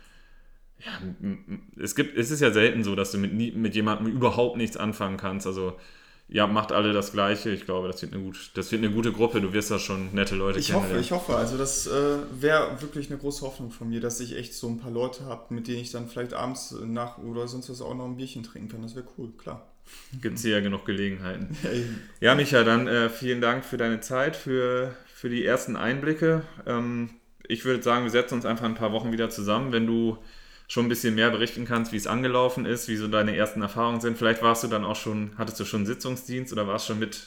es 1.81 1.95
gibt, 1.95 2.17
es 2.17 2.31
ist 2.31 2.41
ja 2.41 2.51
selten 2.51 2.85
so, 2.85 2.95
dass 2.95 3.13
du 3.13 3.19
mit, 3.19 3.57
mit 3.57 3.75
jemandem 3.75 4.09
überhaupt 4.09 4.57
nichts 4.57 4.77
anfangen 4.77 5.17
kannst. 5.17 5.47
Also 5.47 5.77
ja, 6.29 6.47
macht 6.47 6.73
alle 6.73 6.93
das 6.93 7.13
Gleiche. 7.13 7.51
Ich 7.51 7.67
glaube, 7.67 7.89
das 7.89 8.01
wird 8.01 8.15
eine, 8.15 8.23
gut, 8.23 8.53
das 8.55 8.73
wird 8.73 8.83
eine 8.83 8.93
gute 8.93 9.13
Gruppe. 9.13 9.41
Du 9.41 9.53
wirst 9.53 9.71
da 9.71 9.79
schon 9.79 10.15
nette 10.15 10.35
Leute 10.35 10.59
ich 10.59 10.73
Hoffe, 10.73 10.99
ich 10.99 11.13
hoffe, 11.13 11.37
also 11.37 11.59
das 11.59 11.87
äh, 11.87 11.91
wäre 12.33 12.81
wirklich 12.81 13.11
eine 13.11 13.19
große 13.19 13.43
Hoffnung 13.43 13.71
von 13.71 13.91
mir, 13.91 14.01
dass 14.01 14.19
ich 14.21 14.37
echt 14.37 14.55
so 14.55 14.69
ein 14.69 14.79
paar 14.79 14.91
Leute 14.91 15.27
habe, 15.27 15.53
mit 15.55 15.69
denen 15.69 15.81
ich 15.81 15.91
dann 15.91 16.09
vielleicht 16.09 16.33
abends 16.33 16.75
nach 16.85 17.19
oder 17.19 17.47
sonst 17.49 17.69
was 17.69 17.83
auch 17.83 17.95
noch 17.95 18.07
ein 18.07 18.17
Bierchen 18.17 18.43
trinken 18.43 18.71
kann. 18.71 18.83
Das 18.83 18.97
wäre 18.97 19.07
cool, 19.19 19.33
klar. 19.37 19.69
Gibt 20.23 20.37
es 20.37 20.43
hier 20.43 20.53
ja 20.53 20.61
genug 20.61 20.87
Gelegenheiten. 20.87 21.55
ja, 22.21 22.35
Micha, 22.35 22.65
dann 22.65 22.87
äh, 22.87 23.11
vielen 23.11 23.41
Dank 23.41 23.65
für 23.65 23.77
deine 23.77 24.01
Zeit, 24.01 24.37
für, 24.37 24.95
für 25.13 25.29
die 25.29 25.45
ersten 25.45 25.77
Einblicke. 25.77 26.45
Ähm, 26.67 27.11
ich 27.47 27.65
würde 27.67 27.83
sagen, 27.83 28.05
wir 28.05 28.11
setzen 28.11 28.35
uns 28.35 28.47
einfach 28.47 28.65
ein 28.65 28.75
paar 28.75 28.93
Wochen 28.93 29.13
wieder 29.13 29.29
zusammen, 29.29 29.73
wenn 29.73 29.87
du 29.87 30.17
schon 30.73 30.87
ein 30.87 30.89
bisschen 30.89 31.15
mehr 31.15 31.29
berichten 31.29 31.67
kannst, 31.67 31.93
wie 31.93 31.99
es 31.99 32.07
angelaufen 32.07 32.65
ist, 32.65 32.89
wie 32.89 32.97
so 32.97 33.07
deine 33.07 33.37
ersten 33.37 33.61
Erfahrungen 33.61 34.01
sind. 34.01 34.17
Vielleicht 34.17 34.41
warst 34.41 34.65
du 34.65 34.69
dann 34.69 34.87
auch 34.87 34.97
schon, 34.97 35.33
hattest 35.37 35.61
du 35.61 35.67
schon 35.67 35.85
Sitzungsdienst 35.85 36.51
oder 36.51 36.67
warst 36.67 36.87
schon 36.87 36.99
mit, 36.99 37.27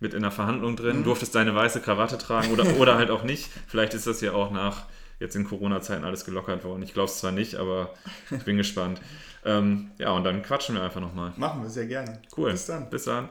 mit 0.00 0.14
in 0.14 0.22
der 0.22 0.30
Verhandlung 0.30 0.76
drin, 0.76 1.00
mhm. 1.00 1.04
durftest 1.04 1.34
deine 1.34 1.54
weiße 1.54 1.82
Krawatte 1.82 2.16
tragen 2.16 2.50
oder, 2.52 2.64
oder 2.78 2.96
halt 2.96 3.10
auch 3.10 3.22
nicht. 3.22 3.50
Vielleicht 3.66 3.92
ist 3.92 4.06
das 4.06 4.22
ja 4.22 4.32
auch 4.32 4.50
nach 4.50 4.86
jetzt 5.20 5.36
in 5.36 5.44
Corona-Zeiten 5.44 6.04
alles 6.04 6.24
gelockert 6.24 6.64
worden. 6.64 6.82
Ich 6.84 6.94
glaube 6.94 7.10
es 7.10 7.18
zwar 7.18 7.32
nicht, 7.32 7.56
aber 7.56 7.92
ich 8.30 8.44
bin 8.44 8.56
gespannt. 8.56 8.98
Ähm, 9.44 9.90
ja, 9.98 10.12
und 10.12 10.24
dann 10.24 10.42
quatschen 10.42 10.74
wir 10.74 10.82
einfach 10.82 11.02
nochmal. 11.02 11.34
Machen 11.36 11.64
wir 11.64 11.68
sehr 11.68 11.86
gerne. 11.86 12.22
Cool. 12.34 12.52
Bis 12.52 12.64
dann. 12.64 12.88
Bis 12.88 13.04
dann. 13.04 13.28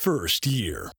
First 0.00 0.46
year. 0.46 0.92